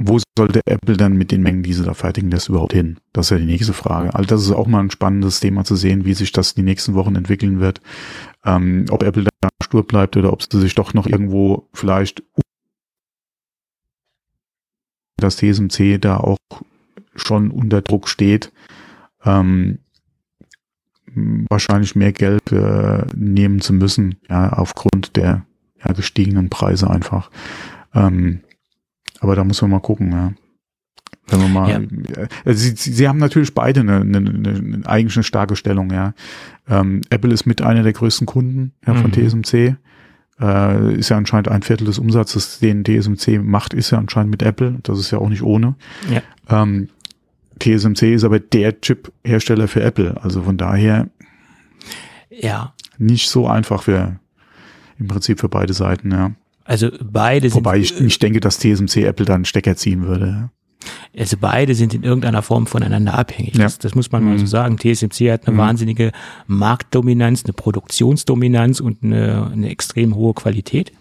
[0.01, 2.99] wo sollte Apple dann mit den Mengen, die sie da fertigen lässt, überhaupt hin?
[3.11, 4.15] Das ist ja die nächste Frage.
[4.15, 6.93] Also das ist auch mal ein spannendes Thema zu sehen, wie sich das die nächsten
[6.93, 7.81] Wochen entwickeln wird.
[8.45, 12.23] Ähm, ob Apple da stur bleibt oder ob sie sich doch noch irgendwo vielleicht
[15.17, 16.37] das TSMC da auch
[17.15, 18.53] schon unter Druck steht.
[19.25, 19.79] Ähm,
[21.49, 25.45] wahrscheinlich mehr Geld äh, nehmen zu müssen, ja, aufgrund der
[25.83, 27.29] ja, gestiegenen Preise einfach.
[27.93, 28.41] Ähm,
[29.19, 30.33] aber da muss man mal gucken, ja.
[31.27, 32.27] Wenn man mal, ja.
[32.43, 36.13] also sie, sie haben natürlich beide eine, eine, eine eigentlich eine starke Stellung, ja.
[36.67, 39.27] Ähm, Apple ist mit einer der größten Kunden ja, von mhm.
[39.27, 39.75] TSMC.
[40.41, 44.41] Äh, ist ja anscheinend ein Viertel des Umsatzes, den TSMC macht, ist ja anscheinend mit
[44.41, 44.79] Apple.
[44.83, 45.75] Das ist ja auch nicht ohne.
[46.09, 46.21] Ja.
[46.49, 46.89] Ähm,
[47.59, 50.15] TSMC ist aber der Chip-Hersteller für Apple.
[50.21, 51.09] Also von daher
[52.29, 52.73] ja.
[52.97, 54.19] nicht so einfach für
[54.99, 56.31] im Prinzip für beide Seiten, ja.
[56.65, 57.57] Also beide sind.
[57.57, 60.51] Wobei ich nicht denke, dass TSMC Apple dann Stecker ziehen würde.
[61.17, 63.55] Also beide sind in irgendeiner Form voneinander abhängig.
[63.55, 63.63] Ja.
[63.63, 64.29] Das, das muss man mhm.
[64.29, 64.47] mal so mhm.
[64.47, 64.77] sagen.
[64.77, 65.59] TSMC hat eine mhm.
[65.59, 66.11] wahnsinnige
[66.47, 70.91] Marktdominanz, eine Produktionsdominanz und eine, eine extrem hohe Qualität.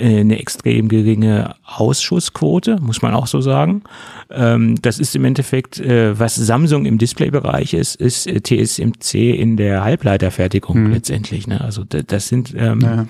[0.00, 3.82] Äh, eine extrem geringe Ausschussquote, muss man auch so sagen.
[4.30, 9.56] Ähm, das ist im Endeffekt, äh, was Samsung im Displaybereich ist, ist äh, TSMC in
[9.56, 10.92] der Halbleiterfertigung mhm.
[10.92, 11.46] letztendlich.
[11.46, 11.60] Ne?
[11.60, 13.06] Also das sind ähm, ja.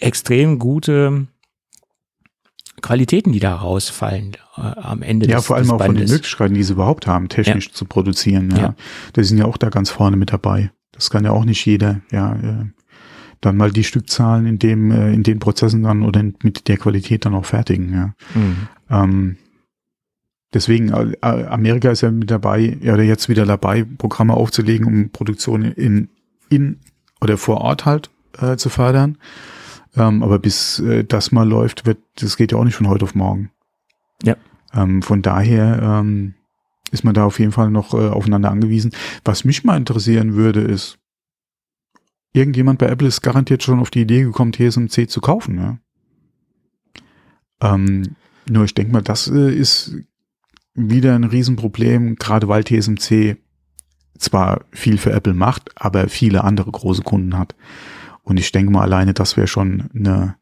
[0.00, 1.28] extrem gute
[2.82, 5.94] Qualitäten, die da rausfallen äh, am Ende ja, des vor allem des auch von den
[5.94, 6.10] Bandes.
[6.10, 7.72] Möglichkeiten, die sie überhaupt haben, technisch Ja.
[7.72, 8.50] zu produzieren.
[8.50, 8.58] Ja.
[8.58, 8.74] Ja.
[9.12, 10.72] Da sind ja auch da ganz vorne mit dabei.
[10.92, 12.36] Das kann ja auch nicht jeder, ja,
[13.40, 16.76] dann mal die Stückzahlen in dem, äh, in den Prozessen dann oder in, mit der
[16.76, 18.14] Qualität dann auch fertigen, ja.
[18.34, 18.68] Mhm.
[18.90, 19.36] Ähm,
[20.52, 25.10] deswegen, äh, Amerika ist ja mit dabei, ja, oder jetzt wieder dabei, Programme aufzulegen, um
[25.10, 26.08] Produktion in,
[26.48, 26.80] in
[27.20, 29.18] oder vor Ort halt äh, zu fördern.
[29.96, 33.04] Ähm, aber bis äh, das mal läuft, wird, das geht ja auch nicht von heute
[33.04, 33.50] auf morgen.
[34.22, 34.36] Ja.
[34.74, 36.34] Ähm, von daher ähm,
[36.90, 38.92] ist man da auf jeden Fall noch äh, aufeinander angewiesen.
[39.24, 40.98] Was mich mal interessieren würde, ist,
[42.32, 45.78] irgendjemand bei Apple ist garantiert schon auf die Idee gekommen, TSMC zu kaufen, ja.
[47.60, 48.16] Ähm,
[48.48, 49.96] nur ich denke mal, das äh, ist
[50.74, 53.36] wieder ein Riesenproblem, gerade weil TSMC
[54.18, 57.54] zwar viel für Apple macht, aber viele andere große Kunden hat.
[58.22, 60.36] Und ich denke mal, alleine das wäre schon eine,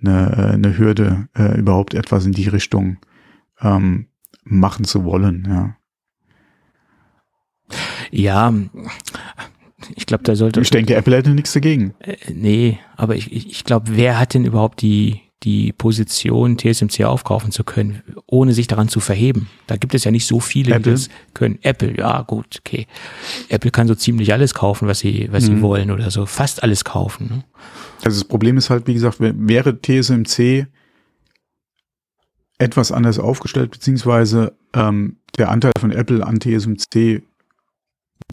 [0.00, 2.98] eine, äh, eine Hürde, äh, überhaupt etwas in die Richtung
[3.60, 4.08] ähm,
[4.44, 5.46] machen zu wollen.
[5.48, 5.76] Ja.
[8.10, 8.52] Ja,
[9.96, 10.60] ich glaube, da sollte.
[10.60, 11.94] Ich denke, Apple hätte nichts dagegen.
[12.00, 17.50] Äh, nee, aber ich, ich, glaube, wer hat denn überhaupt die, die Position, TSMC aufkaufen
[17.50, 19.48] zu können, ohne sich daran zu verheben?
[19.66, 20.82] Da gibt es ja nicht so viele, Apple?
[20.84, 21.58] die das können.
[21.62, 22.86] Apple, ja gut, okay.
[23.48, 25.62] Apple kann so ziemlich alles kaufen, was sie, was sie Mhm.
[25.62, 26.26] wollen oder so.
[26.26, 27.26] Fast alles kaufen.
[27.28, 27.44] Ne?
[28.04, 30.66] Also das Problem ist halt, wie gesagt, wär- wäre TSMC
[32.58, 37.22] etwas anders aufgestellt, beziehungsweise ähm, der Anteil von Apple an TSMC,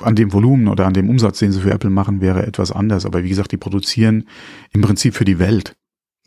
[0.02, 3.06] an dem Volumen oder an dem Umsatz, den sie für Apple machen, wäre etwas anders.
[3.06, 4.26] Aber wie gesagt, die produzieren
[4.72, 5.76] im Prinzip für die Welt.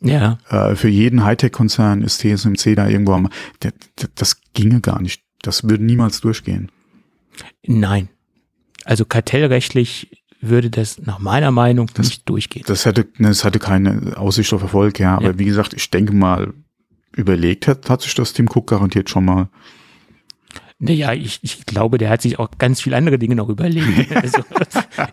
[0.01, 3.29] Ja, Äh, für jeden Hightech-Konzern ist TSMC da irgendwo am,
[4.15, 5.23] das ginge gar nicht.
[5.41, 6.71] Das würde niemals durchgehen.
[7.65, 8.09] nein.
[8.85, 12.63] Also kartellrechtlich würde das nach meiner Meinung Das- nicht durchgehen.
[12.67, 15.15] Das hätte, ne, das hatte keine Aussicht auf Erfolg, ja.
[15.15, 15.39] Aber Ja.
[15.39, 16.53] wie gesagt, ich denke mal,
[17.15, 19.47] überlegt hat, hat sich das Tim Cook garantiert schon mal.
[20.83, 24.11] Naja, ich, ich glaube, der hat sich auch ganz viele andere Dinge noch überlegt.
[24.15, 24.39] Also,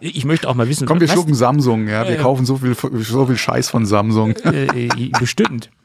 [0.00, 2.04] ich möchte auch mal wissen, Komm, wir was, schlucken Samsung, ja.
[2.06, 2.22] Wir ja.
[2.22, 4.32] kaufen so viel, so viel Scheiß von Samsung.
[4.44, 4.88] äh,
[5.18, 5.70] bestimmt.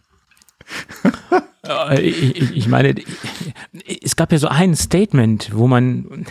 [1.68, 2.94] Äh, ich, ich- ich meine,
[4.03, 6.26] es gab ja so ein Statement, wo man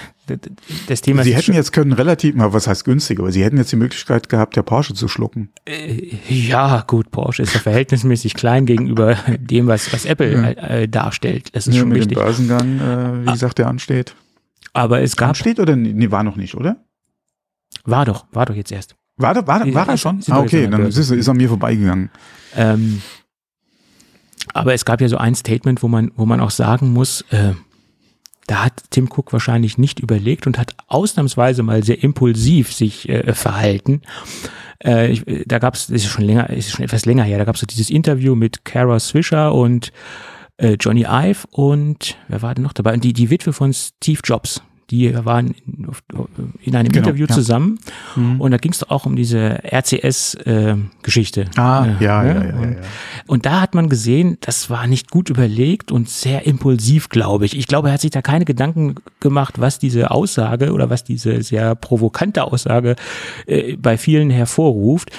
[0.89, 3.73] das Thema Sie hätten jetzt können relativ, na, was heißt günstig, aber sie hätten jetzt
[3.73, 5.51] die Möglichkeit gehabt, der Porsche zu schlucken.
[5.67, 10.51] Äh, Ja, gut, Porsche ist ja verhältnismäßig klein gegenüber dem, was, was Apple Ja.
[10.51, 11.55] äh, darstellt.
[11.55, 12.17] Das ist Ja, schon mit richtig.
[12.17, 14.15] dem Börsengang, äh, wie gesagt, der ansteht.
[14.73, 16.77] Aber es gab, Ansteht oder nee, war noch nicht, oder?
[17.85, 18.95] war doch, war doch jetzt erst.
[19.17, 20.21] War, da- war, war er schon?
[20.31, 22.11] Ah, okay, dann ist, er- ist er mir vorbeigegangen.
[22.57, 23.03] Ähm,
[24.53, 27.53] aber es gab ja so ein Statement, wo man, wo man auch sagen muss, äh,
[28.47, 33.33] da hat Tim Cook wahrscheinlich nicht überlegt und hat ausnahmsweise mal sehr impulsiv sich äh,
[33.33, 34.03] verhalten.
[34.83, 37.45] Äh, ich, äh, da gab es, ist schon länger, ist schon etwas länger her, da
[37.45, 39.93] gab es so dieses Interview mit Kara Swisher und
[40.59, 42.95] äh, Johnny Ive und wer war denn noch dabei?
[42.95, 44.63] Und die, die Witwe von Steve Jobs.
[44.91, 46.03] Die waren in, auf-
[46.63, 47.35] in einem Genau, Interview ja.
[47.35, 47.79] zusammen
[48.17, 48.41] Mhm.
[48.41, 51.47] und da ging es auch um diese RCS-Geschichte.
[51.57, 52.55] Ah, ja, ja, ja, ja.
[52.55, 52.79] und, ja.
[53.27, 57.57] und da hat man gesehen, das war nicht gut überlegt und sehr impulsiv, glaube ich.
[57.57, 61.43] Ich glaube, er hat sich da keine Gedanken gemacht, was diese Aussage oder was diese
[61.43, 62.97] sehr provokante Aussage
[63.47, 65.11] äh, bei vielen hervorruft.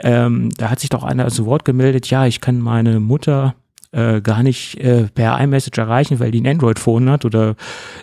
[0.00, 3.54] Ähm, da hat sich doch einer zu Wort gemeldet, ja, ich kann meine Mutter
[3.92, 7.56] äh, gar nicht äh, per iMessage erreichen, weil die ein Android-Phone hat oder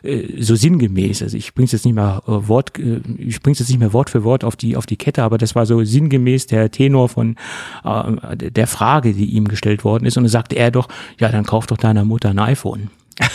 [0.04, 1.22] äh, so sinngemäß.
[1.22, 4.10] Also ich bring's jetzt nicht mehr äh, Wort, äh, ich bring's jetzt nicht mehr Wort
[4.10, 7.36] für Wort auf die auf die Kette, aber das war so sinngemäß der Tenor von
[7.84, 10.18] äh, der Frage, die ihm gestellt worden ist.
[10.18, 10.88] Und dann sagte er doch,
[11.20, 12.90] ja, dann kauf doch deiner Mutter ein iPhone.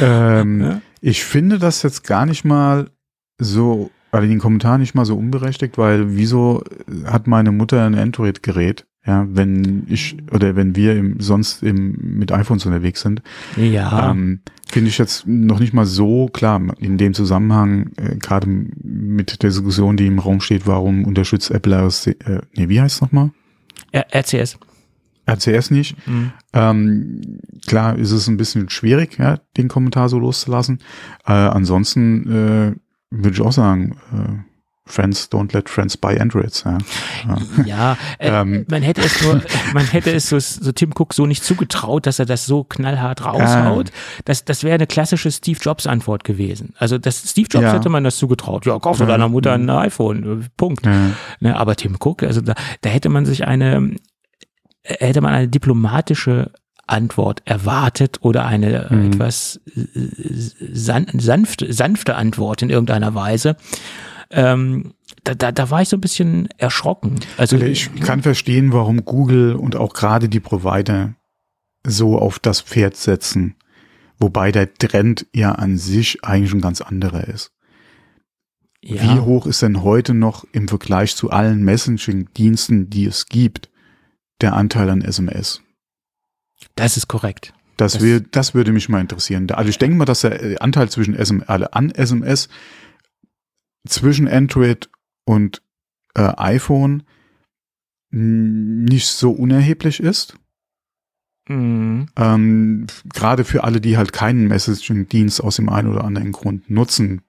[0.00, 0.80] Ähm, Ja.
[1.00, 2.90] Ich finde das jetzt gar nicht mal
[3.38, 6.64] so, also den Kommentar nicht mal so unberechtigt, weil wieso
[7.04, 8.86] hat meine Mutter ein Android-Gerät?
[9.08, 13.22] Ja, wenn ich oder wenn wir im, sonst im, mit iPhones unterwegs sind,
[13.56, 18.46] Ja, ähm, finde ich jetzt noch nicht mal so klar in dem Zusammenhang, äh, gerade
[18.46, 22.96] mit der Diskussion, die im Raum steht, warum unterstützt Apple RC, äh, nee, wie heißt
[22.96, 23.30] es nochmal?
[23.92, 24.58] RCS.
[25.26, 25.96] RCS nicht.
[26.06, 26.32] Mhm.
[26.52, 30.80] Ähm, klar ist es ein bisschen schwierig, ja, den Kommentar so loszulassen.
[31.24, 32.74] Äh, ansonsten äh,
[33.10, 34.47] würde ich auch sagen, äh,
[34.90, 36.64] Friends don't let friends buy Androids.
[36.64, 36.78] Ja.
[37.64, 37.96] Ja.
[38.18, 38.66] Äh, Ähm.
[38.70, 39.40] man hätte es nur,
[39.74, 43.24] man hätte es so, so Tim Cook so nicht zugetraut, dass er das so knallhart
[43.24, 43.90] raushaut.
[44.24, 46.74] Das, das wäre eine klassische Steve Jobs Antwort gewesen.
[46.78, 47.72] Also das Steve Jobs Ja.
[47.74, 48.66] hätte man das zugetraut.
[48.66, 49.12] Ja, kauf doch Ja.
[49.12, 50.42] deiner Mutter ein iPhone.
[50.42, 50.84] äh, Punkt.
[51.40, 53.96] Ne, aber Tim Cook, also da, da hätte man sich eine,
[54.82, 56.50] äh, hätte man eine diplomatische
[56.86, 59.12] Antwort erwartet oder eine äh, Mhm.
[59.12, 59.60] etwas
[60.72, 63.56] san sanfte, sanfte Antwort in irgendeiner Weise.
[64.30, 64.94] Ähm,
[65.24, 67.16] da, da, da war ich so ein bisschen erschrocken.
[67.36, 71.14] Also Ich kann verstehen, warum Google und auch gerade die Provider
[71.86, 73.54] so auf das Pferd setzen.
[74.18, 77.52] Wobei der Trend ja an sich eigentlich ein ganz anderer ist.
[78.82, 79.02] Ja.
[79.02, 83.70] Wie hoch ist denn heute noch im Vergleich zu allen Messaging-Diensten, die es gibt,
[84.40, 85.62] der Anteil an SMS?
[86.74, 87.52] Das ist korrekt.
[87.76, 89.50] Das, Das- wir, das würde mich mal interessieren.
[89.52, 92.48] Also ich denke mal, dass der äh, Anteil zwischen SM, alle an SMS
[93.88, 94.88] zwischen Android
[95.24, 95.62] und
[96.14, 97.02] äh, iPhone
[98.10, 100.34] nicht so unerheblich ist.
[101.48, 102.06] Mhm.
[102.16, 107.22] Ähm, Gerade für alle, die halt keinen Messaging-Dienst aus dem einen oder anderen Grund nutzen.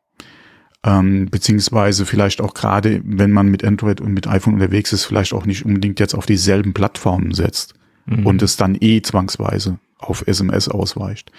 [0.83, 5.33] Ähm, beziehungsweise vielleicht auch gerade, wenn man mit Android und mit iPhone unterwegs ist, vielleicht
[5.33, 7.73] auch nicht unbedingt jetzt auf dieselben Plattformen setzt
[8.09, 8.25] Mhm.
[8.25, 11.31] und es dann eh zwangsweise auf SMS ausweicht.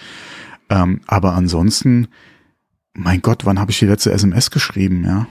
[0.68, 2.08] Ähm, aber ansonsten,
[2.94, 5.26] mein Gott, wann habe ich die letzte SMS geschrieben, ja?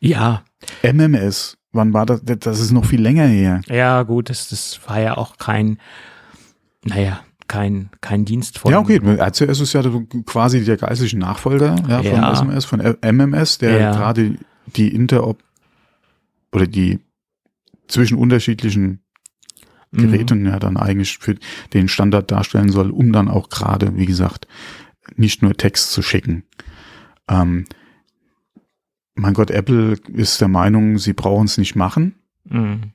[0.00, 0.42] ja,
[0.82, 2.22] MMS, wann war das?
[2.24, 3.60] Das ist noch viel länger her.
[3.68, 5.78] ja, gut, das, das war ja auch kein,
[6.84, 8.70] naja, kein, kein Dienst von.
[8.72, 9.82] Ja, okay, RCS ist ja
[10.26, 12.32] quasi der geistliche Nachfolger ja, von Ja.
[12.32, 13.90] SMS, von MMS, der Ja.
[13.92, 14.36] gerade
[14.76, 15.42] die Interop
[16.52, 17.00] oder die
[17.88, 19.00] zwischen unterschiedlichen
[19.94, 19.98] Mhm.
[20.10, 21.34] Geräten ja dann eigentlich für
[21.74, 24.46] den Standard darstellen soll, um dann auch gerade, wie gesagt,
[25.16, 26.44] nicht nur Text zu schicken.
[27.28, 27.64] Ähm,
[29.14, 32.14] mein Gott, Apple ist der Meinung, sie brauchen es nicht machen
[32.44, 32.92] Mhm.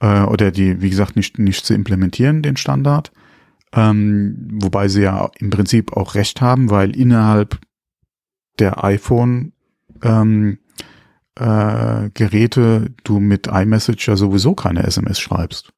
[0.00, 3.12] äh, oder die, wie gesagt, nicht, nicht zu implementieren, den Standard.
[3.72, 7.60] Ähm, wobei sie ja im Prinzip auch recht haben, weil innerhalb
[8.58, 9.52] der iPhone
[10.02, 10.58] ähm,
[11.36, 15.72] äh, Geräte du mit iMessage ja sowieso keine SMS schreibst.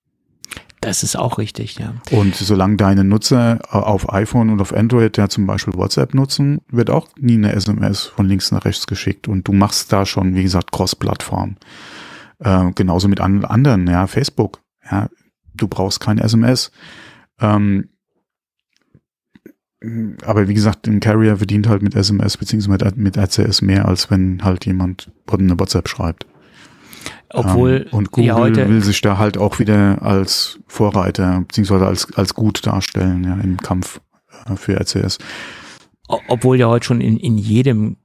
[0.84, 1.94] Das ist auch richtig, ja.
[2.10, 6.60] Und solange deine Nutzer äh, auf iPhone und auf Android ja zum Beispiel WhatsApp nutzen,
[6.68, 9.26] wird auch nie eine SMS von links nach rechts geschickt.
[9.26, 11.56] Und du machst da schon, wie gesagt, Cross-Plattform.
[12.38, 14.60] Äh, genauso mit an, anderen, ja, Facebook.
[14.90, 15.08] Ja,
[15.54, 16.70] du brauchst kein SMS.
[17.40, 17.88] Ähm,
[20.22, 24.44] aber wie gesagt, ein Carrier verdient halt mit SMS beziehungsweise mit RCS mehr, als wenn
[24.44, 26.26] halt jemand eine WhatsApp schreibt.
[27.34, 31.86] Obwohl Ähm, und Google ja heute, will sich da halt auch wieder als Vorreiter beziehungsweise
[31.86, 34.00] als als gut darstellen ja, im Kampf
[34.46, 35.18] äh, für RCS.
[36.06, 37.96] obwohl ja heute schon in, in jedem,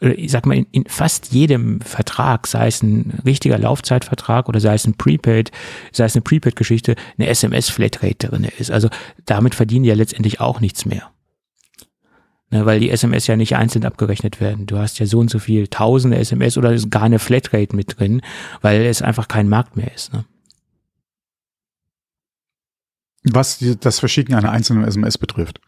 [0.00, 4.60] äh, ich sag mal, in, in fast jedem Vertrag, sei es ein richtiger Laufzeitvertrag oder
[4.60, 5.50] sei es ein Prepaid,
[5.92, 8.70] sei es eine Prepaid-Geschichte, eine SMS-Flatrate drin ist.
[8.70, 8.88] Also
[9.26, 11.10] damit verdienen die ja letztendlich auch nichts mehr.
[12.52, 14.66] Ne, weil die SMS ja nicht einzeln abgerechnet werden.
[14.66, 17.98] Du hast ja so und so viel tausende SMS oder ist gar eine Flatrate mit
[18.00, 18.22] drin,
[18.60, 20.12] weil es einfach kein Markt mehr ist.
[20.12, 20.24] Ne?
[23.24, 25.60] Was das Verschicken einer einzelnen SMS betrifft.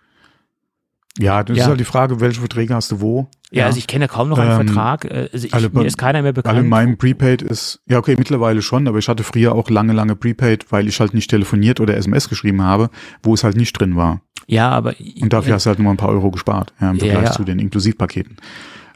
[1.18, 1.64] Ja, das Ja.
[1.64, 3.28] ist halt die Frage, welche Verträge hast du wo?
[3.54, 5.04] Ja, also ich kenne kaum noch einen Ähm, Vertrag.
[5.04, 6.56] äh, Also ich, alle- mir ist keiner mehr bekannt.
[6.56, 10.16] Alle meinem Prepaid ist, ja okay, mittlerweile schon, aber ich hatte früher auch lange, lange
[10.16, 12.88] Prepaid, weil ich halt nicht telefoniert oder SMS geschrieben habe,
[13.22, 14.22] wo es halt nicht drin war.
[14.46, 17.24] ja, aber Und dafür hast du halt nur ein paar Euro gespart, ja, im Vergleich
[17.26, 17.32] ja.
[17.32, 18.36] zu den Inklusivpaketen.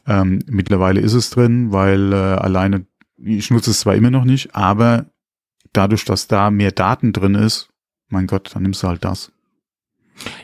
[0.06, 2.86] Ähm, mittlerweile ist es drin, weil äh, alleine,
[3.18, 5.06] ich nutze es zwar immer noch nicht, aber
[5.72, 7.68] dadurch, dass da mehr Daten drin ist,
[8.08, 9.32] mein Gott, dann nimmst du halt das.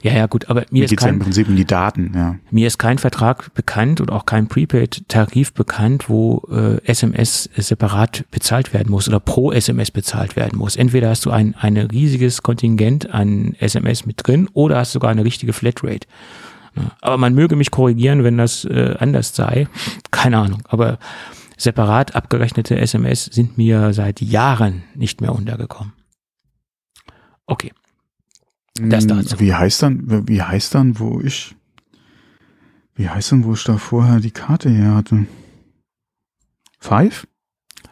[0.03, 2.13] Ja, ja, gut, aber mir Mir ist, geht's ja im kein, Prinzip um die Daten,
[2.15, 2.37] ja.
[2.51, 8.75] mir ist kein Vertrag bekannt und auch kein Prepaid-Tarif bekannt, wo äh, SMS separat bezahlt
[8.75, 10.77] werden muss oder pro SMS bezahlt werden muss.
[10.77, 15.25] Entweder hast du ein, ein riesiges Kontingent an SMS mit drin oder hast sogar eine
[15.25, 16.07] richtige Flatrate.
[17.01, 19.69] Aber man möge mich korrigieren, wenn das äh, anders sei.
[20.11, 20.63] Keine Ahnung.
[20.69, 20.99] Aber
[21.57, 25.93] separat abgerechnete SMS sind mir seit Jahren nicht mehr untergekommen.
[27.47, 27.73] Okay.
[28.81, 29.39] Das Hm, dazu.
[29.41, 31.55] Wie heißt dann, wie heißt dann, wo ich,
[32.95, 35.27] wie heißt dann, wo ich da vorher die Karte her hatte?
[36.79, 37.27] Five?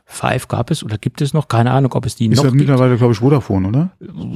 [0.07, 1.47] Five gab es oder gibt es noch?
[1.47, 2.61] Keine Ahnung, ob es die Ist noch ja gibt.
[2.61, 3.91] mittlerweile, glaube ich, Vodafone, oder?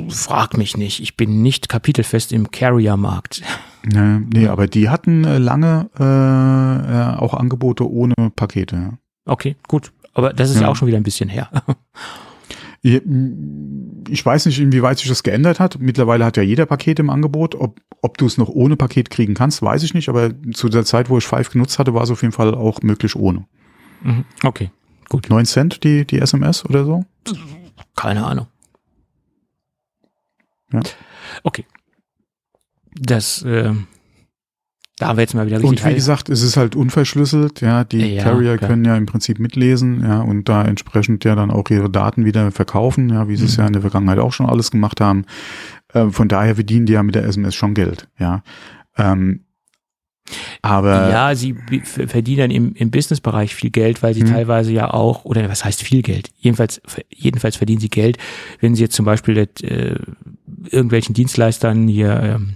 [0.09, 1.01] Frag mich nicht.
[1.01, 3.43] Ich bin nicht kapitelfest im Carrier-Markt.
[3.85, 8.99] Nee, nee, aber die hatten äh, lange äh, äh, auch Angebote ohne Pakete.
[9.25, 9.93] Okay, gut.
[10.12, 10.69] Aber das ist ja, Ja.
[10.69, 11.51] auch schon wieder ein bisschen her.
[12.86, 15.78] Ich, weiß nicht, inwieweit sich das geändert hat.
[15.81, 17.55] Mittlerweile hat ja jeder Paket im Angebot.
[17.55, 20.11] Ob, ob du es noch ohne Paket kriegen kannst, weiß ich nicht.
[20.11, 22.82] Aber zu der Zeit, wo ich Five genutzt hatte, war es auf jeden Fall auch
[22.82, 23.47] möglich ohne.
[24.02, 24.27] Mhm.
[24.43, 24.70] okay,
[25.09, 25.31] gut.
[25.31, 27.06] 9 Cent die, die SMS oder so?
[27.97, 28.48] Keine Ahnung.
[30.70, 30.81] Ja.
[31.43, 31.65] Okay.
[32.94, 33.73] Das, äh,
[35.05, 37.60] da haben wir jetzt mal wieder richtig Und wie heiß- gesagt, es ist halt unverschlüsselt,
[37.60, 38.70] ja, die Ja, Carrier klar.
[38.70, 42.51] können ja im Prinzip mitlesen, ja, und da entsprechend ja dann auch ihre Daten wieder
[42.51, 43.60] verkaufen, ja, wie sie es Mhm.
[43.62, 45.24] ja in der Vergangenheit auch schon alles gemacht haben.
[45.93, 48.43] Äh, von daher verdienen die ja mit der SMS schon Geld, ja.
[48.97, 49.40] Ähm,
[50.62, 54.28] Aber ja, sie verdienen im, im Businessbereich viel Geld, weil sie Hm.
[54.31, 56.31] teilweise ja auch, oder was heißt viel Geld?
[56.39, 58.16] Jedenfalls, jedenfalls verdienen sie Geld,
[58.60, 59.97] wenn sie jetzt zum Beispiel äh,
[60.70, 62.55] irgendwelchen Dienstleistern hier, ähm,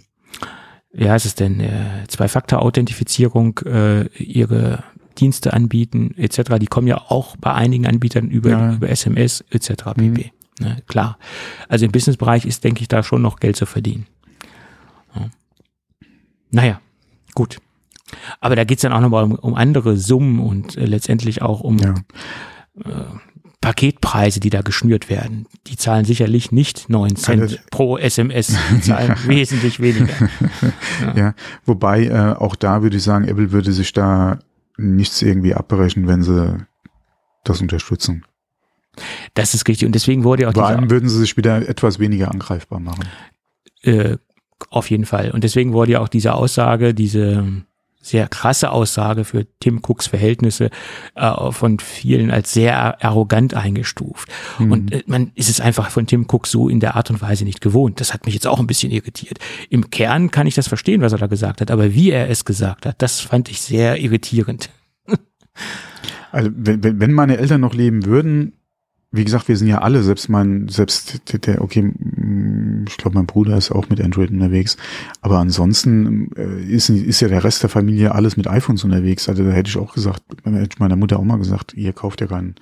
[0.93, 4.85] wie heißt es denn, äh, Zwei-Faktor-Authentifizierung, äh, ihre
[5.19, 6.59] Dienste anbieten, etc.
[6.61, 8.73] Die kommen ja auch bei einigen Anbietern über, Ja.
[8.75, 9.71] über SMS, etc.
[9.97, 10.15] Mhm.
[10.15, 10.33] pp.
[10.61, 11.19] Ne, klar.
[11.69, 14.07] Also im Businessbereich ist, denke ich, da schon noch Geld zu verdienen.
[15.15, 15.29] Ja.
[16.51, 16.81] Naja,
[17.35, 17.59] gut.
[18.41, 21.79] Aber da geht's dann auch nochmal um, um andere Summen und äh, letztendlich auch um
[21.79, 21.95] ja,
[23.69, 25.47] Paketpreise, die da geschnürt werden.
[25.67, 30.15] Die zahlen sicherlich nicht 9 Cent Also- pro SMS, die zahlen wesentlich weniger.
[31.15, 31.35] ja.
[31.67, 34.39] Wobei äh, auch da würde ich sagen, Apple würde sich da
[34.79, 36.57] nichts irgendwie abbrechen, wenn sie
[37.45, 38.25] das unterstützen.
[39.35, 39.85] Das ist richtig.
[39.85, 43.05] Und deswegen wurde ja auch Vor allem würden sie sich wieder etwas weniger angreifbar machen.
[43.83, 44.17] äh,
[44.71, 45.31] auf jeden Fall.
[45.31, 47.45] Und deswegen wurde ja auch diese Aussage, diese
[48.01, 50.71] sehr krasse Aussage für Tim Cooks Verhältnisse
[51.15, 54.29] äh, von vielen als sehr arrogant eingestuft.
[54.59, 54.73] Mhm.
[54.73, 57.45] Und äh, man ist es einfach von Tim Cook so in der Art und Weise
[57.45, 58.01] nicht gewohnt.
[58.01, 59.39] Das hat mich jetzt auch ein bisschen irritiert.
[59.69, 62.45] Im Kern kann ich das verstehen, was er da gesagt hat, aber wie er es
[62.45, 64.71] gesagt hat, das fand ich sehr irritierend.
[66.31, 68.53] Also wenn, wenn wenn meine Eltern noch leben würden,
[69.11, 71.93] wie gesagt, wir sind ja alle, selbst mein, selbst der- okay,
[72.87, 74.77] ich glaube, mein Bruder ist auch mit Android unterwegs,
[75.23, 79.29] aber ansonsten äh, ist, ist ja der Rest der Familie alles mit iPhones unterwegs.
[79.29, 82.21] Also da hätte ich auch gesagt, hätte ich meiner Mutter auch mal gesagt, ihr kauft
[82.21, 82.55] ja keinen.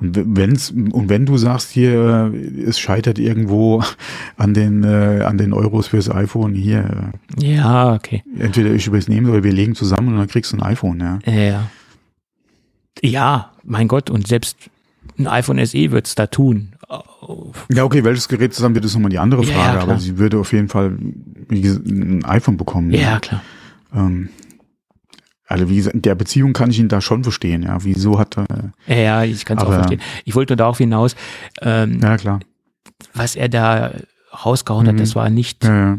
[0.00, 3.82] Und wenn's, und wenn du sagst hier, äh, es scheitert irgendwo
[4.36, 8.22] an den, äh, an den Euros fürs iPhone, hier, Ja, okay.
[8.38, 11.18] äh, entweder ich übernehme oder wir legen zusammen und dann kriegst du ein iPhone, ja.
[11.26, 11.70] Ja.
[13.02, 14.56] Ja, mein Gott, und selbst
[15.18, 16.74] ein iPhone SE wird's da tun.
[17.70, 19.82] Ja, okay, welches Gerät zusammen wird, ist nochmal die andere Ja, Frage, klar.
[19.82, 20.96] aber sie würde auf jeden Fall
[21.50, 22.90] ein iPhone bekommen.
[22.92, 23.42] Ja, klar.
[23.94, 24.28] Ähm,
[25.46, 27.82] also wie gesagt, in der Beziehung kann ich ihn da schon verstehen, ja.
[27.84, 28.46] Wieso hat er,
[28.86, 30.00] Ja, ja, ich kann es auch verstehen.
[30.24, 31.16] Ich wollte nur darauf hinaus,
[31.62, 32.40] ähm, ja klar.
[33.14, 33.92] was er da
[34.44, 34.90] rausgehauen Mhm.
[34.90, 35.98] hat, das war nicht Ja, ja.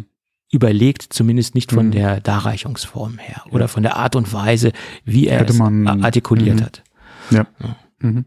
[0.51, 1.91] überlegt, zumindest nicht von Mhm.
[1.91, 4.71] der Darreichungsform her oder von der Art und Weise,
[5.03, 6.63] wie er Hätte es man- artikuliert Mhm.
[6.63, 6.83] hat.
[7.31, 7.45] ja.
[7.59, 7.75] Ja.
[8.01, 8.25] Mhm.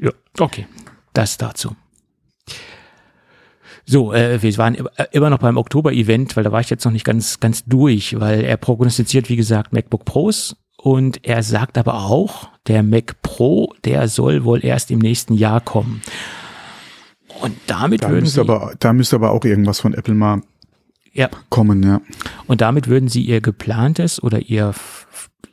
[0.00, 0.66] Ja, okay.
[1.12, 1.74] Das dazu.
[3.88, 6.92] So, äh, wir waren äh, immer noch beim Oktober-Event, weil da war ich jetzt noch
[6.92, 11.94] nicht ganz, ganz durch, weil er prognostiziert, wie gesagt, MacBook Pros und er sagt aber
[12.04, 16.02] auch, der Mac Pro, der soll wohl erst im nächsten Jahr kommen.
[17.40, 20.42] Und damit Da würden müsste sie, aber, da müsste aber auch irgendwas von Apple mal
[21.12, 22.00] ja, kommen, ja.
[22.46, 24.74] und damit würden sie ihr geplantes oder ihr,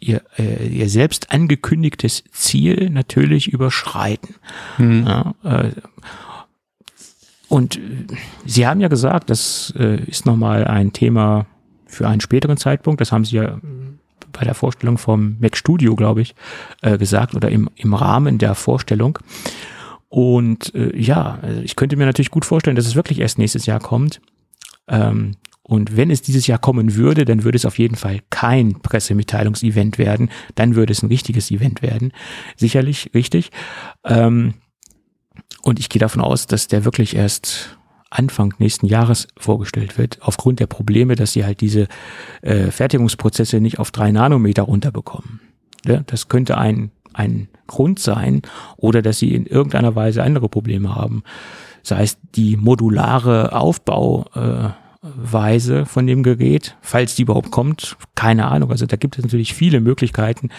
[0.07, 4.35] ihr, äh, ihr selbst angekündigtes Ziel natürlich überschreiten.
[5.05, 5.71] Ja, äh,
[7.49, 7.79] und äh,
[8.45, 11.45] Sie haben ja gesagt, das äh, ist nochmal ein Thema
[11.85, 12.99] für einen späteren Zeitpunkt.
[12.99, 13.59] Das haben Sie ja
[14.31, 16.33] bei der Vorstellung vom Mac Studio, glaube ich,
[16.81, 19.19] äh, gesagt oder im, im Rahmen der Vorstellung.
[20.09, 23.65] Und äh, ja, also ich könnte mir natürlich gut vorstellen, dass es wirklich erst nächstes
[23.65, 24.19] Jahr kommt.
[24.87, 28.81] Ähm, und wenn es dieses Jahr kommen würde, dann würde es auf jeden Fall kein
[28.81, 30.29] Pressemitteilungsevent werden.
[30.55, 32.11] Dann würde es ein richtiges Event werden.
[32.57, 33.49] Sicherlich richtig.
[34.03, 34.55] Ähm,
[35.61, 37.77] und ich gehe davon aus, dass der wirklich erst
[38.09, 41.87] Anfang nächsten Jahres vorgestellt wird, aufgrund der Probleme, dass sie halt diese
[42.41, 45.39] äh, Fertigungsprozesse nicht auf drei Nanometer runterbekommen.
[45.85, 48.41] Ja, das könnte ein, ein Grund sein
[48.75, 51.23] oder dass sie in irgendeiner Weise andere Probleme haben.
[51.81, 58.47] Sei es die modulare Aufbauweise äh, Weise von dem Gerät, falls die überhaupt kommt, keine
[58.47, 58.71] Ahnung.
[58.71, 60.49] Also da gibt es natürlich viele Möglichkeiten,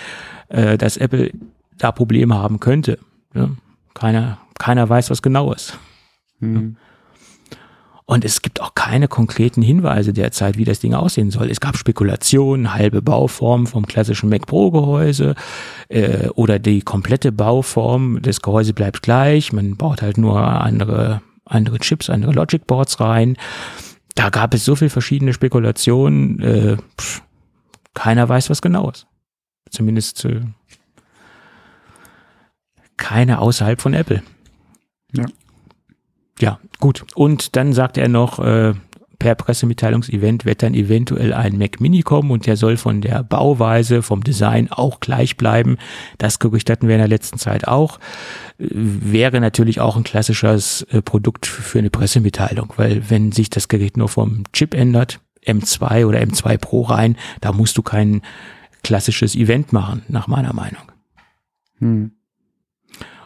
[0.48, 1.32] äh, dass Apple
[1.78, 2.98] da Probleme haben könnte.
[3.34, 3.48] Ja,
[3.94, 5.78] keiner, keiner weiß was genau ist.
[6.40, 6.76] Mhm.
[8.06, 11.50] Und es gibt auch keine konkreten Hinweise derzeit, wie das Ding aussehen soll.
[11.50, 15.34] Es gab Spekulationen, halbe Bauform vom klassischen Mac Pro Gehäuse
[15.88, 19.54] äh, oder die komplette Bauform des Gehäuses bleibt gleich.
[19.54, 23.38] Man baut halt nur andere, andere Chips, andere Logic Boards rein.
[24.14, 26.40] Da gab es so viele verschiedene Spekulationen.
[26.40, 27.22] Äh, pff,
[27.94, 29.06] keiner weiß was genau ist.
[29.70, 30.42] Zumindest äh,
[32.96, 34.22] keine außerhalb von Apple.
[35.12, 35.24] Ja.
[36.40, 37.04] Ja, gut.
[37.14, 38.74] Und dann sagt er noch, äh,
[39.24, 44.02] per Pressemitteilungsevent wird dann eventuell ein Mac Mini kommen und der soll von der Bauweise,
[44.02, 45.78] vom Design auch gleich bleiben.
[46.18, 47.98] Das Gerücht hatten wir in der letzten Zeit auch.
[48.58, 53.96] Wäre natürlich auch ein klassisches äh, Produkt für eine Pressemitteilung, weil wenn sich das Gerät
[53.96, 58.20] nur vom Chip ändert, M2 oder M2 Pro rein, da musst du kein
[58.82, 60.82] klassisches Event machen, nach meiner Meinung.
[61.78, 62.12] Mhm.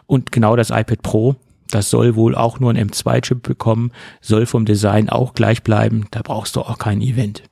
[0.05, 1.35] Und genau das iPad Pro,
[1.71, 3.91] das soll wohl auch nur ein M2-Chip bekommen,
[4.21, 6.07] soll vom Design auch gleich bleiben.
[6.11, 7.43] Da brauchst du auch kein Event.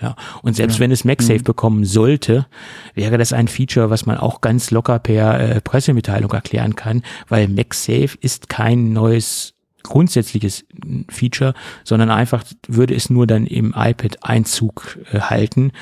[0.00, 0.80] Ja, und selbst Ja.
[0.80, 1.44] wenn es MagSafe Mhm.
[1.44, 2.46] bekommen sollte,
[2.94, 7.48] wäre das ein Feature, was man auch ganz locker per äh, Pressemitteilung erklären kann, weil
[7.48, 10.64] MagSafe ist kein neues grundsätzliches
[11.10, 11.52] Feature,
[11.84, 15.72] sondern einfach würde es nur dann im iPad Einzug äh, halten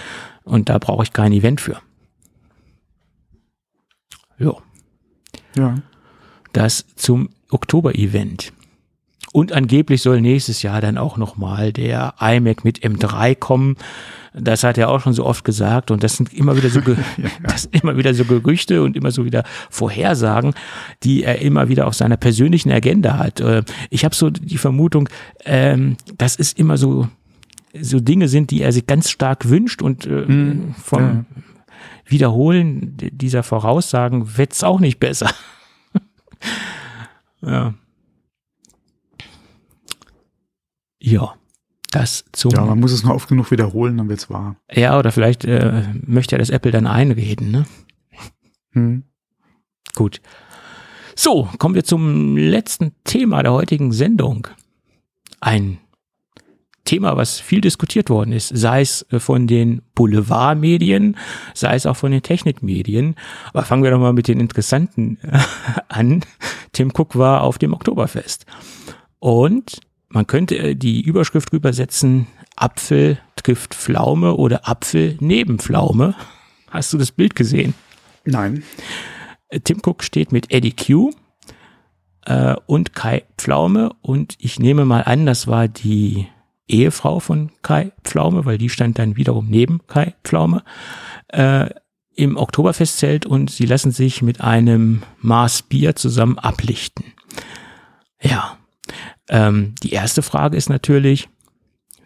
[0.43, 1.81] und da brauche ich kein Event für.
[4.39, 4.53] Ja,
[5.57, 5.77] Ja.
[6.53, 8.53] das zum Oktober-Event.
[9.33, 13.77] Und angeblich soll nächstes Jahr dann auch nochmal der iMac mit M3 kommen.
[14.33, 16.97] Das hat er auch schon so oft gesagt und das sind immer wieder so, Ge
[17.43, 20.55] das sind immer wieder so Gerüchte und immer so wieder Vorhersagen,
[21.03, 23.41] die er immer wieder auf seiner persönlichen Agenda hat.
[23.41, 25.09] Äh, Ich habe so die Vermutung,
[25.45, 27.09] ähm, das ist immer so
[27.79, 30.75] so Dinge sind, die er sich ganz stark wünscht und Mhm.
[30.83, 31.25] vom Ja.
[32.07, 35.31] Wiederholen dieser Voraussagen wird's auch nicht besser.
[37.43, 37.75] Ja.
[41.01, 41.35] Ja,
[41.91, 42.51] das zum.
[42.51, 44.57] ja, Ja, man muss es nur oft genug wiederholen, dann wird's wahr.
[44.99, 47.67] oder vielleicht äh, möchte er das Apple dann einreden, ne?
[48.73, 49.05] Hm.
[49.95, 50.21] Gut.
[51.17, 54.47] So, kommen wir zum letzten Thema der heutigen Sendung.
[55.41, 55.79] Ein
[56.89, 61.19] Thema, was viel diskutiert worden ist, sei es äh, von den Boulevardmedien,
[61.53, 63.15] sei es auch von den Technikmedien.
[63.53, 65.19] Aber fangen wir doch mal mit den Interessanten
[65.89, 66.25] an.
[66.73, 68.47] Tim Cook war auf dem Oktoberfest.
[69.19, 76.15] Und man könnte äh, die Überschrift übersetzen, Apfel trifft Pflaume oder Apfel neben Pflaume.
[76.71, 77.75] Hast du das Bild gesehen?
[78.25, 78.63] Nein.
[79.65, 81.11] Tim Cook steht mit Eddie Q
[82.25, 86.27] äh, und Kai Pflaume und ich nehme mal an, das war die
[86.69, 90.63] Ehefrau von Kai Pflaume, weil die stand dann wiederum neben Kai Pflaume
[91.29, 91.71] äh,
[92.15, 97.05] im Oktoberfestzelt und sie lassen sich mit einem Maß Bier zusammen ablichten.
[98.21, 98.59] Ja,
[99.29, 101.29] ähm, die erste Frage ist natürlich,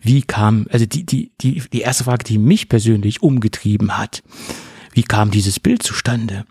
[0.02, 4.22] wie kam, also die, die, die, die erste Frage, die mich persönlich umgetrieben hat,
[4.92, 6.44] wie kam dieses Bild zustande?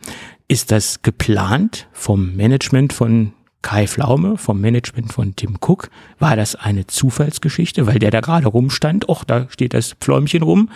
[0.48, 5.90] Ist das geplant vom Management von Kai Pflaume, vom Management von Tim Cook?
[6.20, 9.08] War das eine Zufallsgeschichte, weil der da gerade rumstand?
[9.08, 10.70] Och, da steht das Pfläumchen rum.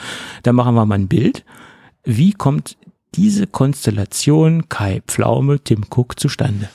[0.44, 1.44] Da machen wir mal ein Bild.
[2.04, 2.78] Wie kommt
[3.16, 6.70] diese Konstellation Kai Pflaume, Tim Cook zustande?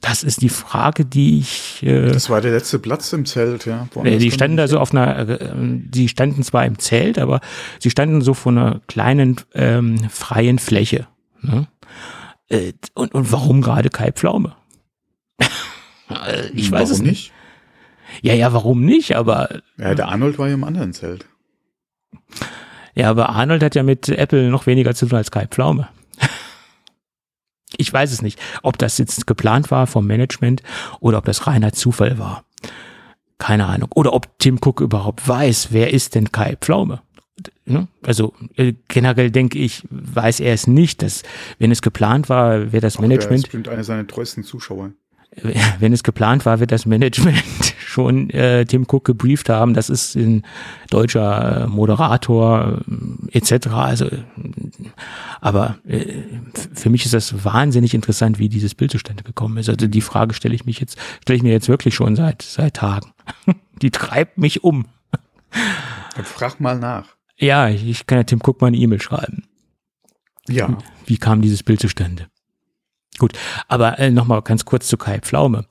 [0.00, 1.82] Das ist die Frage, die ich.
[1.82, 3.88] Äh, Das war der letzte Platz im Zelt, ja.
[4.04, 7.40] äh, die standen da so auf einer, äh, die standen zwar im Zelt, aber
[7.80, 11.08] sie standen so vor einer kleinen ähm, freien Fläche.
[11.42, 11.66] Ne?
[12.48, 14.54] Äh, und, und warum gerade Kai Pflaume?
[16.10, 17.32] Äh, ich weiß Warum es nicht.
[18.22, 19.16] Ja, ja, warum nicht?
[19.16, 21.26] Aber Ja, der Arnold war ja im anderen Zelt.
[22.94, 25.88] ja, aber Arnold hat ja mit Apple noch weniger zu tun als Kai Pflaume.
[27.76, 30.62] Ich weiß es nicht, ob das jetzt geplant war vom Management
[31.00, 32.44] oder ob das reiner Zufall war.
[33.36, 33.90] Keine Ahnung.
[33.94, 37.02] Oder ob Tim Cook überhaupt weiß, wer ist denn Kai Pflaume?
[37.66, 37.86] Ne?
[38.02, 41.22] Also äh, generell denke ich, weiß er es nicht, dass
[41.58, 44.92] wenn es geplant war, wird das Ach, Der ist Management, bestimmt einer seiner treuesten Zuschauer.
[45.78, 47.42] wenn es geplant war, wird das Management
[47.78, 49.74] schon äh, Tim Cook gebrieft haben.
[49.74, 50.42] Das ist ein
[50.90, 52.80] deutscher äh, Moderator
[53.32, 53.68] äh, etc.
[53.68, 54.24] Also, äh,
[55.40, 56.22] aber äh,
[56.74, 59.68] für mich ist das wahnsinnig interessant, wie dieses Bild zustande gekommen ist.
[59.68, 62.74] Also die Frage stelle ich mich jetzt, stelle ich mir jetzt wirklich schon seit seit
[62.74, 63.12] Tagen.
[63.82, 64.86] Die treibt mich um.
[66.16, 67.06] Dann frag mal nach.
[67.36, 69.44] Ja, ich, ich kann ja Tim Cook mal eine E-Mail schreiben.
[70.48, 70.76] Ja.
[71.06, 72.26] Wie kam dieses Bild zustande?
[73.18, 73.32] Gut,
[73.66, 75.64] aber äh, nochmal ganz kurz zu Kai Pflaume.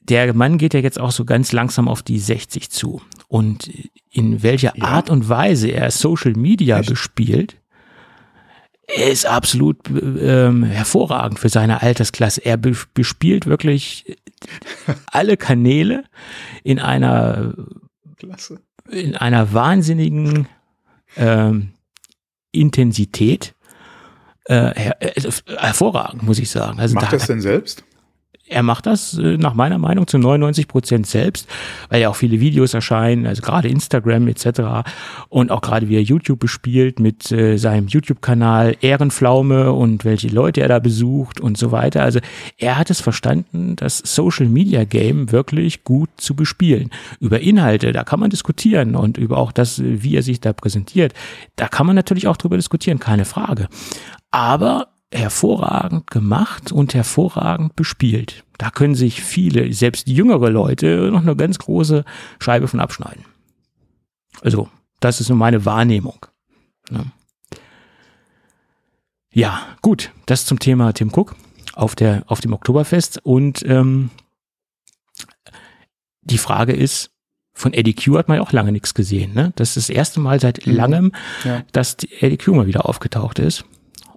[0.00, 3.00] Der Mann geht ja jetzt auch so ganz langsam auf die 60 zu.
[3.28, 3.70] Und
[4.10, 4.84] in welcher Ja.
[4.84, 6.90] Art und Weise er Social Media Echt?
[6.90, 7.56] bespielt,
[8.94, 12.44] ist absolut ähm, hervorragend für seine Altersklasse.
[12.44, 14.16] Er be bespielt wirklich
[15.06, 16.04] alle Kanäle
[16.62, 17.54] in einer
[18.16, 18.60] Klasse.
[18.88, 20.46] in einer wahnsinnigen
[21.16, 21.70] ähm,
[22.52, 23.55] Intensität.
[24.48, 26.78] Äh, her also hervorragend, muss ich sagen.
[26.78, 27.84] Also Macht da, das denn selbst?
[28.48, 31.48] er macht das äh, nach meiner Meinung zu 99 Prozent selbst,
[31.88, 34.88] weil ja auch viele Videos erscheinen, also gerade Instagram etc.
[35.28, 40.60] Und auch gerade wie er YouTube bespielt mit äh, seinem YouTube-Kanal Ehrenpflaume und welche Leute
[40.60, 42.02] er da besucht und so weiter.
[42.02, 42.20] Also
[42.56, 46.90] er hat es verstanden, das Social-Media-Game wirklich gut zu bespielen.
[47.20, 50.52] Über Inhalte, da kann man diskutieren und über auch das, äh, wie er sich da
[50.52, 51.14] präsentiert,
[51.56, 53.68] da kann man natürlich auch drüber diskutieren, keine Frage.
[54.36, 58.44] Aber hervorragend gemacht und hervorragend bespielt.
[58.58, 62.04] Da können sich viele, selbst jüngere Leute, noch eine ganz große
[62.38, 63.24] Scheibe von abschneiden.
[64.42, 64.68] Also,
[65.00, 66.26] das ist so meine Wahrnehmung.
[66.90, 67.06] Ja,
[69.32, 71.34] ja gut, das zum Thema Tim Cook
[71.72, 73.24] auf, der, auf dem Oktoberfest.
[73.24, 74.10] Und ähm,
[76.20, 77.10] die Frage ist,
[77.54, 79.32] von Eddie Q hat man ja auch lange nichts gesehen.
[79.32, 79.54] Ne?
[79.56, 81.12] Das ist das erste Mal seit langem,
[81.44, 81.62] Ja.
[81.72, 83.64] dass die Eddie Q mal wieder aufgetaucht ist.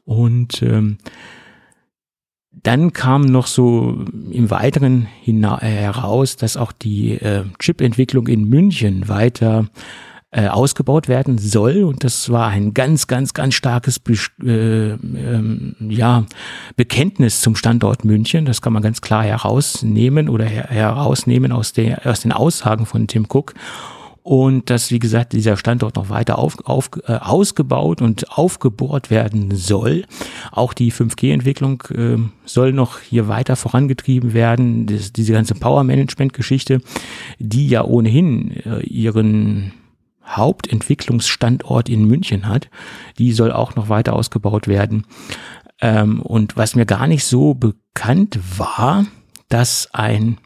[0.09, 0.97] Und ähm,
[2.51, 9.07] dann kam noch so im Weiteren äh, heraus, dass auch die äh, Chip-Entwicklung in München
[9.07, 9.67] weiter
[10.31, 11.83] äh, ausgebaut werden soll.
[11.83, 16.25] Und das war ein ganz, ganz, ganz starkes Bes- äh, ähm, ja,
[16.75, 18.45] Bekenntnis zum Standort München.
[18.45, 23.05] Das kann man ganz klar herausnehmen oder her herausnehmen aus, der, aus den Aussagen von
[23.05, 23.53] Tim Cook.
[24.23, 29.55] Und dass, wie gesagt, dieser Standort noch weiter auf, auf, äh, ausgebaut und aufgebohrt werden
[29.55, 30.05] soll.
[30.51, 34.85] Auch die 5G-Entwicklung äh, soll noch hier weiter vorangetrieben werden.
[34.85, 36.81] Das, diese ganze Power-Management-Geschichte,
[37.39, 39.73] die ja ohnehin äh, ihren
[40.25, 42.69] Hauptentwicklungsstandort in München hat,
[43.17, 45.05] die soll auch noch weiter ausgebaut werden.
[45.81, 49.05] Ähm, und was mir gar nicht so bekannt war,
[49.47, 50.37] dass ein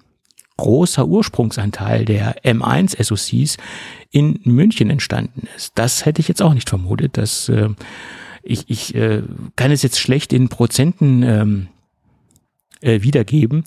[0.57, 3.57] großer Ursprungsanteil der M1 SoCs
[4.11, 5.73] in München entstanden ist.
[5.75, 7.17] Das hätte ich jetzt auch nicht vermutet.
[7.17, 7.69] Dass, äh,
[8.43, 9.23] ich ich äh,
[9.55, 11.67] kann es jetzt schlecht in Prozenten ähm,
[12.81, 13.63] äh, wiedergeben,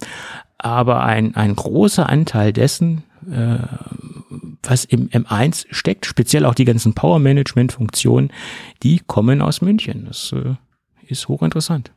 [0.59, 3.59] aber ein, ein großer Anteil dessen, äh,
[4.63, 8.31] was im M1 steckt, speziell auch die ganzen Power-Management-Funktionen,
[8.83, 10.07] die kommen aus München.
[10.07, 10.55] Das äh,
[11.07, 11.93] ist hochinteressant.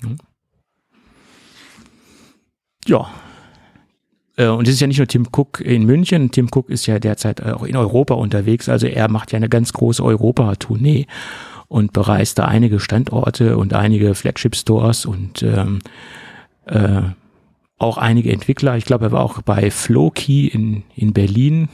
[0.00, 0.16] Hm.
[2.86, 3.10] Ja,
[4.36, 6.30] und es ist ja nicht nur Tim Cook in München.
[6.30, 8.68] Tim Cook ist ja derzeit auch in Europa unterwegs.
[8.68, 11.06] Also er macht ja eine ganz große Europa-Tournee
[11.68, 15.80] und bereist da einige Standorte und einige Flagship-Stores und ähm,
[16.66, 17.02] äh,
[17.78, 18.76] auch einige Entwickler.
[18.76, 21.68] Ich glaube, er war auch bei Flowkey in, in Berlin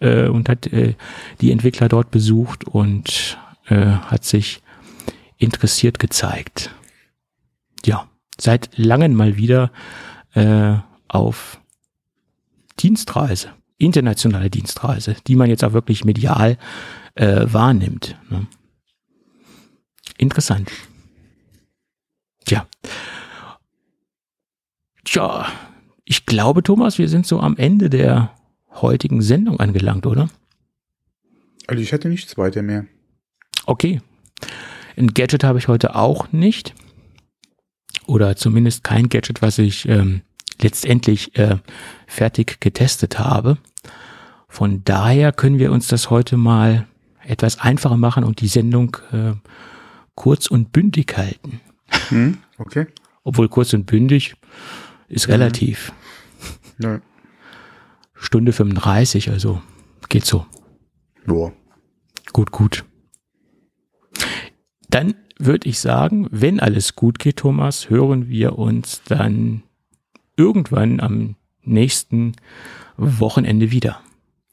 [0.00, 0.94] äh, und hat äh,
[1.40, 4.62] die Entwickler dort besucht und äh, hat sich
[5.38, 6.70] interessiert gezeigt.
[7.84, 8.08] Ja,
[8.38, 9.70] seit langem mal wieder
[10.34, 10.74] äh,
[11.08, 11.60] auf
[12.80, 16.58] Dienstreise, internationale Dienstreise, die man jetzt auch wirklich medial
[17.14, 18.16] äh, wahrnimmt.
[18.30, 18.46] Ne?
[20.18, 20.70] Interessant.
[22.44, 22.66] Tja.
[25.04, 25.46] Tja,
[26.04, 28.34] ich glaube, Thomas, wir sind so am Ende der
[28.70, 30.28] heutigen Sendung angelangt, oder?
[31.66, 32.86] Also ich hätte nichts weiter mehr.
[33.66, 34.00] Okay.
[34.96, 36.74] Ein Gadget habe ich heute auch nicht.
[38.06, 40.22] Oder zumindest kein Gadget, was ich ähm,
[40.60, 41.58] letztendlich äh,
[42.06, 43.58] fertig getestet habe.
[44.48, 46.86] Von daher können wir uns das heute mal
[47.24, 49.32] etwas einfacher machen und die Sendung äh,
[50.14, 51.60] kurz und bündig halten.
[52.08, 52.38] Hm?
[52.58, 52.86] Okay.
[53.24, 54.36] Obwohl kurz und bündig
[55.08, 55.92] ist relativ.
[56.78, 57.00] Ja.
[58.14, 59.60] Stunde 35, also
[60.08, 60.46] geht so.
[61.26, 61.52] Boah.
[62.32, 62.84] Gut, gut.
[64.88, 69.63] Dann würde ich sagen, wenn alles gut geht, Thomas, hören wir uns dann
[70.36, 72.32] irgendwann am nächsten
[72.96, 74.00] Wochenende wieder.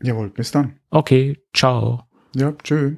[0.02, 0.78] Jawohl, bis dann.
[0.90, 2.03] Okay, ciao.
[2.36, 2.95] Ja, tschö.